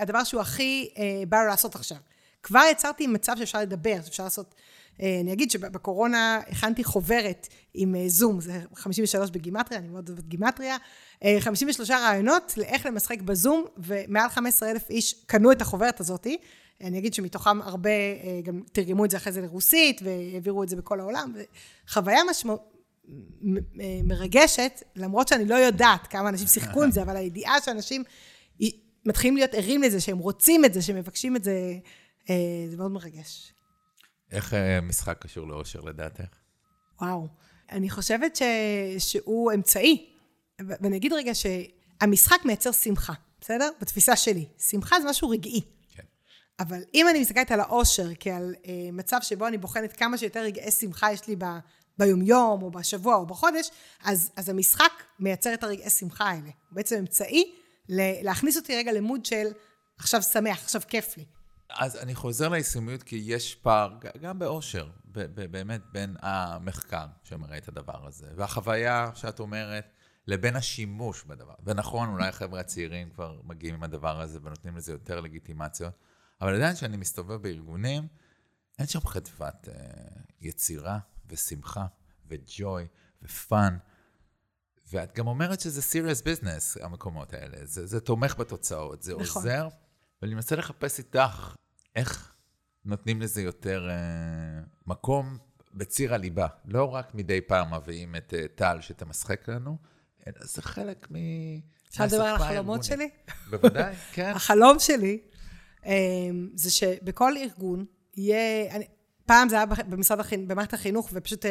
לדבר 0.02 0.24
שהוא 0.24 0.42
הכי 0.42 0.90
אה, 0.98 1.24
בא 1.30 1.42
לו 1.42 1.48
לעשות 1.48 1.76
עכשיו. 1.76 1.98
כבר 2.44 2.62
יצרתי 2.72 3.08
מצב 3.08 3.34
שאפשר 3.38 3.60
לדבר, 3.62 3.98
שאפשר 4.04 4.24
לעשות... 4.24 4.56
אה, 5.02 5.20
אני 5.22 5.34
אגיד 5.34 5.52
שבקורונה 5.52 6.40
הכנתי 6.48 6.84
חוברת 6.84 7.48
עם 7.74 7.96
אה, 7.96 8.04
זום, 8.08 8.42
זה 8.42 8.62
53 8.76 9.30
בגימטריה, 9.30 9.80
אני 9.80 9.88
מאוד 9.88 10.10
אוהבת 10.10 10.24
גימטריה, 10.24 10.78
53 11.40 11.92
אה, 11.92 12.00
רעיונות 12.00 12.54
לאיך 12.58 12.86
למשחק 12.86 13.22
בזום, 13.22 13.66
ומעל 13.78 14.30
15 14.30 14.72
אלף 14.72 14.90
איש 14.90 15.16
קנו 15.26 15.52
את 15.52 15.62
החוברת 15.62 16.00
הזאתי. 16.00 16.38
אני 16.82 17.00
אגיד 17.00 17.14
שמתוכם 17.14 17.62
הרבה 17.62 17.90
גם 18.44 18.62
תרגמו 18.72 19.06
את 19.06 19.12
זה 19.12 19.18
אחרי 19.18 19.34
זה 19.34 19.42
לרוסית, 19.42 20.02
והעבירו 20.04 20.64
את 20.64 20.70
זה 20.70 20.76
בכל 20.76 21.00
העולם. 21.00 21.34
חוויה 21.88 22.20
משמעות... 22.30 22.76
מרגשת, 24.04 24.84
למרות 24.96 25.28
שאני 25.28 25.46
לא 25.46 25.56
יודעת 25.56 26.08
כמה 26.08 26.30
אנשים 26.30 26.48
שיחקו 26.48 26.84
עם 26.84 26.92
זה, 26.92 27.02
אבל 27.02 27.16
הידיעה 27.16 27.62
שאנשים 27.62 28.04
מתחילים 29.06 29.38
להיות 29.38 29.54
ערים 29.54 29.84
לזה, 29.84 30.00
שהם 30.00 30.18
רוצים 30.18 30.66
את 30.66 30.74
זה, 30.74 30.82
שהם 30.82 30.96
מבקשים 30.96 31.36
את 31.36 31.44
זה, 31.44 31.78
זה 32.70 32.78
מאוד 32.78 32.92
מרגש. 32.92 33.54
איך 34.32 34.54
אה, 34.54 34.82
משחק 34.82 35.18
קשור 35.22 35.48
לאושר 35.48 35.80
לדעתך? 35.80 36.38
וואו, 37.02 37.28
אני 37.72 37.90
חושבת 37.90 38.36
ש... 38.36 38.42
שהוא 38.98 39.52
אמצעי. 39.54 40.10
ואני 40.60 40.98
אגיד 40.98 41.14
רגע 41.14 41.32
שהמשחק 41.36 42.46
מייצר 42.46 42.72
שמחה, 42.72 43.14
בסדר? 43.42 43.70
בתפיסה 43.82 44.16
שלי. 44.16 44.46
שמחה 44.70 45.02
זה 45.02 45.10
משהו 45.10 45.30
רגעי. 45.30 45.62
אבל 46.60 46.82
אם 46.94 47.10
אני 47.10 47.20
מסתכלת 47.20 47.52
על 47.52 47.60
האושר 47.60 48.08
כעל 48.20 48.56
אה, 48.66 48.90
מצב 48.92 49.18
שבו 49.22 49.48
אני 49.48 49.58
בוחנת 49.58 49.94
כמה 49.94 50.18
שיותר 50.18 50.40
רגעי 50.40 50.72
שמחה 50.72 51.12
יש 51.12 51.28
לי 51.28 51.36
ב... 51.36 51.46
ביומיום, 51.98 52.62
או 52.62 52.72
בשבוע, 52.72 53.16
או 53.16 53.26
בחודש, 53.26 53.70
אז, 54.04 54.32
אז 54.36 54.50
המשחק 54.50 54.92
מייצר 55.20 55.54
את 55.54 55.64
הרגעי 55.64 55.90
שמחה 55.90 56.30
האלה. 56.30 56.42
הוא 56.42 56.52
בעצם 56.72 56.96
אמצעי 56.96 57.56
להכניס 57.90 58.58
אותי 58.58 58.76
רגע 58.76 58.92
למוד 58.92 59.26
של 59.26 59.48
עכשיו 59.98 60.22
שמח, 60.22 60.64
עכשיו 60.64 60.82
כיף 60.88 61.18
לי. 61.18 61.26
אז 61.70 61.96
אני 61.96 62.16
חוזר 62.16 62.50
ליישומיות, 62.50 63.04
כי 63.04 63.22
יש 63.26 63.56
פער, 63.56 63.94
גם 64.22 64.40
באושר, 64.40 64.90
באמת, 65.52 65.82
בין 65.92 66.16
המחקר 66.20 67.06
שמראה 67.24 67.58
את 67.58 67.68
הדבר 67.68 68.08
הזה, 68.08 68.28
והחוויה 68.36 69.10
שאת 69.16 69.40
אומרת, 69.40 69.86
לבין 70.28 70.56
השימוש 70.56 71.24
בדבר. 71.24 71.54
ונכון, 71.64 72.10
אולי 72.10 72.28
החבר'ה 72.28 72.60
הצעירים 72.60 73.10
כבר 73.10 73.40
מגיעים 73.44 73.76
עם 73.76 73.84
הדבר 73.84 74.22
הזה 74.22 74.40
ונותנים 74.44 74.78
לזה 74.78 74.92
יותר 74.92 75.20
לגיטימציות, 75.22 75.94
אבל 76.42 76.56
עדיין 76.56 76.76
כשאני 76.76 76.98
מסתובב 76.98 77.42
בארגונים, 77.42 78.08
אין 78.80 78.88
שם 78.88 79.00
חדוות 79.00 79.70
אה, 79.70 79.74
יצירה 80.42 81.00
ושמחה 81.28 81.86
וג'וי 82.28 82.88
ופאן. 83.22 83.78
ואת 84.92 85.16
גם 85.16 85.28
אומרת 85.28 85.60
שזה 85.60 85.82
serious 85.82 86.22
business, 86.22 86.84
המקומות 86.84 87.34
האלה. 87.34 87.66
זה, 87.66 87.86
זה 87.86 88.00
תומך 88.00 88.36
בתוצאות, 88.38 89.04
זה 89.04 89.14
נכון. 89.14 89.42
עוזר. 89.42 89.68
ואני 90.22 90.34
מנסה 90.34 90.56
לחפש 90.56 91.00
איתך 91.00 91.56
איך 91.96 92.36
נותנים 92.86 93.22
לזה 93.22 93.42
יותר 93.42 93.90
uh, 93.90 94.68
מקום 94.88 95.38
בציר 95.74 96.14
הליבה. 96.14 96.48
לא 96.66 96.94
רק 96.94 97.16
מדי 97.16 97.42
פעם 97.42 97.74
מביאים 97.74 98.16
את 98.16 98.34
uh, 98.34 98.48
טל 98.58 98.78
שתמשחק 98.82 99.50
לנו, 99.50 99.78
אלא 100.28 100.46
זה 100.46 100.62
חלק 100.62 101.08
מ... 101.12 101.16
אפשר 101.90 102.06
לדבר 102.06 102.24
על 102.24 102.36
החלומות 102.36 102.84
שלי? 102.84 103.10
בוודאי, 103.50 103.96
כן. 104.14 104.32
החלום 104.36 104.80
שלי 104.80 105.20
זה 106.56 106.72
שבכל 106.72 107.38
ארגון 107.38 107.86
יהיה... 108.18 108.72
אני, 108.76 108.86
פעם 109.26 109.50
זה 109.50 109.56
היה 109.56 109.66
במשרד 109.66 110.20
החינוך, 110.20 110.50
במערכת 110.50 110.74
החינוך, 110.74 111.10
ופשוט 111.14 111.46
uh, 111.46 111.48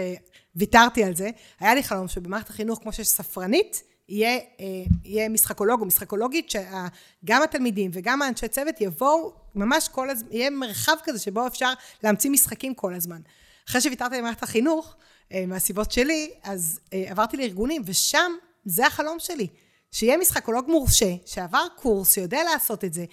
ויתרתי 0.57 1.05
על 1.05 1.17
זה. 1.17 1.31
היה 1.61 1.75
לי 1.75 1.83
חלום 1.83 2.09
שבמערכת 2.09 2.49
החינוך, 2.49 2.79
כמו 2.83 2.93
שיש 2.93 3.09
ספרנית, 3.09 3.83
יהיה, 4.09 4.39
אה, 4.61 4.67
יהיה 5.05 5.29
משחקולוג 5.29 5.81
או 5.81 5.87
משחקולוגית, 5.87 6.51
שגם 6.51 7.43
התלמידים 7.43 7.91
וגם 7.95 8.23
האנשי 8.23 8.49
צוות 8.49 8.81
יבואו, 8.81 9.33
ממש 9.55 9.89
כל 9.89 10.11
הזמן, 10.11 10.29
יהיה 10.31 10.51
מרחב 10.51 10.97
כזה 11.05 11.19
שבו 11.19 11.47
אפשר 11.47 11.73
להמציא 12.03 12.31
משחקים 12.31 12.75
כל 12.75 12.95
הזמן. 12.95 13.21
אחרי 13.69 13.81
שוויתרתי 13.81 14.19
למערכת 14.19 14.43
החינוך, 14.43 14.97
אה, 15.33 15.45
מהסיבות 15.47 15.93
שלי, 15.93 16.31
אז 16.43 16.81
אה, 16.93 17.05
עברתי 17.09 17.37
לארגונים, 17.37 17.83
ושם 17.87 18.33
זה 18.65 18.87
החלום 18.87 19.19
שלי. 19.19 19.47
שיהיה 19.95 20.17
משחקולוג 20.17 20.71
מורשה, 20.71 21.15
שעבר 21.27 21.67
קורס, 21.77 22.15
שיודע 22.15 22.45
לעשות 22.45 22.85
את 22.85 22.95
זה. 22.95 23.05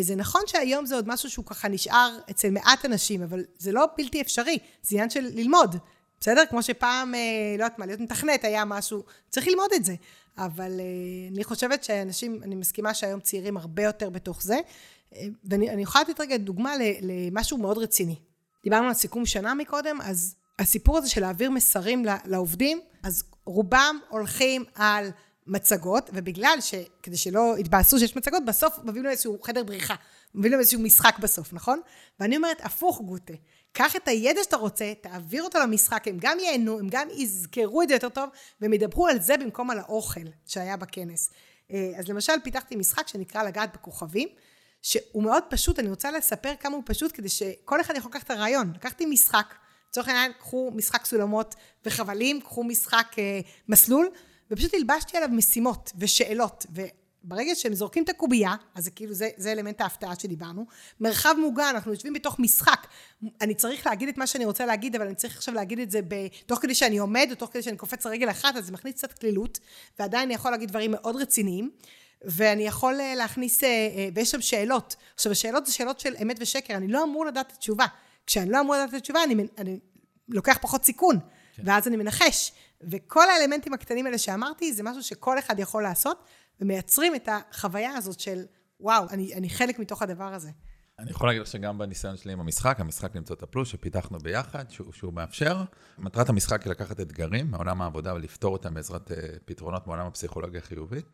זה 0.00 0.16
נכון 0.16 0.40
שהיום 0.46 0.86
זה 0.86 0.94
עוד 0.94 1.08
משהו 1.08 1.30
שהוא 1.30 1.44
ככה 1.44 1.68
נשאר 1.68 2.18
אצל 2.30 2.50
מעט 2.50 2.84
אנשים, 2.84 3.22
אבל 3.22 3.44
זה 3.58 3.72
לא 3.72 3.86
בלתי 3.96 4.20
אפשרי, 4.20 4.58
זה 4.82 4.96
עניין 4.96 5.10
של 5.10 5.20
ללמוד. 5.34 5.76
בסדר? 6.20 6.42
כמו 6.50 6.62
שפעם, 6.62 7.14
לא 7.58 7.64
יודעת 7.64 7.78
מה, 7.78 7.86
להיות 7.86 8.00
מתכנת 8.00 8.44
היה 8.44 8.64
משהו, 8.64 9.04
צריך 9.30 9.46
ללמוד 9.48 9.72
את 9.74 9.84
זה. 9.84 9.94
אבל 10.38 10.80
uh, 10.80 11.34
אני 11.34 11.44
חושבת 11.44 11.84
שאנשים, 11.84 12.40
אני 12.42 12.54
מסכימה 12.54 12.94
שהיום 12.94 13.20
צעירים 13.20 13.56
הרבה 13.56 13.82
יותר 13.82 14.10
בתוך 14.10 14.42
זה, 14.42 14.56
ואני 15.44 15.82
יכולה 15.82 16.04
לתת 16.08 16.20
רגע 16.20 16.36
דוגמה 16.36 16.74
למשהו 17.00 17.58
מאוד 17.58 17.78
רציני. 17.78 18.16
דיברנו 18.64 18.88
על 18.88 18.94
סיכום 18.94 19.26
שנה 19.26 19.54
מקודם, 19.54 19.98
אז 20.02 20.34
הסיפור 20.58 20.98
הזה 20.98 21.08
של 21.08 21.20
להעביר 21.20 21.50
מסרים 21.50 22.04
לעובדים, 22.24 22.80
אז 23.02 23.24
רובם 23.46 23.98
הולכים 24.08 24.64
על 24.74 25.10
מצגות, 25.46 26.10
ובגלל 26.12 26.58
ש... 26.60 26.74
כדי 27.02 27.16
שלא 27.16 27.54
יתבאסו 27.58 27.98
שיש 27.98 28.16
מצגות, 28.16 28.44
בסוף 28.44 28.78
מביאים 28.84 29.04
לו 29.04 29.10
איזשהו 29.10 29.38
חדר 29.42 29.64
בריחה, 29.64 29.94
מביאים 30.34 30.52
לו 30.52 30.58
איזשהו 30.58 30.80
משחק 30.80 31.16
בסוף, 31.20 31.52
נכון? 31.52 31.80
ואני 32.20 32.36
אומרת, 32.36 32.60
הפוך 32.60 33.00
גוטה, 33.00 33.34
קח 33.72 33.96
את 33.96 34.08
הידע 34.08 34.42
שאתה 34.42 34.56
רוצה, 34.56 34.92
תעביר 35.00 35.42
אותו 35.42 35.58
למשחק, 35.58 36.08
הם 36.08 36.16
גם 36.20 36.38
ייהנו, 36.40 36.78
הם 36.78 36.88
גם 36.90 37.08
יזכרו 37.10 37.82
את 37.82 37.88
זה 37.88 37.94
יותר 37.94 38.08
טוב, 38.08 38.30
והם 38.60 38.72
ידברו 38.72 39.06
על 39.06 39.20
זה 39.20 39.36
במקום 39.36 39.70
על 39.70 39.78
האוכל 39.78 40.20
שהיה 40.46 40.76
בכנס. 40.76 41.30
אה, 41.70 41.92
אז 41.98 42.08
למשל, 42.08 42.32
פיתחתי 42.44 42.76
משחק 42.76 43.08
שנקרא 43.08 43.42
לגעת 43.42 43.74
בכוכבים, 43.74 44.28
שהוא 44.82 45.22
מאוד 45.22 45.42
פשוט, 45.50 45.78
אני 45.78 45.88
רוצה 45.88 46.10
לספר 46.10 46.52
כמה 46.60 46.76
הוא 46.76 46.82
פשוט, 46.86 47.12
כדי 47.14 47.28
שכל 47.28 47.80
אחד 47.80 47.96
יכול 47.96 48.10
לקחת 48.10 48.24
את 48.24 48.30
הרעיון. 48.30 48.72
לקחתי 48.74 49.06
משחק, 49.06 49.54
לצורך 49.90 50.08
העניין, 50.08 50.32
קחו 50.32 50.70
משחק 50.74 51.04
סולמות 51.04 51.54
וחבלים, 51.84 52.40
קחו 52.40 52.64
משחק 52.64 53.06
אה, 53.18 53.40
מסלול, 53.68 54.08
ופשוט 54.50 54.74
הלבשתי 54.74 55.16
עליו 55.16 55.28
משימות 55.32 55.92
ושאלות, 55.98 56.66
ברגע 57.22 57.54
שהם 57.54 57.74
זורקים 57.74 58.04
את 58.04 58.08
הקובייה, 58.08 58.54
אז 58.74 58.84
זה 58.84 58.90
כאילו, 58.90 59.14
זה, 59.14 59.28
זה 59.36 59.52
אלמנט 59.52 59.80
ההפתעה 59.80 60.14
שדיברנו. 60.14 60.66
מרחב 61.00 61.34
מוגן, 61.38 61.70
אנחנו 61.74 61.92
יושבים 61.92 62.12
בתוך 62.12 62.38
משחק. 62.38 62.86
אני 63.40 63.54
צריך 63.54 63.86
להגיד 63.86 64.08
את 64.08 64.18
מה 64.18 64.26
שאני 64.26 64.44
רוצה 64.44 64.66
להגיד, 64.66 64.96
אבל 64.96 65.06
אני 65.06 65.14
צריך 65.14 65.36
עכשיו 65.36 65.54
להגיד 65.54 65.78
את 65.78 65.90
זה. 65.90 66.00
תוך 66.46 66.58
כדי 66.58 66.74
שאני 66.74 66.98
עומד, 66.98 67.28
או 67.30 67.34
תוך 67.34 67.50
כדי 67.52 67.62
שאני 67.62 67.76
קופץ 67.76 68.06
לרגל 68.06 68.30
אחת, 68.30 68.56
אז 68.56 68.66
זה 68.66 68.72
מכניס 68.72 68.94
קצת 68.94 69.12
קלילות, 69.12 69.58
ועדיין 69.98 70.22
אני 70.22 70.34
יכול 70.34 70.50
להגיד 70.50 70.68
דברים 70.68 70.90
מאוד 70.90 71.16
רציניים. 71.16 71.70
ואני 72.24 72.62
יכול 72.62 73.00
אה, 73.00 73.14
להכניס, 73.14 73.64
אה, 73.64 73.68
אה, 73.68 74.08
ויש 74.14 74.30
שם 74.30 74.40
שאלות. 74.40 74.96
עכשיו, 75.14 75.32
השאלות 75.32 75.66
זה 75.66 75.72
שאלות 75.72 76.00
של 76.00 76.14
אמת 76.22 76.36
ושקר, 76.40 76.74
אני 76.74 76.88
לא 76.88 77.04
אמור 77.04 77.26
לדעת 77.26 77.46
את 77.46 77.52
התשובה. 77.52 77.86
כשאני 78.26 78.50
לא 78.50 78.60
אמור 78.60 78.74
לדעת 78.74 78.88
את 78.88 78.94
התשובה, 78.94 79.24
אני, 79.24 79.46
אני 79.58 79.78
לוקח 80.28 80.58
פחות 80.60 80.84
סיכון, 80.84 81.18
כן. 81.56 81.62
ואז 81.66 81.88
אני 81.88 81.96
מנחש. 81.96 82.52
וכל 82.82 83.30
האלמנטים 83.30 83.74
הקטנים 83.74 84.06
האלה 84.06 84.18
שאמרתי, 84.18 84.72
זה 84.72 84.82
משהו 84.82 85.02
שכל 85.02 85.38
אחד 85.38 85.58
יכול 85.58 85.82
לעשות, 85.82 86.24
ומייצרים 86.60 87.14
את 87.14 87.28
החוויה 87.28 87.90
הזאת 87.96 88.20
של, 88.20 88.44
וואו, 88.80 89.06
אני, 89.10 89.34
אני 89.34 89.50
חלק 89.50 89.78
מתוך 89.78 90.02
הדבר 90.02 90.34
הזה. 90.34 90.50
אני 90.98 91.10
יכול 91.10 91.28
להגיד 91.28 91.42
לך 91.42 91.48
שגם 91.48 91.78
בניסיון 91.78 92.16
שלי 92.16 92.32
עם 92.32 92.40
המשחק, 92.40 92.80
המשחק 92.80 93.16
למצוא 93.16 93.36
את 93.36 93.42
הפלוס 93.42 93.68
שפיתחנו 93.68 94.18
ביחד, 94.18 94.70
שהוא, 94.70 94.92
שהוא 94.92 95.12
מאפשר. 95.12 95.64
מטרת 95.98 96.28
המשחק 96.28 96.62
היא 96.62 96.70
לקחת 96.70 97.00
אתגרים 97.00 97.50
מעולם 97.50 97.82
העבודה 97.82 98.14
ולפתור 98.14 98.52
אותם 98.52 98.74
בעזרת 98.74 99.10
uh, 99.10 99.14
פתרונות 99.44 99.86
מעולם 99.86 100.06
הפסיכולוגיה 100.06 100.60
החיובית. 100.60 101.04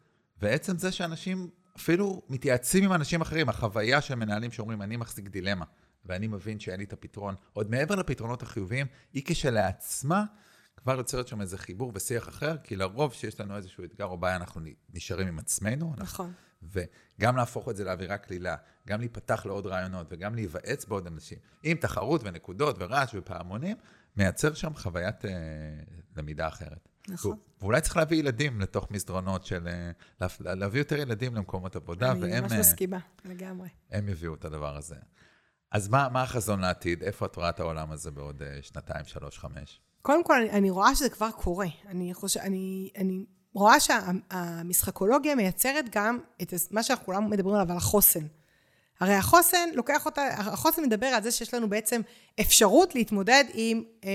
ועצם 0.43 0.79
זה 0.79 0.93
שאנשים 0.93 1.51
אפילו 1.77 2.23
מתייעצים 2.29 2.85
עם 2.85 2.93
אנשים 2.93 3.21
אחרים, 3.21 3.49
החוויה 3.49 4.01
של 4.01 4.15
מנהלים 4.15 4.53
שאומרים, 4.53 4.83
אני 4.83 4.97
מחזיק 4.97 5.29
דילמה, 5.29 5.65
ואני 6.05 6.27
מבין 6.27 6.61
שאין 6.61 6.79
לי 6.79 6.85
את 6.85 6.93
הפתרון, 6.93 7.35
עוד 7.53 7.71
מעבר 7.71 7.95
לפתרונות 7.95 8.43
החיוביים, 8.43 8.87
היא 9.13 9.23
כשלעצמה 9.27 10.25
כבר 10.77 10.99
יוצרת 10.99 11.29
שם 11.29 11.41
איזה 11.41 11.59
חיבור 11.59 11.93
ושיח 11.95 12.29
אחר, 12.29 12.57
כי 12.65 12.77
לרוב 12.77 13.13
שיש 13.13 13.41
לנו 13.41 13.57
איזשהו 13.57 13.85
אתגר 13.85 14.05
או 14.05 14.19
בעיה, 14.19 14.37
אנחנו 14.37 14.61
נשארים 14.95 15.29
עם 15.29 15.39
עצמנו. 15.39 15.95
נכון. 15.97 16.33
וגם 16.63 17.37
להפוך 17.37 17.69
את 17.69 17.77
זה 17.77 17.85
לאווירה 17.85 18.19
קלילה, 18.19 18.57
גם 18.89 19.01
להיפתח 19.01 19.47
לעוד 19.47 19.67
רעיונות 19.67 20.07
וגם 20.11 20.35
להיוועץ 20.35 20.85
בעוד 20.85 21.07
אנשים, 21.07 21.39
עם 21.63 21.77
תחרות 21.77 22.21
ונקודות 22.25 22.77
ורעש 22.79 23.15
ופעמונים, 23.15 23.77
מייצר 24.17 24.55
שם 24.55 24.75
חוויית 24.75 25.25
אה, 25.25 25.31
למידה 26.17 26.49
אחרת. 26.49 26.89
נכון. 27.09 27.37
ואולי 27.61 27.81
צריך 27.81 27.97
להביא 27.97 28.19
ילדים 28.19 28.61
לתוך 28.61 28.91
מסדרונות 28.91 29.45
של... 29.45 29.69
אה, 29.69 30.27
להביא 30.41 30.81
יותר 30.81 30.97
ילדים 30.97 31.35
למקומות 31.35 31.77
עבודה, 31.77 32.13
אני 32.13 32.21
והם... 32.21 32.33
אני 32.33 32.41
ממש 32.41 32.53
אה, 32.53 32.61
מסכימה, 32.61 32.99
לגמרי. 33.25 33.69
הם 33.91 34.09
יביאו 34.09 34.35
את 34.35 34.45
הדבר 34.45 34.77
הזה. 34.77 34.97
אז 35.73 35.89
מה, 35.89 36.09
מה 36.13 36.23
החזון 36.23 36.61
לעתיד? 36.61 37.03
איפה 37.03 37.27
את 37.27 37.37
רואה 37.37 37.49
את 37.49 37.61
העולם 37.61 37.93
הזה 37.93 38.11
בעוד 38.11 38.43
אה, 38.43 38.59
שנתיים, 38.63 39.05
שלוש, 39.05 39.39
חמש? 39.39 39.81
קודם 40.03 40.25
כל, 40.25 40.35
אני, 40.35 40.51
אני 40.51 40.71
רואה 40.71 40.95
שזה 40.95 41.11
כבר 41.11 41.31
קורה. 41.31 41.67
אני, 41.89 42.15
חושב, 42.15 42.41
אני, 42.41 42.91
אני 42.97 43.25
רואה 43.55 43.81
שהמשחקולוגיה 43.81 45.35
מייצרת 45.35 45.85
גם 45.91 46.19
את 46.43 46.55
מה 46.71 46.83
שאנחנו 46.83 47.05
כולם 47.07 47.31
מדברים 47.31 47.55
עליו, 47.55 47.71
על 47.71 47.77
החוסן. 47.77 48.27
הרי 49.01 49.15
החוסן 49.15 49.69
לוקח 49.75 50.07
אותה, 50.07 50.27
החוסן 50.29 50.83
מדבר 50.83 51.07
על 51.07 51.23
זה 51.23 51.31
שיש 51.31 51.55
לנו 51.55 51.69
בעצם 51.69 52.01
אפשרות 52.41 52.95
להתמודד 52.95 53.45
עם 53.55 53.83
אה, 54.05 54.11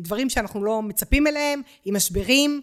דברים 0.00 0.30
שאנחנו 0.30 0.64
לא 0.64 0.82
מצפים 0.82 1.26
אליהם, 1.26 1.62
עם 1.84 1.96
משברים, 1.96 2.60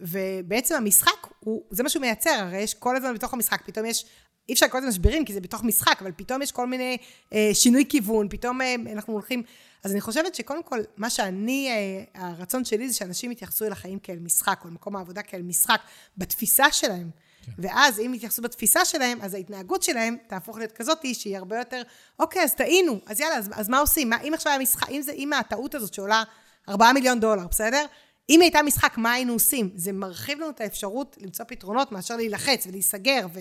ובעצם 0.00 0.74
המשחק, 0.74 1.26
הוא, 1.40 1.62
זה 1.70 1.82
מה 1.82 1.88
שהוא 1.88 2.00
מייצר, 2.00 2.30
הרי 2.30 2.58
יש 2.58 2.74
כל 2.74 2.96
הזמן 2.96 3.14
בתוך 3.14 3.34
המשחק, 3.34 3.62
פתאום 3.66 3.86
יש, 3.86 4.04
אי 4.48 4.54
אפשר 4.54 4.66
לקרוא 4.66 4.80
לזה 4.80 4.88
משברים 4.88 5.24
כי 5.24 5.32
זה 5.32 5.40
בתוך 5.40 5.64
משחק, 5.64 5.96
אבל 6.02 6.12
פתאום 6.16 6.42
יש 6.42 6.52
כל 6.52 6.66
מיני 6.66 6.96
אה, 7.32 7.50
שינוי 7.52 7.84
כיוון, 7.88 8.28
פתאום 8.30 8.60
אה, 8.60 8.74
אנחנו 8.92 9.12
הולכים, 9.12 9.42
אז 9.84 9.92
אני 9.92 10.00
חושבת 10.00 10.34
שקודם 10.34 10.62
כל, 10.62 10.78
מה 10.96 11.10
שאני, 11.10 11.68
אה, 11.70 12.22
הרצון 12.22 12.64
שלי 12.64 12.88
זה 12.88 12.96
שאנשים 12.96 13.32
יתייחסו 13.32 13.64
אל 13.64 13.72
החיים 13.72 13.98
כאל 13.98 14.18
משחק, 14.18 14.60
או 14.64 14.68
למקום 14.68 14.96
העבודה 14.96 15.22
כאל 15.22 15.42
משחק, 15.42 15.80
בתפיסה 16.18 16.72
שלהם. 16.72 17.10
כן. 17.46 17.52
ואז 17.58 18.00
אם 18.00 18.14
יתייחסו 18.14 18.42
בתפיסה 18.42 18.84
שלהם, 18.84 19.18
אז 19.22 19.34
ההתנהגות 19.34 19.82
שלהם 19.82 20.16
תהפוך 20.26 20.58
להיות 20.58 20.72
כזאת 20.72 20.98
שהיא 21.12 21.36
הרבה 21.36 21.58
יותר, 21.58 21.82
אוקיי, 22.18 22.42
אז 22.42 22.54
טעינו, 22.54 23.00
אז 23.06 23.20
יאללה, 23.20 23.36
אז, 23.36 23.50
אז 23.52 23.68
מה 23.68 23.78
עושים? 23.78 24.10
מה, 24.10 24.20
אם 24.20 24.34
עכשיו 24.34 24.52
המשחק, 24.52 24.90
אם, 24.90 25.02
זה, 25.02 25.12
אם 25.12 25.32
הטעות 25.32 25.74
הזאת 25.74 25.94
שעולה 25.94 26.22
4 26.68 26.92
מיליון 26.92 27.20
דולר, 27.20 27.46
בסדר? 27.46 27.86
אם 28.30 28.40
הייתה 28.40 28.62
משחק, 28.62 28.94
מה 28.96 29.12
היינו 29.12 29.32
עושים? 29.32 29.70
זה 29.74 29.92
מרחיב 29.92 30.38
לנו 30.38 30.50
את 30.50 30.60
האפשרות 30.60 31.16
למצוא 31.20 31.44
פתרונות 31.48 31.92
מאשר 31.92 32.16
להילחץ 32.16 32.66
ולהיסגר 32.66 33.26
ו... 33.34 33.40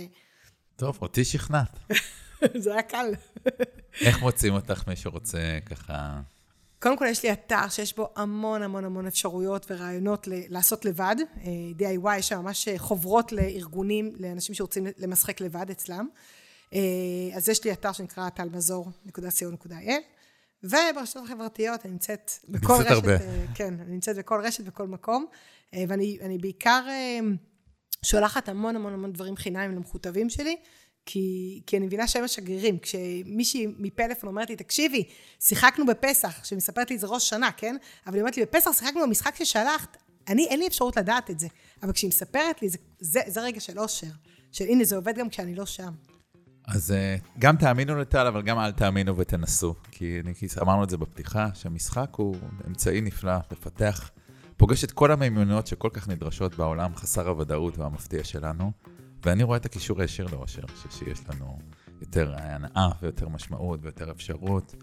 טוב, 0.76 0.98
אותי 1.02 1.26
שכנעת. 1.26 1.80
זה 2.64 2.74
היה 2.74 2.82
קל. 2.82 3.14
איך 4.06 4.22
מוצאים 4.22 4.54
אותך 4.54 4.88
מי 4.88 4.96
שרוצה 4.96 5.60
ככה... 5.66 6.22
קודם 6.80 6.98
כל, 6.98 7.06
יש 7.10 7.24
לי 7.24 7.32
אתר 7.32 7.70
שיש 7.70 7.96
בו 7.96 8.10
המון 8.16 8.64
המון 8.64 8.86
המון 8.86 9.08
אפשרויות 9.08 9.66
ורעיונות 9.70 10.28
ל- 10.28 10.42
לעשות 10.50 10.86
לבד. 10.86 11.16
אה, 11.20 11.52
DIY, 11.80 12.18
יש 12.18 12.28
שם 12.28 12.40
ממש 12.40 12.68
חוברות 12.78 13.32
לארגונים, 13.32 14.14
לאנשים 14.20 14.56
שרוצים 14.56 14.88
למשחק 14.98 15.42
לבד 15.42 15.70
אצלם. 15.72 16.08
אה, 16.74 16.80
אז 17.36 17.50
יש 17.50 17.64
לי 17.64 17.72
אתר 17.72 17.92
שנקרא 17.92 18.30
טלמזור.co.il, 18.30 20.02
וברשתות 20.64 21.24
החברתיות 21.26 21.86
אני 21.86 21.92
נמצאת 21.92 22.32
בכל 22.50 22.74
רשת. 22.74 22.92
הרבה. 22.92 23.14
אה, 23.14 23.46
כן, 23.56 23.74
אני 23.80 23.92
נמצאת 23.92 24.18
בכל 24.18 24.42
רשת, 24.44 24.64
בכל 24.64 24.88
מקום. 24.88 25.26
ואני 25.74 26.38
בעיקר 26.42 26.88
שולחת 28.06 28.50
המון 28.50 28.76
המון 28.76 28.94
המון 28.94 29.14
דברים 29.14 29.36
חינמים 29.36 29.72
למכותבים 29.72 30.30
שלי. 30.30 30.56
כי, 31.06 31.62
כי 31.68 31.78
אני 31.78 31.86
מבינה 31.86 32.08
שהם 32.08 32.24
השגרירים. 32.24 32.80
כשמישהי 32.80 33.68
מפלאפון 33.78 34.30
אומרת 34.30 34.50
לי, 34.50 34.56
תקשיבי, 34.56 35.04
שיחקנו 35.40 35.86
בפסח, 35.86 36.46
שמספרת 36.46 36.90
לי 36.90 36.96
את 36.96 37.02
זה 37.02 37.08
ראש 37.08 37.30
שנה, 37.30 37.52
כן? 37.58 37.76
אבל 38.08 38.16
היא 38.16 38.22
אומרת 38.22 38.38
לי, 38.38 38.44
בפסח 38.44 38.72
שיחקנו 38.72 39.02
במשחק 39.02 39.36
ששלחת, 39.36 39.98
אני, 40.28 40.48
אין 40.48 40.60
לי 40.60 40.68
אפשרות 40.68 40.98
לדעת 40.98 41.30
את 41.30 41.40
זה. 41.40 41.48
אבל 41.84 41.94
כשהיא 41.94 42.08
מספרת 42.08 42.62
לי, 42.62 42.70
זה, 42.70 42.78
זה, 43.00 43.20
זה 43.28 43.42
רגע 43.42 43.60
של 43.60 43.80
אושר. 43.80 44.08
של 44.52 44.66
הנה, 44.66 44.84
זה 44.84 44.96
עובד 44.96 45.18
גם 45.18 45.30
כשאני 45.30 45.56
לא 45.56 45.66
שם. 45.66 45.92
אז 46.68 46.92
אה, 46.92 47.16
גם 47.40 47.58
תאמינו 47.58 47.96
לטל, 47.96 48.28
אבל 48.28 48.42
גם 48.42 48.60
אל 48.60 48.72
תאמינו 48.72 49.18
ותנסו. 49.18 49.76
כי 49.92 50.20
אני, 50.20 50.34
אמרנו 50.62 50.84
את 50.84 50.90
זה 50.90 50.98
בפתיחה, 50.98 51.50
שהמשחק 51.54 52.10
הוא 52.16 52.36
אמצעי 52.68 53.02
נפלא 53.02 53.36
לפתח, 53.52 54.12
פוגש 54.58 54.84
את 54.84 54.92
כל 54.92 55.12
המיומנויות 55.12 55.68
שכל 55.68 55.90
כך 55.94 56.08
נדרשות 56.08 56.56
בעולם 56.56 56.96
חסר 56.96 57.30
הוודאות 57.30 57.78
והמפתיע 57.78 58.24
שלנו. 58.24 58.72
ואני 59.26 59.44
רואה 59.44 59.58
את 59.58 59.66
הקישור 59.66 60.02
הישיר 60.02 60.28
לאושר, 60.32 60.62
שיש 60.90 61.22
לנו 61.30 61.60
יותר 62.02 62.36
הנאה 62.38 62.90
ויותר 63.02 63.30
משמעות 63.30 63.80
ויותר 63.84 64.12
אפשרות, 64.12 64.76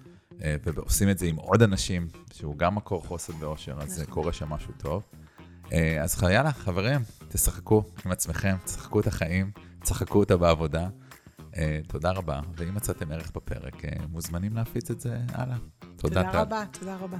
אה, 0.43 0.57
ועושים 0.65 1.11
את 1.11 1.19
זה 1.19 1.27
עם 1.27 1.37
עוד 1.37 1.63
אנשים, 1.63 2.09
שהוא 2.33 2.57
גם 2.57 2.75
מקור 2.75 3.07
חוסן 3.07 3.33
באושר, 3.33 3.77
אז 3.81 4.01
נכון. 4.01 4.15
קורה 4.15 4.33
שם 4.33 4.49
משהו 4.49 4.73
טוב. 4.79 5.03
אה, 5.73 6.03
אז 6.03 6.23
יאללה, 6.23 6.53
חברים, 6.53 7.01
תשחקו 7.29 7.85
עם 8.05 8.13
עצמכם, 8.13 8.57
תשחקו 8.65 9.01
את 9.01 9.07
החיים, 9.07 9.51
תשחקו 9.81 10.19
אותה 10.19 10.37
בעבודה. 10.37 10.89
אה, 11.57 11.81
תודה 11.89 12.11
רבה, 12.11 12.41
ואם 12.57 12.75
מצאתם 12.75 13.13
ערך 13.13 13.33
בפרק, 13.35 13.83
מוזמנים 14.09 14.57
להפיץ 14.57 14.91
את 14.91 15.01
זה 15.01 15.19
הלאה. 15.33 15.57
תודה, 15.97 16.23
תודה 16.25 16.41
רבה, 16.41 16.65
תודה 16.73 16.97
רבה. 16.97 17.19